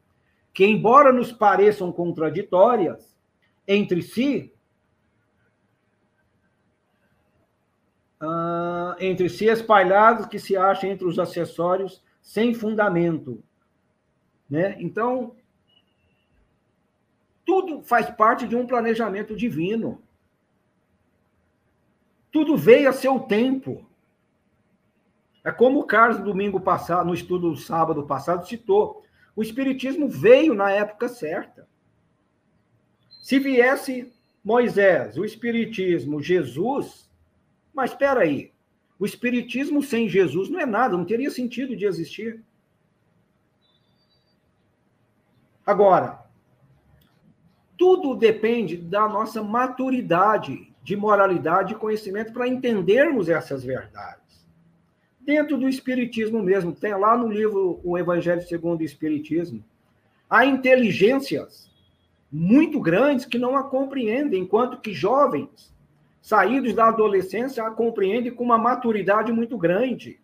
que, 0.54 0.64
embora 0.64 1.12
nos 1.12 1.32
pareçam 1.32 1.92
contraditórias 1.92 3.18
entre 3.68 4.04
si, 4.04 4.54
uh, 8.22 8.96
entre 9.00 9.28
si 9.28 9.46
espalhados 9.46 10.28
que 10.28 10.38
se 10.38 10.56
acham 10.56 10.92
entre 10.92 11.08
os 11.08 11.18
acessórios 11.18 12.04
sem 12.22 12.54
fundamento. 12.54 13.44
Né? 14.48 14.76
Então, 14.80 15.36
tudo 17.44 17.82
faz 17.82 18.12
parte 18.12 18.48
de 18.48 18.56
um 18.56 18.68
planejamento 18.68 19.36
divino. 19.36 20.05
Tudo 22.36 22.58
veio 22.58 22.90
a 22.90 22.92
seu 22.92 23.18
tempo. 23.18 23.90
É 25.42 25.54
como 25.54 25.80
o 25.80 25.86
Carlos, 25.86 26.22
domingo 26.22 26.60
passado, 26.60 27.08
no 27.08 27.14
estudo 27.14 27.52
do 27.52 27.56
sábado 27.56 28.06
passado, 28.06 28.46
citou. 28.46 29.06
O 29.34 29.42
Espiritismo 29.42 30.10
veio 30.10 30.54
na 30.54 30.70
época 30.70 31.08
certa. 31.08 31.66
Se 33.22 33.40
viesse 33.40 34.14
Moisés, 34.44 35.18
o 35.18 35.24
Espiritismo, 35.24 36.22
Jesus, 36.22 37.10
mas 37.74 37.92
espera 37.92 38.20
aí, 38.20 38.52
o 39.00 39.06
Espiritismo 39.06 39.82
sem 39.82 40.10
Jesus 40.10 40.50
não 40.50 40.60
é 40.60 40.66
nada, 40.66 40.98
não 40.98 41.06
teria 41.06 41.32
sentido 41.32 41.74
de 41.74 41.86
existir. 41.86 42.44
Agora, 45.66 46.20
tudo 47.78 48.14
depende 48.14 48.76
da 48.76 49.08
nossa 49.08 49.42
maturidade 49.42 50.75
de 50.86 50.96
moralidade 50.96 51.74
e 51.74 51.76
conhecimento 51.76 52.32
para 52.32 52.48
entendermos 52.48 53.28
essas 53.28 53.64
verdades. 53.64 54.46
Dentro 55.20 55.58
do 55.58 55.68
Espiritismo 55.68 56.44
mesmo, 56.44 56.72
tem 56.74 56.94
lá 56.94 57.18
no 57.18 57.28
livro 57.28 57.82
O 57.84 57.98
Evangelho 57.98 58.44
segundo 58.44 58.82
o 58.82 58.84
Espiritismo, 58.84 59.66
há 60.30 60.46
inteligências 60.46 61.72
muito 62.32 62.80
grandes 62.80 63.26
que 63.26 63.40
não 63.40 63.58
a 63.58 63.64
compreendem, 63.64 64.44
enquanto 64.44 64.80
que 64.80 64.94
jovens, 64.94 65.74
saídos 66.22 66.76
da 66.76 66.90
adolescência, 66.90 67.66
a 67.66 67.72
compreendem 67.72 68.32
com 68.32 68.44
uma 68.44 68.60
maturidade 68.60 69.32
muito 69.32 69.58
grande. 69.58 70.20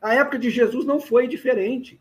A 0.00 0.14
época 0.14 0.36
de 0.36 0.50
Jesus 0.50 0.84
não 0.84 0.98
foi 0.98 1.28
diferente. 1.28 2.00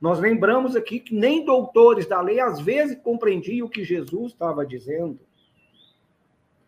Nós 0.00 0.18
lembramos 0.18 0.74
aqui 0.74 0.98
que 0.98 1.14
nem 1.14 1.44
doutores 1.44 2.06
da 2.06 2.22
lei 2.22 2.40
às 2.40 2.58
vezes 2.58 2.96
compreendiam 3.02 3.66
o 3.66 3.70
que 3.70 3.84
Jesus 3.84 4.32
estava 4.32 4.64
dizendo. 4.64 5.20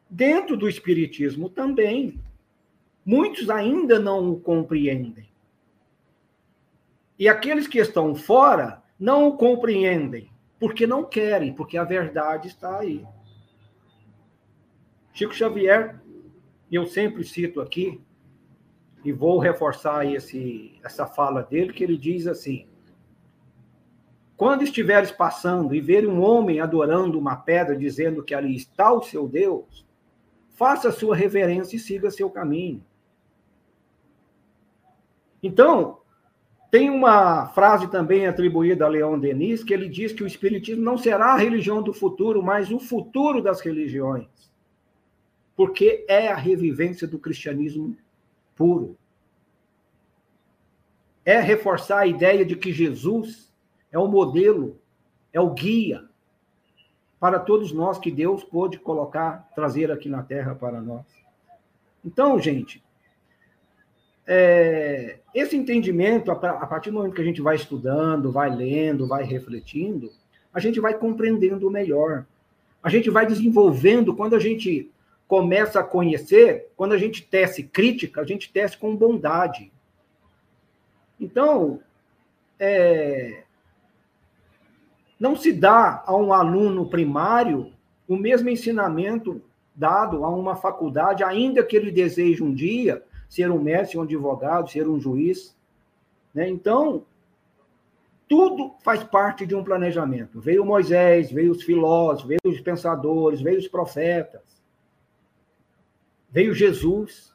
Dentro 0.08 0.56
do 0.56 0.68
Espiritismo 0.68 1.48
também. 1.48 2.20
Muitos 3.04 3.50
ainda 3.50 3.98
não 3.98 4.32
o 4.32 4.40
compreendem. 4.40 5.28
E 7.18 7.28
aqueles 7.28 7.66
que 7.66 7.78
estão 7.78 8.14
fora 8.14 8.82
não 8.98 9.28
o 9.28 9.36
compreendem, 9.36 10.30
porque 10.58 10.86
não 10.86 11.04
querem, 11.04 11.52
porque 11.52 11.78
a 11.78 11.84
verdade 11.84 12.48
está 12.48 12.80
aí. 12.80 13.06
Chico 15.12 15.34
Xavier, 15.34 16.00
eu 16.70 16.86
sempre 16.86 17.24
cito 17.24 17.60
aqui, 17.60 18.00
e 19.04 19.12
vou 19.12 19.38
reforçar 19.38 20.04
esse, 20.04 20.78
essa 20.82 21.06
fala 21.06 21.42
dele, 21.42 21.72
que 21.72 21.84
ele 21.84 21.96
diz 21.96 22.26
assim: 22.26 22.66
quando 24.36 24.62
estiveres 24.62 25.10
passando 25.10 25.74
e 25.74 25.80
ver 25.80 26.06
um 26.06 26.20
homem 26.20 26.60
adorando 26.60 27.18
uma 27.18 27.36
pedra, 27.36 27.76
dizendo 27.76 28.22
que 28.22 28.34
ali 28.34 28.54
está 28.54 28.92
o 28.92 29.02
seu 29.02 29.26
Deus, 29.26 29.85
faça 30.56 30.90
sua 30.90 31.14
reverência 31.14 31.76
e 31.76 31.78
siga 31.78 32.10
seu 32.10 32.28
caminho. 32.30 32.82
Então, 35.42 36.00
tem 36.70 36.90
uma 36.90 37.46
frase 37.48 37.88
também 37.88 38.26
atribuída 38.26 38.86
a 38.86 38.88
Leon 38.88 39.18
Denis, 39.18 39.62
que 39.62 39.72
ele 39.72 39.88
diz 39.88 40.12
que 40.12 40.24
o 40.24 40.26
Espiritismo 40.26 40.82
não 40.82 40.98
será 40.98 41.34
a 41.34 41.36
religião 41.36 41.82
do 41.82 41.92
futuro, 41.92 42.42
mas 42.42 42.72
o 42.72 42.80
futuro 42.80 43.42
das 43.42 43.60
religiões. 43.60 44.26
Porque 45.54 46.04
é 46.08 46.28
a 46.28 46.36
revivência 46.36 47.06
do 47.06 47.18
cristianismo 47.18 47.96
puro. 48.56 48.96
É 51.24 51.38
reforçar 51.38 52.00
a 52.00 52.06
ideia 52.06 52.44
de 52.44 52.56
que 52.56 52.72
Jesus 52.72 53.52
é 53.92 53.98
o 53.98 54.08
modelo, 54.08 54.80
é 55.32 55.40
o 55.40 55.50
guia 55.50 56.08
para 57.18 57.38
todos 57.38 57.72
nós 57.72 57.98
que 57.98 58.10
Deus 58.10 58.44
pôde 58.44 58.78
colocar, 58.78 59.48
trazer 59.54 59.90
aqui 59.90 60.08
na 60.08 60.22
terra 60.22 60.54
para 60.54 60.80
nós. 60.80 61.04
Então, 62.04 62.38
gente, 62.38 62.82
é, 64.26 65.18
esse 65.34 65.56
entendimento, 65.56 66.30
a 66.30 66.66
partir 66.66 66.90
do 66.90 66.96
momento 66.96 67.14
que 67.14 67.22
a 67.22 67.24
gente 67.24 67.40
vai 67.40 67.56
estudando, 67.56 68.32
vai 68.32 68.54
lendo, 68.54 69.06
vai 69.06 69.24
refletindo, 69.24 70.10
a 70.52 70.60
gente 70.60 70.80
vai 70.80 70.94
compreendendo 70.94 71.70
melhor. 71.70 72.26
A 72.82 72.88
gente 72.88 73.10
vai 73.10 73.26
desenvolvendo, 73.26 74.14
quando 74.14 74.34
a 74.34 74.38
gente 74.38 74.90
começa 75.26 75.80
a 75.80 75.84
conhecer, 75.84 76.68
quando 76.76 76.92
a 76.92 76.98
gente 76.98 77.22
tece 77.22 77.62
crítica, 77.62 78.20
a 78.20 78.24
gente 78.24 78.52
tece 78.52 78.76
com 78.76 78.94
bondade. 78.94 79.72
Então, 81.20 81.80
é, 82.58 83.44
não 85.18 85.34
se 85.34 85.52
dá 85.52 86.02
a 86.06 86.14
um 86.14 86.32
aluno 86.32 86.88
primário 86.88 87.72
o 88.06 88.16
mesmo 88.16 88.48
ensinamento 88.48 89.42
dado 89.74 90.24
a 90.24 90.28
uma 90.28 90.56
faculdade, 90.56 91.24
ainda 91.24 91.62
que 91.62 91.76
ele 91.76 91.90
deseje 91.90 92.42
um 92.42 92.54
dia 92.54 93.02
ser 93.28 93.50
um 93.50 93.60
mestre, 93.60 93.98
um 93.98 94.02
advogado, 94.02 94.70
ser 94.70 94.88
um 94.88 95.00
juiz. 95.00 95.56
Né? 96.32 96.48
Então, 96.48 97.04
tudo 98.28 98.74
faz 98.82 99.02
parte 99.02 99.44
de 99.46 99.54
um 99.54 99.64
planejamento. 99.64 100.40
Veio 100.40 100.64
Moisés, 100.64 101.30
veio 101.30 101.52
os 101.52 101.62
filósofos, 101.62 102.28
veio 102.28 102.54
os 102.54 102.60
pensadores, 102.60 103.40
veio 103.40 103.58
os 103.58 103.68
profetas, 103.68 104.42
veio 106.30 106.54
Jesus. 106.54 107.34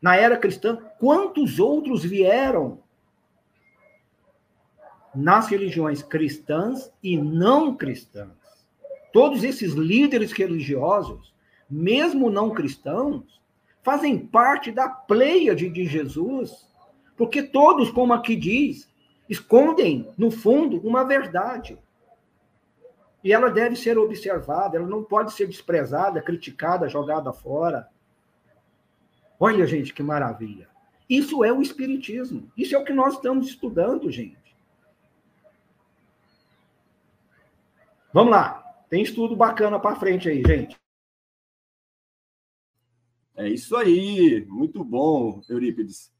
Na 0.00 0.16
era 0.16 0.36
cristã, 0.36 0.78
quantos 0.98 1.58
outros 1.58 2.04
vieram 2.04 2.78
nas 5.14 5.48
religiões 5.48 6.02
cristãs 6.02 6.92
e 7.02 7.16
não 7.16 7.74
cristãs. 7.74 8.32
Todos 9.12 9.44
esses 9.44 9.74
líderes 9.74 10.32
religiosos, 10.32 11.32
mesmo 11.70 12.30
não 12.30 12.50
cristãos, 12.50 13.40
fazem 13.82 14.18
parte 14.18 14.72
da 14.72 14.88
pleiade 14.88 15.68
de 15.68 15.86
Jesus, 15.86 16.66
porque 17.16 17.42
todos, 17.42 17.90
como 17.90 18.12
aqui 18.12 18.34
diz, 18.34 18.90
escondem 19.28 20.08
no 20.18 20.30
fundo 20.30 20.78
uma 20.86 21.04
verdade. 21.04 21.78
E 23.22 23.32
ela 23.32 23.50
deve 23.50 23.76
ser 23.76 23.96
observada, 23.96 24.76
ela 24.76 24.86
não 24.86 25.02
pode 25.02 25.32
ser 25.32 25.46
desprezada, 25.46 26.20
criticada, 26.20 26.88
jogada 26.88 27.32
fora. 27.32 27.88
Olha, 29.38 29.66
gente, 29.66 29.94
que 29.94 30.02
maravilha. 30.02 30.68
Isso 31.08 31.44
é 31.44 31.52
o 31.52 31.62
Espiritismo. 31.62 32.50
Isso 32.56 32.74
é 32.74 32.78
o 32.78 32.84
que 32.84 32.92
nós 32.92 33.14
estamos 33.14 33.46
estudando, 33.46 34.10
gente. 34.10 34.43
Vamos 38.14 38.30
lá. 38.30 38.62
Tem 38.88 39.02
estudo 39.02 39.34
bacana 39.34 39.76
para 39.80 39.96
frente 39.96 40.28
aí, 40.28 40.40
gente. 40.46 40.76
É 43.34 43.48
isso 43.48 43.76
aí. 43.76 44.46
Muito 44.48 44.84
bom, 44.84 45.40
Eurípides. 45.48 46.12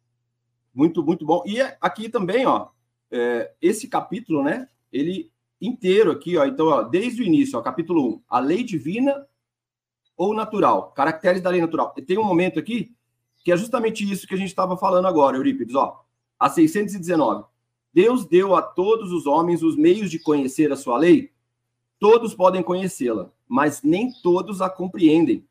Muito, 0.75 1.05
muito 1.05 1.25
bom. 1.25 1.45
E 1.47 1.61
aqui 1.81 2.09
também, 2.09 2.47
ó, 2.47 2.71
é, 3.13 3.55
esse 3.63 3.87
capítulo, 3.87 4.43
né? 4.43 4.69
Ele 4.93 5.31
inteiro 5.61 6.11
aqui, 6.11 6.37
ó. 6.37 6.45
Então, 6.45 6.67
ó, 6.67 6.83
desde 6.83 7.23
o 7.23 7.25
início, 7.25 7.57
ó, 7.57 7.63
capítulo 7.63 8.17
1, 8.17 8.23
a 8.29 8.41
lei 8.41 8.65
divina 8.65 9.29
ou 10.17 10.35
natural, 10.35 10.91
caracteres 10.91 11.41
da 11.41 11.51
lei 11.51 11.61
natural. 11.61 11.95
E 11.97 12.03
tem 12.03 12.19
um 12.19 12.25
momento 12.25 12.59
aqui 12.59 12.93
que 13.45 13.53
é 13.53 13.57
justamente 13.57 14.11
isso 14.11 14.27
que 14.27 14.35
a 14.35 14.39
gente 14.39 14.49
estava 14.49 14.77
falando 14.77 15.07
agora, 15.07 15.37
Eurípides, 15.37 15.77
ó. 15.77 16.05
A 16.41 16.51
619. 16.51 17.45
Deus 17.93 18.27
deu 18.27 18.57
a 18.57 18.63
todos 18.63 19.13
os 19.13 19.27
homens 19.27 19.63
os 19.63 19.77
meios 19.77 20.11
de 20.11 20.19
conhecer 20.19 20.73
a 20.73 20.77
sua 20.77 20.99
lei 20.99 21.33
Todos 21.99 22.35
podem 22.35 22.63
conhecê-la, 22.63 23.31
mas 23.49 23.83
nem 23.83 24.13
todos 24.23 24.61
a 24.61 24.69
compreendem. 24.69 25.45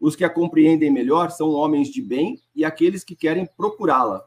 Os 0.00 0.16
que 0.16 0.24
a 0.24 0.30
compreendem 0.30 0.90
melhor 0.90 1.30
são 1.30 1.50
homens 1.50 1.88
de 1.88 2.02
bem 2.02 2.40
e 2.54 2.64
aqueles 2.64 3.04
que 3.04 3.14
querem 3.14 3.46
procurá-la. 3.56 4.24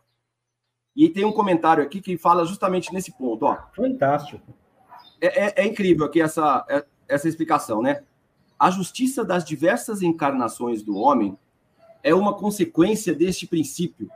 E 0.96 1.10
tem 1.10 1.26
um 1.26 1.32
comentário 1.32 1.84
aqui 1.84 2.00
que 2.00 2.18
fala 2.18 2.46
justamente 2.46 2.94
nesse 2.94 3.12
ponto. 3.12 3.46
Ó. 3.46 3.58
Fantástico. 3.76 4.42
É, 5.20 5.48
é, 5.48 5.54
é 5.64 5.68
incrível 5.68 6.06
aqui 6.06 6.22
essa, 6.22 6.66
é, 6.70 6.86
essa 7.08 7.28
explicação, 7.28 7.82
né? 7.82 8.04
A 8.58 8.72
justiça 8.72 9.26
das 9.26 9.44
diversas 9.44 10.02
encarnações 10.02 10.82
do 10.82 10.96
homem 10.96 11.38
é 12.02 12.16
uma 12.16 12.34
consequência 12.34 13.14
deste 13.14 13.46
princípio, 13.46 14.10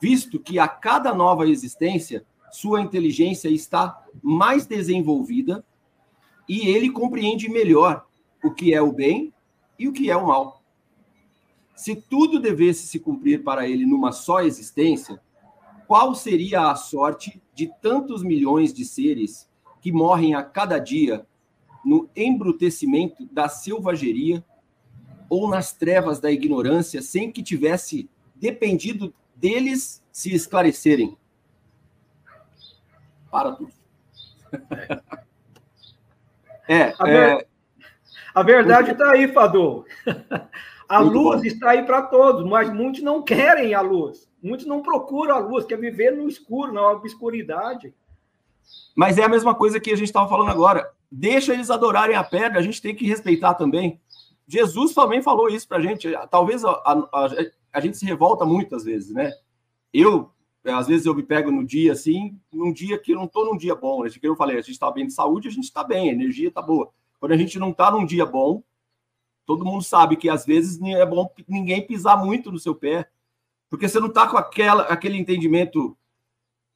visto 0.00 0.38
que 0.38 0.58
a 0.58 0.68
cada 0.68 1.12
nova 1.12 1.48
existência, 1.48 2.24
sua 2.52 2.80
inteligência 2.80 3.48
está 3.48 4.04
mais 4.22 4.66
desenvolvida 4.66 5.64
e 6.48 6.68
ele 6.68 6.90
compreende 6.90 7.48
melhor 7.48 8.06
o 8.42 8.50
que 8.50 8.74
é 8.74 8.80
o 8.80 8.92
bem 8.92 9.32
e 9.78 9.88
o 9.88 9.92
que 9.92 10.10
é 10.10 10.16
o 10.16 10.26
mal. 10.26 10.62
Se 11.74 11.96
tudo 11.96 12.38
devesse 12.38 12.86
se 12.86 12.98
cumprir 12.98 13.42
para 13.42 13.68
ele 13.68 13.86
numa 13.86 14.12
só 14.12 14.42
existência, 14.42 15.20
qual 15.86 16.14
seria 16.14 16.70
a 16.70 16.76
sorte 16.76 17.42
de 17.54 17.70
tantos 17.80 18.22
milhões 18.22 18.72
de 18.72 18.84
seres 18.84 19.48
que 19.80 19.92
morrem 19.92 20.34
a 20.34 20.42
cada 20.42 20.78
dia 20.78 21.26
no 21.84 22.08
embrutecimento 22.14 23.26
da 23.26 23.48
selvageria 23.48 24.44
ou 25.28 25.48
nas 25.48 25.72
trevas 25.72 26.20
da 26.20 26.30
ignorância 26.30 27.02
sem 27.02 27.32
que 27.32 27.42
tivesse 27.42 28.08
dependido 28.36 29.12
deles 29.34 30.02
se 30.12 30.34
esclarecerem? 30.34 31.16
Para 33.30 33.52
tudo. 33.52 33.72
É, 36.68 36.94
a, 36.98 37.04
ver... 37.04 37.38
é... 37.40 37.46
a 38.34 38.42
verdade 38.42 38.92
está 38.92 39.10
aí, 39.10 39.28
Fadu. 39.28 39.84
A 40.88 41.00
Muito 41.00 41.18
luz 41.18 41.40
bom. 41.40 41.46
está 41.46 41.70
aí 41.70 41.84
para 41.84 42.02
todos, 42.02 42.44
mas 42.44 42.70
muitos 42.70 43.02
não 43.02 43.22
querem 43.22 43.72
a 43.72 43.80
luz. 43.80 44.28
Muitos 44.42 44.66
não 44.66 44.82
procuram 44.82 45.34
a 45.34 45.38
luz, 45.38 45.64
quer 45.64 45.78
viver 45.78 46.10
no 46.10 46.28
escuro, 46.28 46.70
na 46.70 46.86
obscuridade. 46.90 47.94
Mas 48.94 49.16
é 49.16 49.22
a 49.22 49.28
mesma 49.28 49.54
coisa 49.54 49.80
que 49.80 49.90
a 49.90 49.96
gente 49.96 50.08
estava 50.08 50.28
falando 50.28 50.50
agora. 50.50 50.90
Deixa 51.10 51.54
eles 51.54 51.70
adorarem 51.70 52.14
a 52.14 52.22
pedra, 52.22 52.58
a 52.58 52.62
gente 52.62 52.82
tem 52.82 52.94
que 52.94 53.06
respeitar 53.06 53.54
também. 53.54 54.00
Jesus 54.46 54.92
também 54.92 55.22
falou 55.22 55.48
isso 55.48 55.66
para 55.66 55.78
a 55.78 55.80
gente. 55.80 56.12
Talvez 56.30 56.62
a, 56.62 56.70
a, 56.70 57.28
a, 57.72 57.80
gente 57.80 57.96
se 57.96 58.04
revolta 58.04 58.44
muitas 58.44 58.84
vezes, 58.84 59.14
né? 59.14 59.32
Eu, 59.94 60.30
às 60.64 60.86
vezes, 60.86 61.06
eu 61.06 61.14
me 61.14 61.22
pego 61.22 61.50
no 61.50 61.64
dia 61.64 61.92
assim, 61.92 62.38
num 62.52 62.72
dia 62.72 62.98
que 62.98 63.12
eu 63.12 63.16
não 63.16 63.24
estou 63.24 63.44
num 63.44 63.56
dia 63.56 63.74
bom. 63.74 64.04
Né? 64.04 64.10
Que 64.10 64.26
eu 64.26 64.36
falei, 64.36 64.56
a 64.56 64.60
gente 64.60 64.72
está 64.72 64.90
bem 64.90 65.06
de 65.06 65.12
saúde, 65.12 65.48
a 65.48 65.50
gente 65.50 65.64
está 65.64 65.82
bem, 65.82 66.10
a 66.10 66.12
energia 66.12 66.48
está 66.48 66.62
boa. 66.62 66.90
Quando 67.18 67.32
a 67.32 67.36
gente 67.36 67.58
não 67.58 67.70
está 67.70 67.90
num 67.90 68.04
dia 68.04 68.24
bom, 68.24 68.62
todo 69.44 69.64
mundo 69.64 69.82
sabe 69.82 70.16
que 70.16 70.28
às 70.28 70.46
vezes 70.46 70.80
é 70.82 71.06
bom 71.06 71.30
ninguém 71.48 71.86
pisar 71.86 72.16
muito 72.16 72.50
no 72.50 72.58
seu 72.58 72.74
pé, 72.74 73.08
porque 73.68 73.88
você 73.88 73.98
não 73.98 74.08
está 74.08 74.26
com 74.26 74.36
aquela, 74.36 74.84
aquele 74.84 75.18
entendimento 75.18 75.96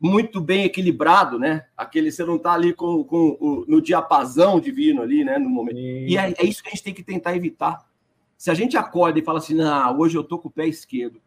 muito 0.01 0.41
bem 0.41 0.64
equilibrado, 0.64 1.39
né? 1.39 1.66
Aquele 1.76 2.12
você 2.12 2.24
não 2.24 2.37
está 2.37 2.53
ali 2.53 2.72
com, 2.72 3.03
com 3.05 3.37
o, 3.41 3.64
no 3.66 3.80
diapasão 3.80 4.61
divino 4.61 5.03
ali, 5.03 5.24
né? 5.24 5.39
No 5.39 5.49
momento. 5.49 5.76
Sim. 5.76 6.07
E 6.07 6.16
é, 6.16 6.34
é, 6.37 6.45
isso 6.45 6.62
que 6.62 6.68
a 6.68 6.72
gente 6.72 6.82
tem 6.82 6.95
que 6.95 7.03
tentar 7.03 7.34
evitar. 7.34 7.87
Se 8.37 8.51
a 8.51 8.55
gente 8.55 8.76
acorda 8.76 9.18
e 9.18 9.24
fala 9.24 9.39
assim, 9.39 9.55
não, 9.55 9.99
hoje 9.99 10.16
eu 10.16 10.24
tô 10.24 10.39
com 10.39 10.49
o 10.49 10.51
pé 10.51 10.66
esquerdo. 10.66 11.20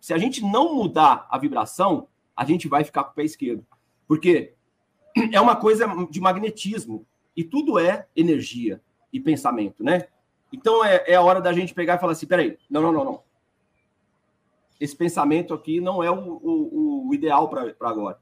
Se 0.00 0.14
a 0.14 0.18
gente 0.18 0.42
não 0.42 0.74
mudar 0.74 1.26
a 1.30 1.38
vibração, 1.38 2.08
a 2.34 2.44
gente 2.44 2.66
vai 2.66 2.82
ficar 2.82 3.04
com 3.04 3.10
o 3.10 3.14
pé 3.14 3.24
esquerdo. 3.24 3.64
Porque 4.08 4.54
é 5.32 5.40
uma 5.40 5.56
coisa 5.56 5.86
de 6.10 6.20
magnetismo. 6.20 7.06
E 7.36 7.44
tudo 7.44 7.78
é 7.78 8.06
energia 8.16 8.82
e 9.12 9.20
pensamento, 9.20 9.84
né? 9.84 10.08
Então 10.52 10.84
é, 10.84 11.04
é 11.06 11.14
a 11.14 11.22
hora 11.22 11.40
da 11.40 11.52
gente 11.52 11.74
pegar 11.74 11.94
e 11.94 11.98
falar 11.98 12.12
assim: 12.12 12.26
peraí, 12.26 12.58
não, 12.68 12.82
não, 12.82 12.92
não, 12.92 13.04
não. 13.04 13.22
Esse 14.80 14.96
pensamento 14.96 15.54
aqui 15.54 15.80
não 15.80 16.02
é 16.02 16.10
o, 16.10 16.40
o, 16.42 17.08
o 17.08 17.14
ideal 17.14 17.48
para 17.48 17.74
agora. 17.80 18.18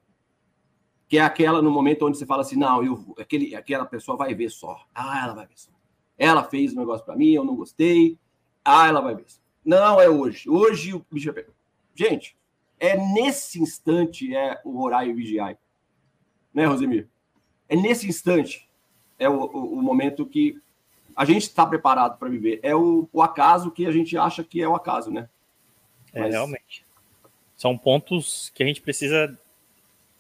Que 1.09 1.17
é 1.17 1.23
aquela 1.23 1.63
no 1.63 1.71
momento 1.71 2.07
onde 2.07 2.19
você 2.19 2.27
fala 2.27 2.43
assim: 2.43 2.57
não, 2.57 2.85
eu, 2.85 3.15
aquele, 3.19 3.55
aquela 3.55 3.87
pessoa 3.87 4.17
vai 4.17 4.35
ver 4.35 4.51
só. 4.51 4.77
Ah, 4.95 5.23
ela 5.25 5.35
vai 5.35 5.47
ver 5.47 5.57
só. 5.59 5.71
Ela 6.19 6.45
fez 6.45 6.75
um 6.75 6.81
negócio 6.81 7.07
para 7.07 7.17
mim, 7.17 7.31
eu 7.31 7.45
não 7.45 7.57
gostei. 7.57 8.19
Ah, 8.65 8.89
ela 8.89 9.01
vai 9.01 9.15
ver 9.15 9.25
só. 9.27 9.41
Não, 9.65 10.01
é 10.01 10.09
hoje. 10.09 10.51
Hoje 10.51 10.95
o 10.95 11.05
bicho 11.11 11.31
é. 11.31 11.47
Gente, 11.99 12.37
é 12.79 12.97
nesse 12.97 13.61
instante 13.61 14.33
é 14.33 14.61
o 14.65 14.89
e 15.03 15.13
vigiar. 15.13 15.59
Né, 16.55 16.65
Rosemir? 16.65 17.09
é 17.69 17.75
nesse 17.75 18.07
instante, 18.07 18.69
é 19.19 19.29
o, 19.29 19.35
o, 19.35 19.79
o 19.79 19.83
momento 19.83 20.25
que 20.25 20.57
a 21.17 21.25
gente 21.25 21.43
está 21.43 21.67
preparado 21.67 22.17
para 22.17 22.29
viver. 22.29 22.61
É 22.63 22.73
o, 22.73 23.09
o, 23.13 23.21
acaso 23.21 23.73
que 23.73 23.85
a 23.85 23.91
gente 23.91 24.17
acha 24.17 24.45
que 24.45 24.63
é 24.63 24.69
o 24.69 24.77
acaso, 24.77 25.11
né? 25.11 25.29
É, 26.15 26.21
Mas... 26.21 26.33
realmente. 26.33 26.87
São 27.57 27.77
pontos 27.77 28.53
que 28.55 28.63
a 28.63 28.67
gente 28.67 28.81
precisa. 28.81 29.37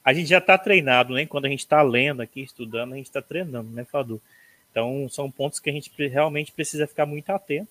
A 0.04 0.12
gente 0.12 0.28
já 0.28 0.38
está 0.38 0.58
treinado, 0.58 1.14
né? 1.14 1.26
Quando 1.26 1.44
a 1.44 1.48
gente 1.48 1.60
está 1.60 1.80
lendo 1.80 2.20
aqui, 2.20 2.42
estudando, 2.42 2.94
a 2.94 2.96
gente 2.96 3.06
está 3.06 3.22
treinando, 3.22 3.70
né, 3.70 3.84
Fadu? 3.84 4.20
Então, 4.72 5.08
são 5.08 5.30
pontos 5.30 5.60
que 5.60 5.70
a 5.70 5.72
gente 5.72 5.90
realmente 6.08 6.50
precisa 6.50 6.88
ficar 6.88 7.06
muito 7.06 7.30
atento, 7.30 7.70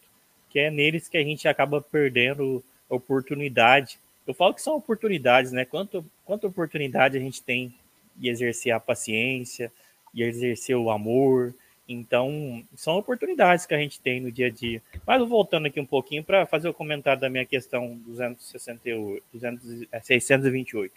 que 0.50 0.60
é 0.60 0.72
neles 0.72 1.10
que 1.10 1.18
a 1.18 1.24
gente 1.24 1.48
acaba 1.48 1.82
perdendo 1.82 2.64
oportunidade. 2.90 4.00
Eu 4.26 4.34
falo 4.34 4.54
que 4.54 4.62
são 4.62 4.76
oportunidades, 4.76 5.52
né? 5.52 5.66
Quanto, 5.66 6.06
quanta 6.26 6.48
oportunidade 6.48 7.18
a 7.18 7.22
gente 7.22 7.42
tem 7.42 7.74
de 8.16 8.30
exercer 8.30 8.74
a 8.74 8.80
paciência, 8.80 9.72
de 10.14 10.24
exercer 10.24 10.76
o 10.76 10.90
amor. 10.90 11.54
Então, 11.88 12.64
são 12.76 12.98
oportunidades 12.98 13.66
que 13.66 13.74
a 13.74 13.78
gente 13.78 14.00
tem 14.02 14.20
no 14.20 14.32
dia 14.32 14.48
a 14.48 14.52
dia. 14.52 14.82
Mas 15.06 15.26
voltando 15.28 15.68
aqui 15.68 15.80
um 15.80 15.86
pouquinho 15.86 16.24
para 16.24 16.46
fazer 16.46 16.68
o 16.68 16.74
comentário 16.74 17.22
da 17.22 17.30
minha 17.30 17.46
questão 17.46 17.96
268, 18.06 19.24
200, 19.32 19.88
628. 20.04 20.94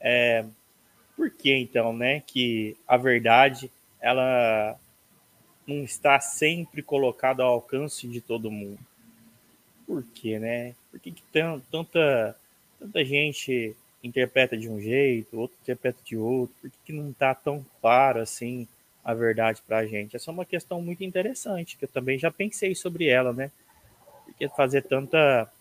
É, 0.00 0.44
por 1.14 1.30
que 1.30 1.52
então, 1.52 1.92
né, 1.94 2.20
que 2.20 2.76
a 2.86 2.96
verdade 2.96 3.70
ela 4.00 4.78
não 5.66 5.82
está 5.82 6.20
sempre 6.20 6.82
colocada 6.82 7.42
ao 7.42 7.54
alcance 7.54 8.06
de 8.06 8.20
todo 8.20 8.50
mundo? 8.50 8.78
Por 9.86 10.02
quê, 10.14 10.38
né? 10.38 10.74
Por 10.96 11.00
que, 11.00 11.12
que 11.12 11.22
tanta, 11.30 12.34
tanta 12.80 13.04
gente 13.04 13.76
interpreta 14.02 14.56
de 14.56 14.66
um 14.66 14.80
jeito, 14.80 15.38
outro 15.38 15.54
interpreta 15.62 15.98
de 16.02 16.16
outro? 16.16 16.56
Por 16.62 16.70
que, 16.70 16.76
que 16.86 16.92
não 16.92 17.10
está 17.10 17.34
tão 17.34 17.64
claro 17.82 18.18
assim 18.18 18.66
a 19.04 19.12
verdade 19.12 19.60
para 19.66 19.78
a 19.78 19.86
gente? 19.86 20.16
Essa 20.16 20.30
é 20.30 20.32
uma 20.32 20.46
questão 20.46 20.80
muito 20.80 21.04
interessante, 21.04 21.76
que 21.76 21.84
eu 21.84 21.88
também 21.88 22.18
já 22.18 22.30
pensei 22.30 22.74
sobre 22.74 23.08
ela, 23.08 23.30
né? 23.30 23.50
Porque 24.24 24.48
fazer 24.48 24.84
tanta 24.84 25.52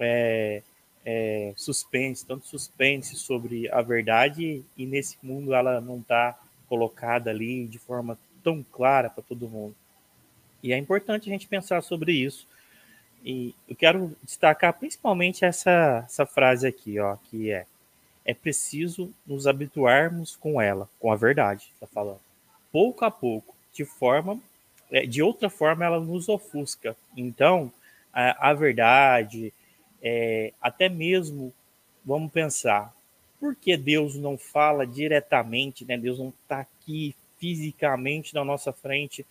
é, 0.00 0.62
é, 1.06 1.52
suspense, 1.56 2.26
tanto 2.26 2.48
suspense 2.48 3.14
sobre 3.14 3.70
a 3.70 3.82
verdade 3.82 4.64
e 4.76 4.84
nesse 4.84 5.16
mundo 5.22 5.54
ela 5.54 5.80
não 5.80 6.00
está 6.00 6.36
colocada 6.68 7.30
ali 7.30 7.68
de 7.68 7.78
forma 7.78 8.18
tão 8.42 8.64
clara 8.72 9.08
para 9.08 9.22
todo 9.22 9.48
mundo. 9.48 9.76
E 10.60 10.72
é 10.72 10.76
importante 10.76 11.28
a 11.28 11.32
gente 11.32 11.46
pensar 11.46 11.80
sobre 11.82 12.12
isso. 12.12 12.48
E 13.24 13.54
eu 13.68 13.76
quero 13.76 14.16
destacar 14.22 14.72
principalmente 14.78 15.44
essa, 15.44 16.04
essa 16.04 16.26
frase 16.26 16.66
aqui, 16.66 16.98
ó, 16.98 17.16
que 17.30 17.50
é 17.50 17.66
é 18.24 18.32
preciso 18.32 19.12
nos 19.26 19.46
habituarmos 19.46 20.36
com 20.36 20.60
ela, 20.60 20.88
com 21.00 21.12
a 21.12 21.16
verdade, 21.16 21.70
está 21.74 21.86
falando. 21.86 22.20
Pouco 22.70 23.04
a 23.04 23.10
pouco, 23.10 23.54
de 23.72 23.84
forma, 23.84 24.40
é, 24.90 25.06
de 25.06 25.22
outra 25.22 25.50
forma, 25.50 25.84
ela 25.84 26.00
nos 26.00 26.28
ofusca. 26.28 26.96
Então, 27.16 27.72
a, 28.12 28.50
a 28.50 28.54
verdade, 28.54 29.52
é, 30.00 30.52
até 30.60 30.88
mesmo, 30.88 31.52
vamos 32.04 32.30
pensar, 32.30 32.94
por 33.40 33.56
que 33.56 33.76
Deus 33.76 34.14
não 34.14 34.38
fala 34.38 34.86
diretamente, 34.86 35.84
né? 35.84 35.98
Deus 35.98 36.18
não 36.18 36.28
está 36.28 36.60
aqui 36.60 37.14
fisicamente 37.38 38.34
na 38.34 38.44
nossa 38.44 38.72
frente 38.72 39.26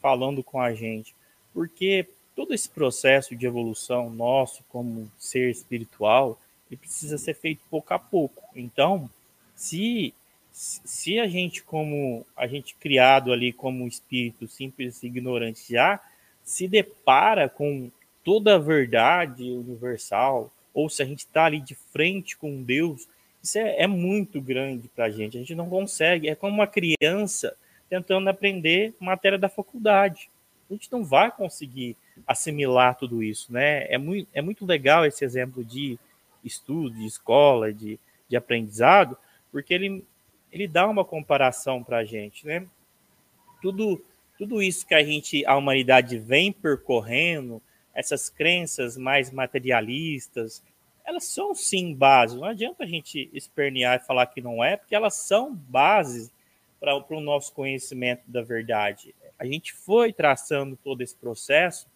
falando 0.00 0.42
com 0.42 0.60
a 0.60 0.72
gente? 0.72 1.14
Porque 1.52 2.06
todo 2.36 2.52
esse 2.52 2.68
processo 2.68 3.34
de 3.34 3.46
evolução 3.46 4.10
nosso 4.10 4.62
como 4.68 5.10
ser 5.18 5.50
espiritual, 5.50 6.38
ele 6.70 6.76
precisa 6.76 7.16
ser 7.16 7.34
feito 7.34 7.62
pouco 7.70 7.94
a 7.94 7.98
pouco. 7.98 8.44
Então, 8.54 9.10
se 9.56 10.14
se 10.52 11.18
a 11.18 11.26
gente 11.26 11.62
como 11.62 12.24
a 12.34 12.46
gente 12.46 12.74
criado 12.76 13.30
ali 13.30 13.52
como 13.52 13.86
espírito 13.86 14.48
simples 14.48 15.02
e 15.02 15.06
ignorante 15.06 15.70
já 15.70 16.00
se 16.42 16.66
depara 16.66 17.46
com 17.46 17.90
toda 18.24 18.54
a 18.54 18.58
verdade 18.58 19.50
universal, 19.50 20.50
ou 20.72 20.88
se 20.88 21.02
a 21.02 21.04
gente 21.04 21.20
está 21.20 21.44
ali 21.44 21.60
de 21.60 21.74
frente 21.74 22.36
com 22.36 22.62
Deus, 22.62 23.06
isso 23.42 23.58
é, 23.58 23.82
é 23.82 23.86
muito 23.86 24.40
grande 24.40 24.88
para 24.88 25.06
a 25.06 25.10
gente. 25.10 25.36
A 25.36 25.40
gente 25.40 25.54
não 25.54 25.68
consegue. 25.68 26.28
É 26.28 26.34
como 26.34 26.54
uma 26.54 26.66
criança 26.66 27.56
tentando 27.88 28.28
aprender 28.28 28.94
matéria 28.98 29.38
da 29.38 29.48
faculdade. 29.48 30.28
A 30.68 30.72
gente 30.72 30.90
não 30.90 31.04
vai 31.04 31.30
conseguir 31.30 31.96
assimilar 32.26 32.96
tudo 32.96 33.22
isso, 33.22 33.52
né? 33.52 33.86
É 33.92 33.98
muito, 33.98 34.28
é 34.32 34.40
muito 34.40 34.64
legal 34.64 35.04
esse 35.04 35.24
exemplo 35.24 35.64
de 35.64 35.98
estudo, 36.44 36.94
de 36.94 37.06
escola, 37.06 37.72
de, 37.72 37.98
de 38.28 38.36
aprendizado, 38.36 39.16
porque 39.50 39.74
ele, 39.74 40.04
ele 40.52 40.68
dá 40.68 40.86
uma 40.86 41.04
comparação 41.04 41.82
para 41.82 41.98
a 41.98 42.04
gente, 42.04 42.46
né? 42.46 42.66
Tudo, 43.60 44.02
tudo 44.38 44.62
isso 44.62 44.86
que 44.86 44.94
a 44.94 45.02
gente, 45.02 45.44
a 45.46 45.56
humanidade 45.56 46.18
vem 46.18 46.52
percorrendo, 46.52 47.60
essas 47.94 48.28
crenças 48.28 48.96
mais 48.96 49.30
materialistas, 49.30 50.62
elas 51.04 51.24
são 51.24 51.54
sim 51.54 51.94
bases. 51.94 52.38
Não 52.38 52.48
adianta 52.48 52.84
a 52.84 52.86
gente 52.86 53.30
espernear 53.32 53.96
e 53.96 54.06
falar 54.06 54.26
que 54.26 54.42
não 54.42 54.62
é, 54.62 54.76
porque 54.76 54.94
elas 54.94 55.14
são 55.14 55.54
bases 55.54 56.30
para 56.78 57.16
o 57.16 57.20
nosso 57.20 57.52
conhecimento 57.54 58.22
da 58.26 58.42
verdade. 58.42 59.14
A 59.38 59.46
gente 59.46 59.72
foi 59.72 60.12
traçando 60.12 60.76
todo 60.76 61.00
esse 61.00 61.16
processo 61.16 61.86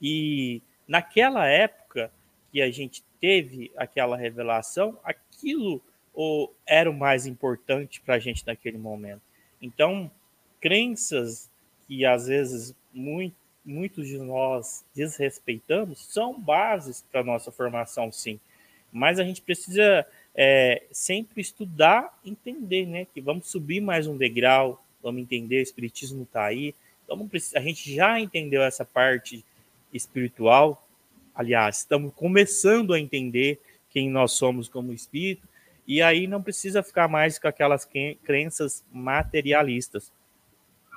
e 0.00 0.62
naquela 0.86 1.46
época 1.46 2.10
que 2.50 2.62
a 2.62 2.70
gente 2.70 3.02
teve 3.20 3.70
aquela 3.76 4.16
revelação, 4.16 4.98
aquilo 5.04 5.82
ou 6.14 6.52
era 6.66 6.90
o 6.90 6.94
mais 6.94 7.26
importante 7.26 8.00
para 8.00 8.16
a 8.16 8.18
gente 8.18 8.46
naquele 8.46 8.78
momento. 8.78 9.22
Então, 9.60 10.10
crenças 10.60 11.48
que 11.86 12.04
às 12.04 12.26
vezes 12.26 12.74
muito, 12.92 13.36
muitos 13.64 14.06
de 14.06 14.18
nós 14.18 14.84
desrespeitamos 14.94 16.06
são 16.12 16.38
bases 16.38 17.04
para 17.12 17.22
nossa 17.22 17.52
formação, 17.52 18.10
sim. 18.10 18.40
Mas 18.92 19.20
a 19.20 19.24
gente 19.24 19.42
precisa 19.42 20.06
é, 20.34 20.82
sempre 20.90 21.40
estudar, 21.40 22.18
entender, 22.24 22.86
né? 22.86 23.06
Que 23.12 23.20
vamos 23.20 23.50
subir 23.50 23.80
mais 23.80 24.06
um 24.06 24.16
degrau, 24.16 24.82
vamos 25.02 25.22
entender, 25.22 25.58
o 25.58 25.62
Espiritismo 25.62 26.22
está 26.22 26.44
aí. 26.44 26.74
Vamos, 27.06 27.54
a 27.54 27.60
gente 27.60 27.94
já 27.94 28.18
entendeu 28.18 28.62
essa 28.62 28.84
parte 28.84 29.44
espiritual, 29.92 30.88
Aliás, 31.38 31.78
estamos 31.78 32.12
começando 32.14 32.92
a 32.92 32.98
entender 32.98 33.60
quem 33.90 34.10
nós 34.10 34.32
somos 34.32 34.68
como 34.68 34.92
espírito, 34.92 35.46
e 35.86 36.02
aí 36.02 36.26
não 36.26 36.42
precisa 36.42 36.82
ficar 36.82 37.06
mais 37.06 37.38
com 37.38 37.46
aquelas 37.46 37.88
crenças 38.24 38.84
materialistas. 38.90 40.12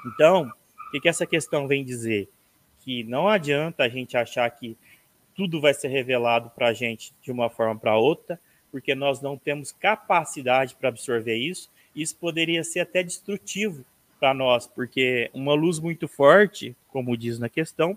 Então, 0.03 0.51
o 0.87 0.91
que, 0.91 1.01
que 1.01 1.07
essa 1.07 1.27
questão 1.27 1.67
vem 1.67 1.85
dizer? 1.85 2.27
Que 2.79 3.03
não 3.03 3.27
adianta 3.27 3.83
a 3.83 3.87
gente 3.87 4.17
achar 4.17 4.49
que 4.49 4.75
tudo 5.35 5.61
vai 5.61 5.75
ser 5.75 5.89
revelado 5.89 6.49
para 6.49 6.69
a 6.69 6.73
gente 6.73 7.13
de 7.21 7.31
uma 7.31 7.47
forma 7.47 7.79
para 7.79 7.95
outra, 7.95 8.39
porque 8.71 8.95
nós 8.95 9.21
não 9.21 9.37
temos 9.37 9.71
capacidade 9.71 10.73
para 10.73 10.89
absorver 10.89 11.35
isso. 11.35 11.69
Isso 11.95 12.15
poderia 12.15 12.63
ser 12.63 12.79
até 12.79 13.03
destrutivo 13.03 13.85
para 14.19 14.33
nós, 14.33 14.65
porque 14.65 15.29
uma 15.35 15.53
luz 15.53 15.77
muito 15.77 16.07
forte, 16.07 16.75
como 16.87 17.15
diz 17.15 17.37
na 17.37 17.47
questão, 17.47 17.95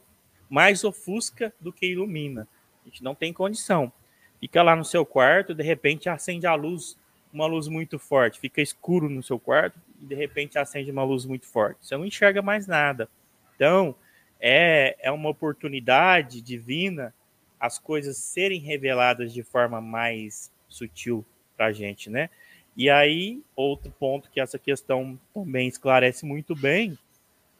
mais 0.55 0.84
ofusca 0.84 1.52
do 1.59 1.72
que 1.72 1.84
ilumina. 1.84 2.46
A 2.80 2.88
gente 2.88 3.02
não 3.02 3.12
tem 3.12 3.32
condição. 3.32 3.92
Fica 4.38 4.62
lá 4.62 4.76
no 4.76 4.84
seu 4.84 5.05
quarto, 5.05 5.52
de 5.52 5.64
repente 5.64 6.09
acende 6.09 6.46
a 6.46 6.55
luz, 6.55 6.96
uma 7.32 7.44
luz 7.44 7.66
muito 7.66 7.98
forte, 7.98 8.38
fica 8.38 8.62
escuro 8.62 9.11
no 9.11 9.20
seu 9.20 9.36
quarto 9.36 9.76
e 10.00 10.07
de 10.07 10.14
repente 10.14 10.57
acende 10.57 10.92
uma 10.92 11.02
luz 11.02 11.24
muito 11.24 11.44
forte. 11.44 11.78
Você 11.84 11.96
não 11.96 12.07
enxerga 12.07 12.40
mais 12.40 12.68
nada. 12.68 13.09
Então, 13.57 13.96
é, 14.38 14.96
é 15.00 15.11
uma 15.11 15.28
oportunidade 15.28 16.40
divina 16.40 17.12
as 17.59 17.80
coisas 17.80 18.16
serem 18.18 18.61
reveladas 18.61 19.32
de 19.32 19.42
forma 19.42 19.80
mais 19.80 20.52
sutil 20.68 21.24
para 21.57 21.66
a 21.66 21.72
gente, 21.72 22.09
né? 22.09 22.30
E 22.76 22.88
aí, 22.88 23.42
outro 23.57 23.90
ponto 23.90 24.30
que 24.30 24.38
essa 24.38 24.59
questão 24.59 25.18
também 25.32 25.66
esclarece 25.66 26.24
muito 26.24 26.55
bem 26.55 26.96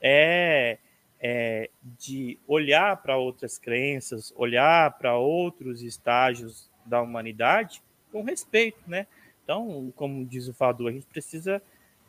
é 0.01 0.79
é, 1.21 1.71
de 1.99 2.39
olhar 2.47 2.97
para 2.99 3.17
outras 3.17 3.59
crenças, 3.59 4.33
olhar 4.37 4.93
para 4.99 5.17
outros 5.17 5.83
estágios 5.83 6.69
da 6.85 7.01
humanidade 7.01 7.83
com 8.13 8.23
respeito, 8.23 8.79
né? 8.87 9.07
Então, 9.43 9.93
como 9.97 10.25
diz 10.25 10.49
o 10.49 10.55
Fadu, 10.55 10.89
a 10.89 10.93
gente 10.93 11.07
precisa 11.07 11.61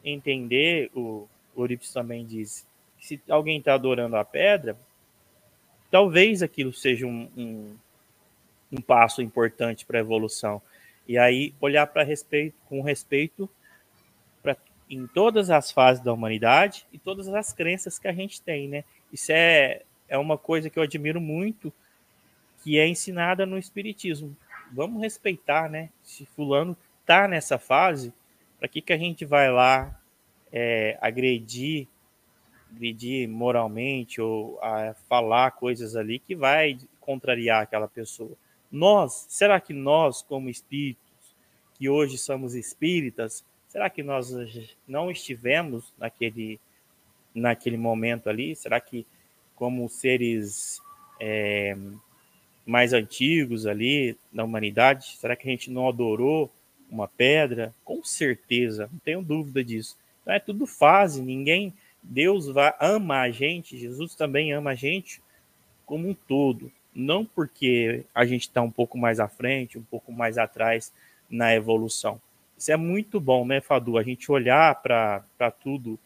entender, 0.03 0.91
o 0.93 1.28
Orips 1.56 1.91
também 1.91 2.26
diz, 2.26 2.66
que 2.97 3.06
se 3.08 3.22
alguém 3.28 3.58
está 3.58 3.74
adorando 3.74 4.16
a 4.16 4.24
pedra, 4.24 4.78
talvez 5.89 6.43
aquilo 6.43 6.72
seja 6.72 7.06
um, 7.06 7.30
um, 7.36 7.76
um 8.72 8.82
passo 8.82 9.22
importante 9.22 9.86
para 9.86 9.97
a 9.97 10.01
evolução. 10.01 10.62
E 11.08 11.18
aí, 11.18 11.53
olhar 11.60 11.88
para 11.88 12.03
respeito, 12.03 12.56
com 12.68 12.82
respeito 12.82 13.49
pra, 14.41 14.56
em 14.89 15.08
todas 15.08 15.49
as 15.49 15.72
fases 15.72 16.03
da 16.03 16.14
humanidade 16.14 16.86
e 16.91 16.97
todas 16.97 17.28
as 17.28 17.51
crenças 17.51 17.99
que 17.99 18.08
a 18.08 18.14
gente 18.14 18.41
tem, 18.41 18.68
né? 18.68 18.84
Isso 19.16 19.32
é, 19.32 19.84
é 20.09 20.18
uma 20.18 20.38
coisa 20.38 20.70
que 20.70 20.78
eu 20.78 20.84
admiro 20.84 21.22
muito, 21.22 21.72
que 22.61 22.78
é 22.78 22.86
ensinada 22.86 23.45
no 23.45 23.57
Espiritismo. 23.57 24.36
Vamos 24.74 25.01
respeitar, 25.01 25.70
né? 25.70 25.89
Se 26.03 26.26
fulano 26.26 26.76
tá 27.05 27.26
nessa 27.26 27.57
fase, 27.57 28.11
para 28.59 28.68
que, 28.68 28.82
que 28.82 28.91
a 28.91 28.97
gente 28.97 29.24
vai 29.24 29.49
lá 29.49 29.97
é, 30.51 30.97
agredir, 30.99 31.88
agredir 32.70 33.30
moralmente 33.30 34.20
ou 34.20 34.59
falar 35.07 35.51
coisas 35.51 35.95
ali 35.95 36.20
que 36.20 36.36
vai 36.36 36.78
contrariar 36.99 37.63
aquela 37.63 37.88
pessoa. 37.88 38.34
Nós, 38.70 39.28
será 39.30 39.61
que 39.61 39.72
nós, 39.72 40.22
como 40.24 40.49
espíritos, 40.49 40.99
que 41.76 41.88
hoje 41.88 42.18
somos 42.18 42.53
espíritas, 42.53 43.45
será 43.70 43.89
que 43.89 44.03
nós 44.03 44.36
não 44.86 45.09
estivemos 45.09 45.93
naquele, 45.97 46.59
naquele 47.36 47.77
momento 47.77 48.29
ali? 48.29 48.55
Será 48.55 48.79
que, 48.79 49.05
como 49.55 49.88
seres 49.89 50.81
é, 51.19 51.77
mais 52.65 52.93
antigos 52.93 53.67
ali 53.67 54.17
na 54.33 54.43
humanidade, 54.43 55.17
será 55.17 55.36
que 55.36 55.47
a 55.47 55.51
gente 55.51 55.69
não 55.69 55.88
adorou 55.88 56.51
uma 56.89 57.07
pedra? 57.07 57.75
Com 57.83 58.03
certeza, 58.03 58.89
não 58.91 58.99
tenho 58.99 59.21
dúvida 59.21 59.63
disso. 59.63 59.97
Então 60.21 60.33
é 60.33 60.39
tudo 60.39 60.65
fase, 60.65 61.21
ninguém. 61.21 61.73
Deus 62.01 62.47
vai, 62.47 62.73
ama 62.79 63.21
a 63.21 63.29
gente, 63.29 63.77
Jesus 63.77 64.15
também 64.15 64.53
ama 64.53 64.71
a 64.71 64.75
gente 64.75 65.21
como 65.86 66.09
um 66.09 66.13
todo. 66.13 66.71
Não 66.93 67.25
porque 67.25 68.05
a 68.13 68.25
gente 68.25 68.43
está 68.43 68.61
um 68.61 68.71
pouco 68.71 68.97
mais 68.97 69.19
à 69.19 69.27
frente, 69.27 69.77
um 69.77 69.83
pouco 69.83 70.11
mais 70.11 70.38
atrás 70.38 70.93
na 71.29 71.53
evolução. 71.53 72.21
Isso 72.57 72.71
é 72.71 72.77
muito 72.77 73.19
bom, 73.19 73.45
né, 73.45 73.59
Fadu? 73.59 73.97
A 73.97 74.03
gente 74.03 74.31
olhar 74.31 74.81
para 74.81 75.51
tudo, 75.61 75.99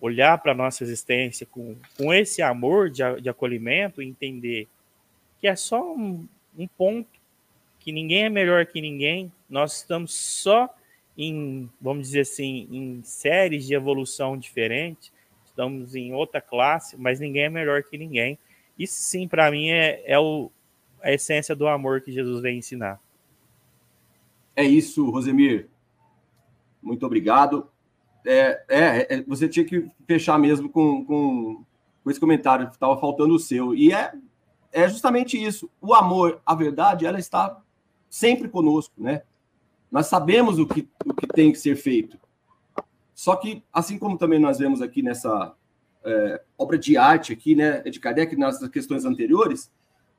olhar 0.00 0.38
para 0.38 0.52
a 0.52 0.54
nossa 0.54 0.84
existência 0.84 1.46
com, 1.46 1.76
com 1.96 2.12
esse 2.12 2.42
amor 2.42 2.90
de, 2.90 3.02
de 3.20 3.28
acolhimento 3.28 4.02
e 4.02 4.06
entender 4.06 4.68
que 5.38 5.46
é 5.46 5.56
só 5.56 5.94
um, 5.94 6.26
um 6.56 6.66
ponto, 6.66 7.08
que 7.78 7.92
ninguém 7.92 8.24
é 8.24 8.28
melhor 8.28 8.66
que 8.66 8.80
ninguém, 8.80 9.32
nós 9.48 9.78
estamos 9.78 10.14
só 10.14 10.74
em, 11.16 11.70
vamos 11.80 12.08
dizer 12.08 12.20
assim, 12.20 12.68
em 12.70 13.02
séries 13.02 13.66
de 13.66 13.74
evolução 13.74 14.36
diferentes, 14.36 15.12
estamos 15.44 15.94
em 15.94 16.12
outra 16.12 16.40
classe, 16.40 16.96
mas 16.98 17.18
ninguém 17.18 17.44
é 17.44 17.48
melhor 17.48 17.82
que 17.82 17.96
ninguém. 17.96 18.38
Isso 18.78 18.94
sim, 18.94 19.26
para 19.26 19.50
mim, 19.50 19.70
é, 19.70 20.02
é 20.04 20.18
o, 20.18 20.50
a 21.02 21.12
essência 21.12 21.56
do 21.56 21.66
amor 21.66 22.02
que 22.02 22.12
Jesus 22.12 22.42
vem 22.42 22.58
ensinar. 22.58 23.00
É 24.54 24.62
isso, 24.62 25.08
Rosemir. 25.08 25.68
Muito 26.82 27.06
obrigado. 27.06 27.70
É, 28.26 28.64
é, 28.68 29.14
é 29.14 29.22
você 29.22 29.48
tinha 29.48 29.64
que 29.64 29.88
fechar 30.06 30.38
mesmo 30.38 30.68
com, 30.68 31.04
com, 31.04 31.64
com 32.02 32.10
esse 32.10 32.20
comentário, 32.20 32.68
estava 32.68 32.98
faltando 32.98 33.34
o 33.34 33.38
seu. 33.38 33.74
E 33.74 33.92
é, 33.92 34.12
é 34.72 34.88
justamente 34.88 35.42
isso. 35.42 35.70
O 35.80 35.94
amor, 35.94 36.40
a 36.44 36.54
verdade, 36.54 37.06
ela 37.06 37.18
está 37.18 37.62
sempre 38.10 38.48
conosco, 38.48 38.94
né? 38.98 39.22
Nós 39.90 40.06
sabemos 40.06 40.58
o 40.58 40.66
que, 40.66 40.88
o 41.04 41.14
que 41.14 41.26
tem 41.26 41.52
que 41.52 41.58
ser 41.58 41.76
feito. 41.76 42.18
Só 43.14 43.36
que, 43.36 43.62
assim 43.72 43.98
como 43.98 44.18
também 44.18 44.38
nós 44.38 44.58
vemos 44.58 44.82
aqui 44.82 45.00
nessa 45.00 45.54
é, 46.04 46.42
obra 46.58 46.78
de 46.78 46.96
arte 46.96 47.32
aqui, 47.32 47.54
né, 47.54 47.80
de 47.80 47.98
Kardec, 47.98 48.36
nas 48.36 48.66
questões 48.68 49.04
anteriores, 49.04 49.70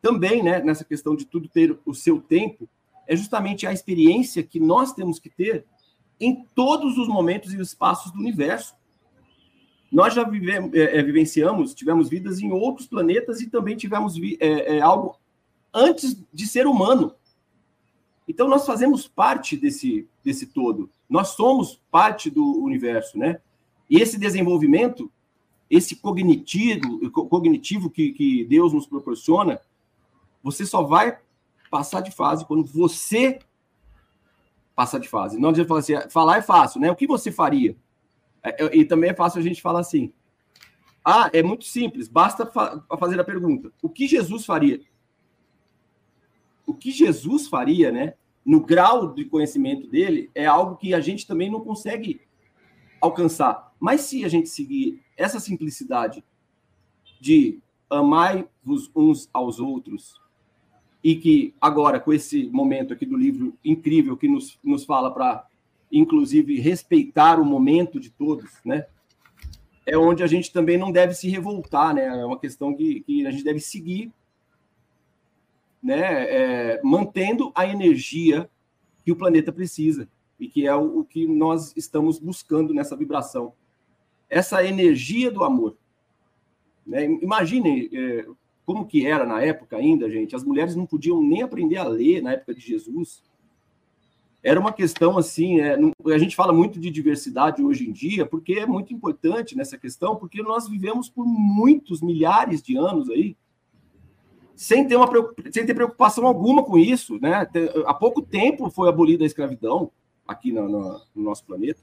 também, 0.02 0.42
né, 0.42 0.62
nessa 0.62 0.84
questão 0.84 1.16
de 1.16 1.26
tudo 1.26 1.48
ter 1.48 1.78
o 1.86 1.94
seu 1.94 2.20
tempo, 2.20 2.68
é 3.08 3.16
justamente 3.16 3.66
a 3.66 3.72
experiência 3.72 4.44
que 4.44 4.60
nós 4.60 4.94
temos 4.94 5.20
que 5.20 5.30
ter 5.30 5.66
em 6.20 6.46
todos 6.56 6.98
os 6.98 7.08
momentos 7.08 7.54
e 7.54 7.62
espaços 7.62 8.12
do 8.12 8.20
universo. 8.20 8.76
Nós 9.92 10.14
já 10.14 10.24
vivemos, 10.24 10.74
é, 10.74 10.98
é, 10.98 11.04
vivenciamos, 11.04 11.74
tivemos 11.74 12.10
vidas 12.10 12.40
em 12.40 12.52
outros 12.52 12.88
planetas 12.88 13.40
e 13.40 13.50
também 13.50 13.78
tivemos 13.78 14.16
é, 14.40 14.78
é, 14.78 14.82
algo 14.82 15.18
antes 15.74 16.22
de 16.34 16.48
ser 16.48 16.68
humano. 16.68 17.14
Então, 18.28 18.50
nós 18.50 18.66
fazemos 18.66 19.08
parte 19.08 19.56
desse, 19.56 20.08
desse 20.24 20.48
todo. 20.48 20.90
Nós 21.10 21.30
somos 21.30 21.82
parte 21.90 22.30
do 22.30 22.62
universo, 22.62 23.18
né? 23.18 23.40
E 23.90 24.02
esse 24.02 24.20
desenvolvimento, 24.20 25.10
esse 25.70 25.96
cognitivo, 25.96 27.10
cognitivo 27.10 27.90
que, 27.90 28.12
que 28.12 28.44
Deus 28.44 28.74
nos 28.74 28.86
proporciona, 28.86 29.62
você 30.44 30.66
só 30.66 30.84
vai 30.84 31.18
passar 31.72 32.02
de 32.02 32.12
fase 32.12 32.46
quando 32.46 32.66
você 32.66 33.40
passar 34.78 35.00
de 35.00 35.10
fase. 35.10 35.40
Não 35.40 35.50
adianta 35.50 35.68
falar 35.68 35.80
assim, 35.80 36.10
falar 36.12 36.38
é 36.38 36.42
fácil, 36.44 36.80
né? 36.80 36.92
O 36.92 36.96
que 36.96 37.08
você 37.08 37.32
faria? 37.32 37.76
É, 38.44 38.78
e 38.78 38.86
também 38.86 39.10
é 39.10 39.14
fácil 39.16 39.40
a 39.40 39.44
gente 39.44 39.60
falar 39.60 39.80
assim. 39.80 40.14
Ah, 41.04 41.32
é 41.34 41.42
muito 41.42 41.66
simples, 41.66 42.08
basta 42.08 42.46
fa 42.46 42.86
fazer 43.00 43.20
a 43.20 43.24
pergunta. 43.24 43.74
O 43.82 43.90
que 43.90 44.08
Jesus 44.08 44.46
faria? 44.46 44.80
O 46.64 46.76
que 46.76 46.92
Jesus 46.92 47.48
faria, 47.48 47.92
né? 47.92 48.14
No 48.46 48.64
grau 48.64 49.16
de 49.16 49.26
conhecimento 49.26 49.88
dele, 49.88 50.30
é 50.36 50.46
algo 50.46 50.78
que 50.78 50.94
a 50.94 51.00
gente 51.00 51.26
também 51.26 51.50
não 51.50 51.62
consegue 51.62 52.22
alcançar. 53.02 53.74
Mas 53.80 54.02
se 54.02 54.24
a 54.24 54.28
gente 54.28 54.48
seguir 54.48 55.02
essa 55.18 55.40
simplicidade 55.40 56.24
de 57.20 57.60
amai-vos 57.90 58.92
uns 58.96 59.28
aos 59.34 59.60
outros, 59.60 60.22
e 61.08 61.16
que 61.16 61.56
agora, 61.62 62.02
com 62.02 62.12
esse 62.12 62.50
momento 62.50 62.92
aqui 62.92 63.06
do 63.06 63.16
livro 63.16 63.58
incrível 63.64 64.18
que 64.18 64.28
nos, 64.28 64.60
nos 64.62 64.84
fala 64.84 65.10
para, 65.10 65.48
inclusive, 65.90 66.60
respeitar 66.60 67.40
o 67.40 67.46
momento 67.46 67.98
de 67.98 68.10
todos, 68.10 68.52
né? 68.66 68.88
É 69.86 69.98
onde 69.98 70.22
a 70.22 70.28
gente 70.28 70.52
também 70.52 70.78
não 70.78 70.92
deve 70.92 71.14
se 71.14 71.30
revoltar, 71.30 71.96
né? 71.96 72.08
É 72.08 72.26
uma 72.26 72.38
questão 72.38 72.76
que, 72.76 73.00
que 73.04 73.26
a 73.26 73.32
gente 73.32 73.46
deve 73.46 73.62
seguir, 73.62 74.12
né? 75.82 76.26
É, 76.26 76.82
mantendo 76.84 77.54
a 77.56 77.66
energia 77.66 78.50
que 79.06 79.12
o 79.14 79.16
planeta 79.16 79.54
precisa 79.54 80.10
e 80.38 80.50
que 80.50 80.68
é 80.68 80.76
o, 80.76 81.00
o 81.00 81.06
que 81.06 81.26
nós 81.26 81.72
estamos 81.78 82.20
buscando 82.20 82.74
nessa 82.74 82.98
vibração. 82.98 83.54
Essa 84.30 84.62
energia 84.62 85.32
do 85.32 85.46
amor. 85.46 85.78
Né? 86.86 87.06
Imagine, 87.06 87.90
é, 87.94 88.28
como 88.68 88.86
que 88.86 89.08
era 89.08 89.26
na 89.26 89.42
época 89.42 89.78
ainda, 89.78 90.12
gente, 90.12 90.36
as 90.36 90.44
mulheres 90.44 90.76
não 90.76 90.86
podiam 90.86 91.24
nem 91.24 91.42
aprender 91.42 91.78
a 91.78 91.88
ler 91.88 92.22
na 92.22 92.34
época 92.34 92.54
de 92.54 92.60
Jesus. 92.60 93.24
Era 94.44 94.60
uma 94.60 94.74
questão 94.74 95.18
assim, 95.18 95.62
é, 95.62 95.78
a 96.14 96.18
gente 96.18 96.36
fala 96.36 96.52
muito 96.52 96.78
de 96.78 96.92
diversidade 96.92 97.64
hoje 97.64 97.88
em 97.88 97.94
dia, 97.94 98.26
porque 98.26 98.56
é 98.56 98.66
muito 98.66 98.94
importante 98.94 99.56
nessa 99.56 99.78
questão, 99.78 100.18
porque 100.18 100.44
nós 100.44 100.68
vivemos 100.68 101.10
por 101.10 101.26
muitos 101.26 102.02
milhares 102.02 102.62
de 102.62 102.76
anos 102.76 103.10
aí, 103.10 103.38
sem 104.54 104.86
ter, 104.86 104.98
uma, 104.98 105.10
sem 105.50 105.66
ter 105.66 105.74
preocupação 105.74 106.28
alguma 106.28 106.62
com 106.62 106.78
isso, 106.78 107.18
né? 107.22 107.48
Há 107.86 107.94
pouco 107.94 108.22
tempo 108.22 108.70
foi 108.70 108.90
abolida 108.90 109.24
a 109.24 109.28
escravidão 109.28 109.92
aqui 110.28 110.52
no, 110.52 110.68
no, 110.68 111.02
no 111.16 111.24
nosso 111.24 111.46
planeta. 111.46 111.80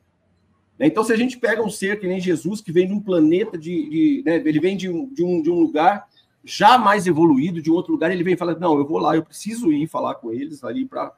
Então, 0.78 1.02
se 1.02 1.14
a 1.14 1.16
gente 1.16 1.38
pega 1.38 1.62
um 1.62 1.70
ser 1.70 1.98
que 1.98 2.06
nem 2.06 2.20
Jesus, 2.20 2.60
que 2.60 2.72
vem 2.72 2.86
de 2.86 2.92
um 2.92 3.00
planeta 3.00 3.56
de. 3.56 3.88
de 3.88 4.22
né, 4.26 4.36
ele 4.36 4.60
vem 4.60 4.76
de 4.76 4.90
um, 4.90 5.08
de, 5.08 5.24
um, 5.24 5.40
de 5.40 5.50
um 5.50 5.60
lugar 5.60 6.06
já 6.44 6.76
mais 6.76 7.06
evoluído 7.06 7.62
de 7.62 7.70
um 7.70 7.74
outro 7.74 7.92
lugar, 7.92 8.10
ele 8.10 8.22
vem 8.22 8.36
falando, 8.36 8.60
não, 8.60 8.76
eu 8.76 8.86
vou 8.86 8.98
lá, 8.98 9.16
eu 9.16 9.24
preciso 9.24 9.72
ir 9.72 9.86
falar 9.88 10.16
com 10.16 10.30
eles 10.30 10.62
ali 10.62 10.84
para, 10.84 11.16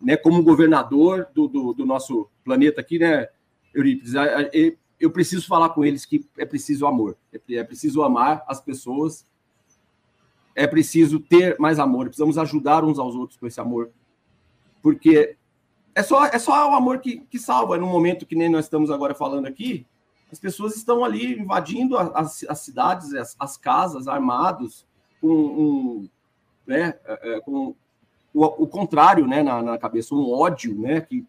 né, 0.00 0.16
como 0.16 0.42
governador 0.42 1.28
do, 1.34 1.46
do, 1.46 1.72
do, 1.74 1.84
nosso 1.84 2.28
planeta 2.42 2.80
aqui, 2.80 2.98
né, 2.98 3.28
Eurípides, 3.74 4.14
eu 4.98 5.10
preciso 5.10 5.46
falar 5.46 5.70
com 5.70 5.84
eles 5.84 6.06
que 6.06 6.26
é 6.38 6.46
preciso 6.46 6.86
amor, 6.86 7.16
é, 7.32 7.54
é 7.56 7.64
preciso 7.64 8.02
amar 8.02 8.42
as 8.46 8.60
pessoas, 8.60 9.26
é 10.54 10.66
preciso 10.66 11.20
ter 11.20 11.58
mais 11.58 11.78
amor, 11.78 12.06
precisamos 12.06 12.38
ajudar 12.38 12.84
uns 12.84 12.98
aos 12.98 13.14
outros 13.14 13.38
com 13.38 13.46
esse 13.46 13.60
amor, 13.60 13.90
porque 14.80 15.36
é 15.94 16.02
só, 16.02 16.24
é 16.24 16.38
só 16.38 16.70
o 16.70 16.74
amor 16.74 17.00
que, 17.00 17.20
que 17.30 17.38
salva, 17.38 17.76
no 17.76 17.86
momento 17.86 18.24
que 18.24 18.34
nem 18.34 18.48
nós 18.48 18.64
estamos 18.64 18.90
agora 18.90 19.14
falando 19.14 19.46
aqui, 19.46 19.86
as 20.32 20.38
pessoas 20.38 20.74
estão 20.74 21.04
ali 21.04 21.38
invadindo 21.38 21.96
as, 21.98 22.42
as 22.48 22.60
cidades, 22.60 23.12
as, 23.12 23.36
as, 23.38 23.58
casas, 23.58 24.08
armados, 24.08 24.86
com, 25.20 25.28
um, 25.28 26.08
né, 26.66 26.98
é, 27.04 27.34
é, 27.34 27.40
com 27.40 27.76
o, 28.32 28.44
o, 28.44 28.66
contrário 28.66 29.26
né, 29.26 29.42
na, 29.42 29.62
na, 29.62 29.78
cabeça, 29.78 30.14
um 30.14 30.32
ódio, 30.32 30.74
né, 30.74 31.02
que 31.02 31.26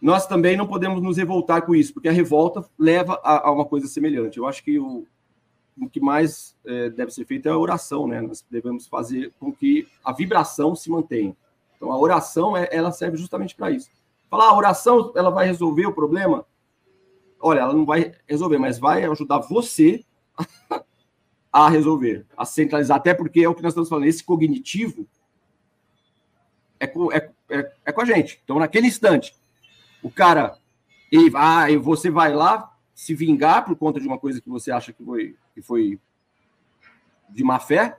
nós 0.00 0.26
também 0.26 0.56
não 0.56 0.66
podemos 0.66 1.00
nos 1.00 1.16
revoltar 1.16 1.64
com 1.64 1.72
isso, 1.72 1.94
porque 1.94 2.08
a 2.08 2.12
revolta 2.12 2.68
leva 2.76 3.20
a, 3.22 3.46
a 3.46 3.52
uma 3.52 3.64
coisa 3.64 3.86
semelhante. 3.86 4.38
Eu 4.38 4.48
acho 4.48 4.64
que 4.64 4.76
o, 4.76 5.06
o 5.80 5.88
que 5.88 6.00
mais 6.00 6.56
é, 6.66 6.90
deve 6.90 7.12
ser 7.12 7.24
feito 7.24 7.48
é 7.48 7.52
a 7.52 7.56
oração, 7.56 8.08
né? 8.08 8.20
Nós 8.20 8.44
devemos 8.50 8.88
fazer 8.88 9.32
com 9.38 9.52
que 9.52 9.86
a 10.04 10.12
vibração 10.12 10.74
se 10.74 10.90
mantenha. 10.90 11.36
Então, 11.76 11.92
a 11.92 11.96
oração, 11.96 12.56
é, 12.56 12.68
ela 12.72 12.90
serve 12.90 13.16
justamente 13.16 13.54
para 13.54 13.70
isso. 13.70 13.88
Falar, 14.28 14.46
ah, 14.46 14.50
a 14.50 14.56
oração, 14.56 15.12
ela 15.14 15.30
vai 15.30 15.46
resolver 15.46 15.86
o 15.86 15.92
problema? 15.92 16.44
Olha, 17.42 17.60
ela 17.60 17.74
não 17.74 17.84
vai 17.84 18.14
resolver, 18.26 18.58
mas 18.58 18.78
vai 18.78 19.04
ajudar 19.04 19.40
você 19.40 20.04
a 21.52 21.68
resolver, 21.68 22.24
a 22.36 22.44
centralizar, 22.44 22.96
até 22.96 23.12
porque 23.12 23.40
é 23.42 23.48
o 23.48 23.54
que 23.54 23.62
nós 23.62 23.72
estamos 23.72 23.88
falando, 23.88 24.06
esse 24.06 24.24
cognitivo 24.24 25.06
é 26.80 26.86
com, 26.86 27.12
é, 27.12 27.30
é, 27.50 27.72
é 27.84 27.92
com 27.92 28.00
a 28.00 28.04
gente. 28.04 28.40
Então, 28.42 28.58
naquele 28.58 28.86
instante, 28.86 29.34
o 30.02 30.10
cara, 30.10 30.58
ele, 31.10 31.30
ah, 31.36 31.66
você 31.80 32.10
vai 32.10 32.32
lá 32.32 32.74
se 32.94 33.14
vingar 33.14 33.64
por 33.64 33.76
conta 33.76 34.00
de 34.00 34.06
uma 34.06 34.18
coisa 34.18 34.40
que 34.40 34.48
você 34.48 34.70
acha 34.70 34.92
que 34.92 35.04
foi, 35.04 35.36
que 35.54 35.60
foi 35.60 36.00
de 37.28 37.44
má 37.44 37.58
fé, 37.58 37.98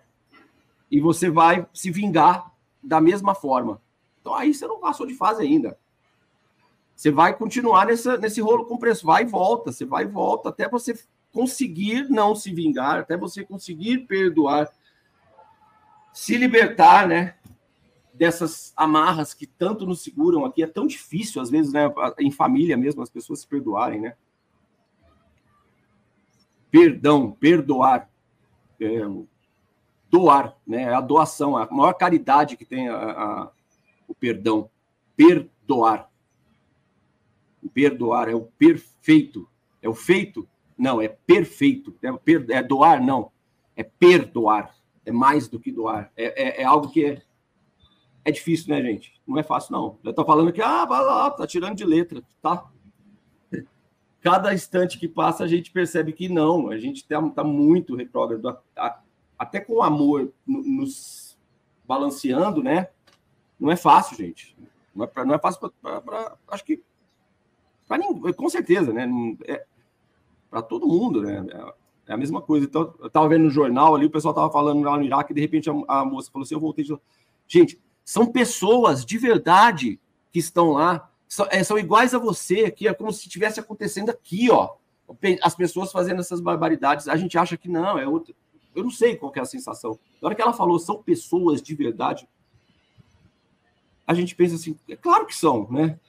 e 0.89 0.99
você 0.99 1.29
vai 1.29 1.65
se 1.73 1.91
vingar 1.91 2.51
da 2.81 2.99
mesma 2.99 3.33
forma. 3.33 3.81
Então, 4.19 4.33
aí 4.33 4.53
você 4.53 4.67
não 4.67 4.79
passou 4.79 5.05
de 5.05 5.15
fase 5.15 5.41
ainda. 5.41 5.77
Você 6.95 7.11
vai 7.11 7.35
continuar 7.35 7.87
nessa, 7.87 8.17
nesse 8.17 8.39
rolo 8.39 8.65
compressor, 8.65 9.07
vai 9.07 9.23
e 9.23 9.25
volta, 9.25 9.71
você 9.71 9.85
vai 9.85 10.03
e 10.03 10.07
volta, 10.07 10.49
até 10.49 10.69
você 10.69 10.97
conseguir 11.31 12.07
não 12.09 12.35
se 12.35 12.53
vingar, 12.53 12.99
até 12.99 13.17
você 13.17 13.43
conseguir 13.43 14.05
perdoar, 14.05 14.71
se 16.13 16.37
libertar, 16.37 17.07
né? 17.07 17.35
Dessas 18.13 18.71
amarras 18.77 19.33
que 19.33 19.47
tanto 19.47 19.85
nos 19.87 20.01
seguram 20.03 20.45
aqui. 20.45 20.61
É 20.61 20.67
tão 20.67 20.85
difícil, 20.85 21.41
às 21.41 21.49
vezes, 21.49 21.73
né? 21.73 21.91
Em 22.19 22.29
família 22.29 22.77
mesmo, 22.77 23.01
as 23.01 23.09
pessoas 23.09 23.39
se 23.39 23.47
perdoarem, 23.47 23.99
né? 23.99 24.15
Perdão, 26.69 27.31
perdoar. 27.31 28.09
É, 28.79 29.01
doar, 30.09 30.55
né? 30.65 30.93
A 30.93 31.01
doação, 31.01 31.57
a 31.57 31.67
maior 31.71 31.93
caridade 31.93 32.55
que 32.55 32.65
tem 32.65 32.87
a, 32.87 32.95
a, 32.95 33.51
o 34.07 34.13
perdão. 34.13 34.69
Perdoar. 35.15 36.12
Perdoar 37.69 38.29
é 38.29 38.35
o 38.35 38.41
perfeito. 38.41 39.47
É 39.81 39.89
o 39.89 39.93
feito 39.93 40.47
não, 40.77 41.01
é 41.01 41.07
perfeito. 41.07 41.95
É, 42.01 42.11
per, 42.11 42.45
é 42.49 42.61
doar, 42.61 43.03
não. 43.03 43.31
É 43.75 43.83
perdoar. 43.83 44.75
É 45.05 45.11
mais 45.11 45.47
do 45.47 45.59
que 45.59 45.71
doar. 45.71 46.11
É, 46.15 46.59
é, 46.59 46.61
é, 46.61 46.63
algo 46.65 46.89
que 46.89 47.05
é, 47.05 47.21
é 48.25 48.31
difícil, 48.31 48.73
né, 48.73 48.81
gente? 48.81 49.21
Não 49.27 49.37
é 49.37 49.43
fácil, 49.43 49.73
não. 49.73 49.99
Eu 50.03 50.13
tô 50.13 50.25
falando 50.25 50.51
que, 50.51 50.61
ah, 50.61 50.85
vai 50.85 51.03
lá, 51.03 51.29
tá 51.31 51.45
tirando 51.45 51.75
de 51.75 51.85
letra, 51.85 52.23
tá? 52.41 52.69
Cada 54.21 54.53
instante 54.53 54.97
que 54.97 55.07
passa, 55.07 55.43
a 55.43 55.47
gente 55.47 55.71
percebe 55.71 56.13
que 56.13 56.29
não. 56.29 56.69
A 56.69 56.77
gente 56.77 57.05
tá, 57.05 57.21
tá 57.29 57.43
muito 57.43 57.95
retrógrado. 57.95 58.57
Até 59.37 59.59
com 59.59 59.73
o 59.73 59.83
amor 59.83 60.33
nos 60.45 61.37
balanceando, 61.85 62.63
né? 62.63 62.87
Não 63.59 63.69
é 63.69 63.75
fácil, 63.75 64.15
gente. 64.15 64.55
Não 64.95 65.03
é, 65.03 65.07
pra, 65.07 65.25
não 65.25 65.35
é 65.35 65.39
fácil 65.39 65.71
para. 65.81 66.37
Acho 66.47 66.63
que. 66.63 66.81
Pra 67.87 67.97
ninguém, 67.97 68.33
com 68.33 68.49
certeza, 68.49 68.93
né? 68.93 69.07
É, 69.45 69.65
para 70.49 70.61
todo 70.61 70.87
mundo, 70.87 71.21
né? 71.21 71.45
É 72.07 72.13
a 72.13 72.17
mesma 72.17 72.41
coisa. 72.41 72.65
Então, 72.65 72.93
eu 72.99 73.07
estava 73.07 73.27
vendo 73.29 73.45
no 73.45 73.49
jornal 73.49 73.95
ali, 73.95 74.05
o 74.05 74.09
pessoal 74.09 74.31
estava 74.31 74.51
falando 74.51 74.83
lá 74.83 74.97
no 74.97 75.03
Iraque, 75.03 75.31
e 75.31 75.35
de 75.35 75.41
repente 75.41 75.69
a, 75.69 75.73
a, 75.87 76.05
moça 76.05 76.31
falou 76.31 76.43
assim: 76.43 76.55
eu 76.55 76.59
voltei 76.59 76.83
de. 76.83 76.95
Gente, 77.47 77.79
são 78.03 78.31
pessoas 78.31 79.05
de 79.05 79.17
verdade 79.17 79.99
que 80.31 80.39
estão 80.39 80.71
lá, 80.71 81.09
são, 81.27 81.47
é, 81.49 81.63
são 81.63 81.77
iguais 81.77 82.13
a 82.13 82.19
você, 82.19 82.69
que 82.71 82.87
é 82.87 82.93
como 82.93 83.11
se 83.11 83.27
estivesse 83.27 83.59
acontecendo 83.59 84.09
aqui, 84.09 84.49
ó. 84.51 84.75
As 85.41 85.55
pessoas 85.55 85.91
fazendo 85.91 86.19
essas 86.19 86.39
barbaridades, 86.39 87.07
a 87.07 87.15
gente 87.15 87.37
acha 87.37 87.57
que 87.57 87.69
não, 87.69 87.99
é 87.99 88.07
outra. 88.07 88.33
Eu 88.75 88.83
não 88.83 88.91
sei 88.91 89.15
qual 89.15 89.31
é 89.35 89.39
a 89.39 89.45
sensação. 89.45 89.99
Na 90.21 90.27
hora 90.27 90.35
que 90.35 90.41
ela 90.41 90.53
falou, 90.53 90.79
são 90.79 91.03
pessoas 91.03 91.61
de 91.61 91.75
verdade, 91.75 92.27
a 94.05 94.13
gente 94.13 94.35
pensa 94.35 94.55
assim, 94.55 94.75
é 94.89 94.95
claro 94.95 95.25
que 95.25 95.35
são, 95.35 95.67
né? 95.69 95.99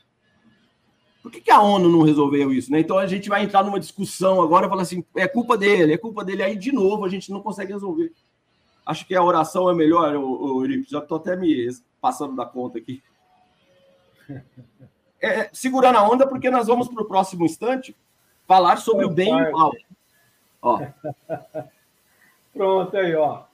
Por 1.25 1.31
que, 1.33 1.41
que, 1.41 1.51
a 1.51 1.59
ONU 1.59 1.89
não 1.89 2.03
resolveu 2.03 2.53
isso? 2.53 2.71
Né? 2.71 2.81
Então 2.81 2.99
a 2.99 3.07
gente 3.07 3.31
vai 3.31 3.43
entrar 3.43 3.65
numa 3.65 3.81
discussão 3.81 4.43
agora, 4.43 4.69
falar 4.69 4.83
assim, 4.83 5.03
é 5.17 5.27
culpa 5.27 5.57
dele, 5.57 5.95
é 5.95 5.97
culpa 5.97 6.23
dele. 6.23 6.43
Aí, 6.43 6.55
de 6.55 6.71
novo, 6.71 7.03
a 7.03 7.09
gente 7.09 7.31
não 7.31 7.41
consegue 7.41 7.73
resolver. 7.73 8.13
Acho 8.85 9.07
que 9.07 9.15
a 9.15 9.25
oração 9.25 9.71
é 9.71 9.75
melhor, 9.75 10.15
o, 10.17 10.59
o 10.59 10.83
Já 10.83 10.99
estou 10.99 11.17
até 11.17 11.35
me 11.35 11.67
passando 11.99 12.37
da 12.37 12.45
conta 12.45 12.77
aqui. 12.77 13.03
É, 15.19 15.41
é, 15.41 15.51
segurando 15.51 15.97
a 15.97 16.07
onda, 16.07 16.27
porque 16.27 16.51
nós 16.51 16.67
vamos 16.67 16.89
para 16.89 17.03
o 17.03 17.07
próximo 17.07 17.47
instante 17.47 17.97
falar 18.47 18.77
sobre 18.77 19.07
o 19.07 19.11
bem 19.11 19.35
e 19.35 19.49
o 19.49 19.53
mal. 19.53 19.73
Ó. 20.61 20.87
Pronto 22.53 22.97
aí, 22.99 23.15
ó. 23.15 23.45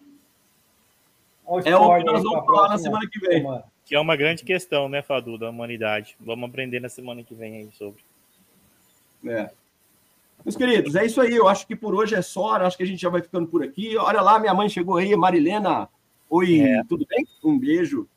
É 1.65 1.77
o 1.77 1.99
que 1.99 2.05
nós 2.05 2.25
vamos 2.25 2.45
falar 2.45 2.71
na 2.71 2.79
semana 2.79 3.09
que 3.09 3.21
vem. 3.21 3.43
Semana. 3.43 3.65
Que 3.91 3.97
é 3.97 3.99
uma 3.99 4.15
grande 4.15 4.45
questão, 4.45 4.89
né, 4.89 5.03
Fadu, 5.03 5.37
da 5.37 5.51
humanidade. 5.51 6.17
Vamos 6.21 6.49
aprender 6.49 6.79
na 6.79 6.89
semana 6.89 7.25
que 7.25 7.35
vem 7.35 7.57
aí 7.57 7.71
sobre. 7.73 8.01
É. 9.27 9.51
Meus 10.45 10.57
queridos, 10.57 10.95
é 10.95 11.05
isso 11.05 11.21
aí. 11.21 11.35
Eu 11.35 11.49
acho 11.49 11.67
que 11.67 11.75
por 11.75 11.93
hoje 11.93 12.15
é 12.15 12.23
só. 12.23 12.55
Acho 12.55 12.77
que 12.77 12.85
a 12.85 12.87
gente 12.87 13.03
já 13.03 13.09
vai 13.09 13.21
ficando 13.21 13.49
por 13.49 13.65
aqui. 13.65 13.97
Olha 13.97 14.21
lá, 14.21 14.39
minha 14.39 14.55
mãe 14.55 14.69
chegou 14.69 14.97
aí, 14.97 15.17
Marilena. 15.17 15.89
Oi, 16.29 16.61
é. 16.61 16.85
tudo 16.85 17.05
bem? 17.05 17.27
Um 17.43 17.59
beijo. 17.59 18.09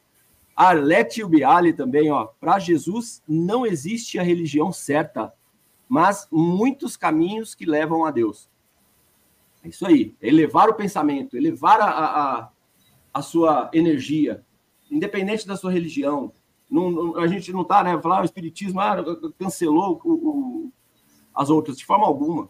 Arlete 0.55 1.23
Ubiali 1.23 1.73
também, 1.73 2.11
ó. 2.11 2.25
Para 2.39 2.59
Jesus 2.59 3.23
não 3.27 3.65
existe 3.65 4.19
a 4.19 4.23
religião 4.23 4.71
certa, 4.71 5.33
mas 5.89 6.27
muitos 6.31 6.95
caminhos 6.95 7.55
que 7.55 7.65
levam 7.65 8.05
a 8.05 8.11
Deus. 8.11 8.47
É 9.63 9.69
isso 9.69 9.87
aí. 9.87 10.13
É 10.21 10.27
elevar 10.27 10.69
o 10.69 10.75
pensamento, 10.75 11.35
elevar 11.35 11.81
a, 11.81 11.89
a, 11.89 12.49
a 13.11 13.21
sua 13.23 13.71
energia, 13.73 14.43
independente 14.93 15.47
da 15.47 15.57
sua 15.57 15.71
religião. 15.71 16.31
Não, 16.69 17.17
a 17.17 17.27
gente 17.27 17.51
não 17.51 17.61
está, 17.61 17.83
né? 17.83 17.99
Falar 18.01 18.21
o 18.21 18.25
Espiritismo 18.25 18.79
ah, 18.79 18.97
cancelou 19.37 20.01
o, 20.03 20.11
o, 20.11 20.71
as 21.35 21.49
outras, 21.49 21.77
de 21.77 21.85
forma 21.85 22.05
alguma. 22.05 22.49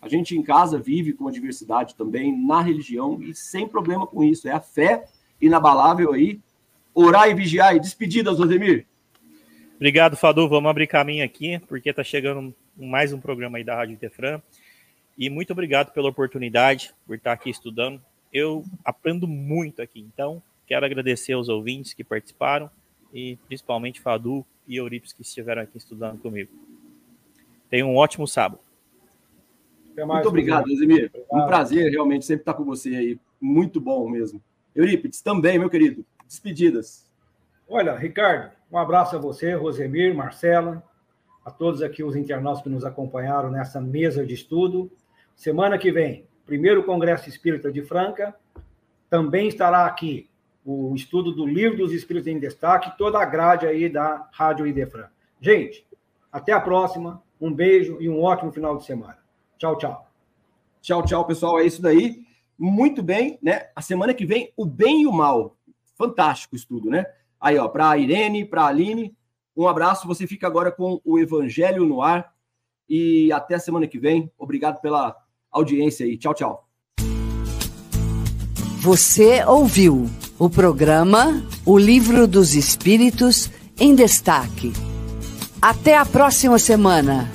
A 0.00 0.08
gente 0.08 0.36
em 0.36 0.42
casa 0.42 0.78
vive 0.78 1.12
com 1.12 1.28
a 1.28 1.32
diversidade 1.32 1.94
também 1.94 2.36
na 2.36 2.60
religião 2.60 3.22
e 3.22 3.34
sem 3.34 3.68
problema 3.68 4.06
com 4.06 4.24
isso. 4.24 4.48
É 4.48 4.52
a 4.52 4.60
fé 4.60 5.04
inabalável 5.40 6.12
aí. 6.12 6.40
Orar 6.94 7.28
e 7.28 7.34
vigiar. 7.34 7.76
E 7.76 7.80
despedidas, 7.80 8.38
Rosemir. 8.38 8.86
Obrigado, 9.76 10.16
Fadu. 10.16 10.48
Vamos 10.48 10.70
abrir 10.70 10.86
caminho 10.86 11.24
aqui, 11.24 11.58
porque 11.68 11.90
está 11.90 12.04
chegando 12.04 12.54
mais 12.76 13.12
um 13.12 13.20
programa 13.20 13.58
aí 13.58 13.64
da 13.64 13.76
Rádio 13.76 13.96
Tefran. 13.96 14.42
E 15.16 15.28
muito 15.30 15.52
obrigado 15.52 15.92
pela 15.92 16.08
oportunidade, 16.08 16.92
por 17.06 17.16
estar 17.16 17.32
aqui 17.32 17.50
estudando. 17.50 18.00
Eu 18.32 18.64
aprendo 18.84 19.26
muito 19.26 19.82
aqui. 19.82 20.00
Então, 20.00 20.42
Quero 20.72 20.86
agradecer 20.86 21.34
aos 21.34 21.50
ouvintes 21.50 21.92
que 21.92 22.02
participaram 22.02 22.70
e 23.12 23.36
principalmente 23.46 24.00
Fadu 24.00 24.42
e 24.66 24.76
Eurips 24.76 25.12
que 25.12 25.20
estiveram 25.20 25.60
aqui 25.60 25.76
estudando 25.76 26.18
comigo. 26.18 26.50
Tenham 27.68 27.90
um 27.90 27.96
ótimo 27.96 28.26
sábado. 28.26 28.62
Mais, 29.94 30.08
Muito 30.08 30.28
obrigado, 30.30 30.70
Eximir. 30.70 31.12
Um 31.30 31.44
prazer 31.44 31.90
realmente 31.90 32.24
sempre 32.24 32.40
estar 32.40 32.54
com 32.54 32.64
você 32.64 32.88
aí. 32.96 33.20
Muito 33.38 33.82
bom 33.82 34.08
mesmo. 34.08 34.42
Eurípides, 34.74 35.20
também, 35.20 35.58
meu 35.58 35.68
querido. 35.68 36.06
Despedidas. 36.26 37.06
Olha, 37.68 37.94
Ricardo, 37.94 38.52
um 38.72 38.78
abraço 38.78 39.14
a 39.14 39.18
você, 39.18 39.52
Rosemir, 39.52 40.14
Marcela, 40.14 40.82
a 41.44 41.50
todos 41.50 41.82
aqui 41.82 42.02
os 42.02 42.16
internautas 42.16 42.62
que 42.62 42.70
nos 42.70 42.82
acompanharam 42.82 43.50
nessa 43.50 43.78
mesa 43.78 44.24
de 44.24 44.32
estudo. 44.32 44.90
Semana 45.36 45.76
que 45.76 45.92
vem, 45.92 46.26
primeiro 46.46 46.82
Congresso 46.82 47.28
Espírita 47.28 47.70
de 47.70 47.82
Franca, 47.82 48.34
também 49.10 49.48
estará 49.48 49.84
aqui 49.84 50.31
o 50.64 50.94
estudo 50.94 51.32
do 51.32 51.46
Livro 51.46 51.78
dos 51.78 51.92
Espíritos 51.92 52.28
em 52.28 52.38
Destaque, 52.38 52.96
toda 52.96 53.18
a 53.18 53.24
grade 53.24 53.66
aí 53.66 53.88
da 53.88 54.28
Rádio 54.32 54.66
Idefran. 54.66 55.08
Gente, 55.40 55.86
até 56.30 56.52
a 56.52 56.60
próxima, 56.60 57.22
um 57.40 57.52
beijo 57.52 57.98
e 58.00 58.08
um 58.08 58.22
ótimo 58.22 58.52
final 58.52 58.76
de 58.76 58.84
semana. 58.84 59.18
Tchau, 59.58 59.76
tchau. 59.76 60.06
Tchau, 60.80 61.04
tchau, 61.04 61.24
pessoal. 61.24 61.58
É 61.58 61.64
isso 61.64 61.82
daí. 61.82 62.24
Muito 62.58 63.02
bem, 63.02 63.38
né? 63.42 63.68
A 63.74 63.82
semana 63.82 64.14
que 64.14 64.24
vem, 64.24 64.52
o 64.56 64.64
bem 64.64 65.02
e 65.02 65.06
o 65.06 65.12
mal. 65.12 65.56
Fantástico 65.96 66.54
estudo, 66.54 66.88
né? 66.90 67.04
Aí, 67.40 67.58
ó, 67.58 67.68
para 67.68 67.90
a 67.90 67.98
Irene, 67.98 68.44
para 68.44 68.62
a 68.62 68.66
Aline, 68.66 69.16
um 69.56 69.66
abraço. 69.66 70.06
Você 70.06 70.26
fica 70.26 70.46
agora 70.46 70.70
com 70.70 71.00
o 71.04 71.18
Evangelho 71.18 71.84
no 71.84 72.02
ar. 72.02 72.32
E 72.88 73.32
até 73.32 73.56
a 73.56 73.60
semana 73.60 73.86
que 73.86 73.98
vem. 73.98 74.30
Obrigado 74.38 74.80
pela 74.80 75.16
audiência 75.50 76.06
aí. 76.06 76.16
Tchau, 76.16 76.34
tchau. 76.34 76.68
Você 78.80 79.44
ouviu 79.44 80.06
o 80.42 80.50
programa 80.50 81.40
O 81.64 81.78
Livro 81.78 82.26
dos 82.26 82.56
Espíritos 82.56 83.48
em 83.78 83.94
Destaque. 83.94 84.72
Até 85.60 85.96
a 85.96 86.04
próxima 86.04 86.58
semana. 86.58 87.30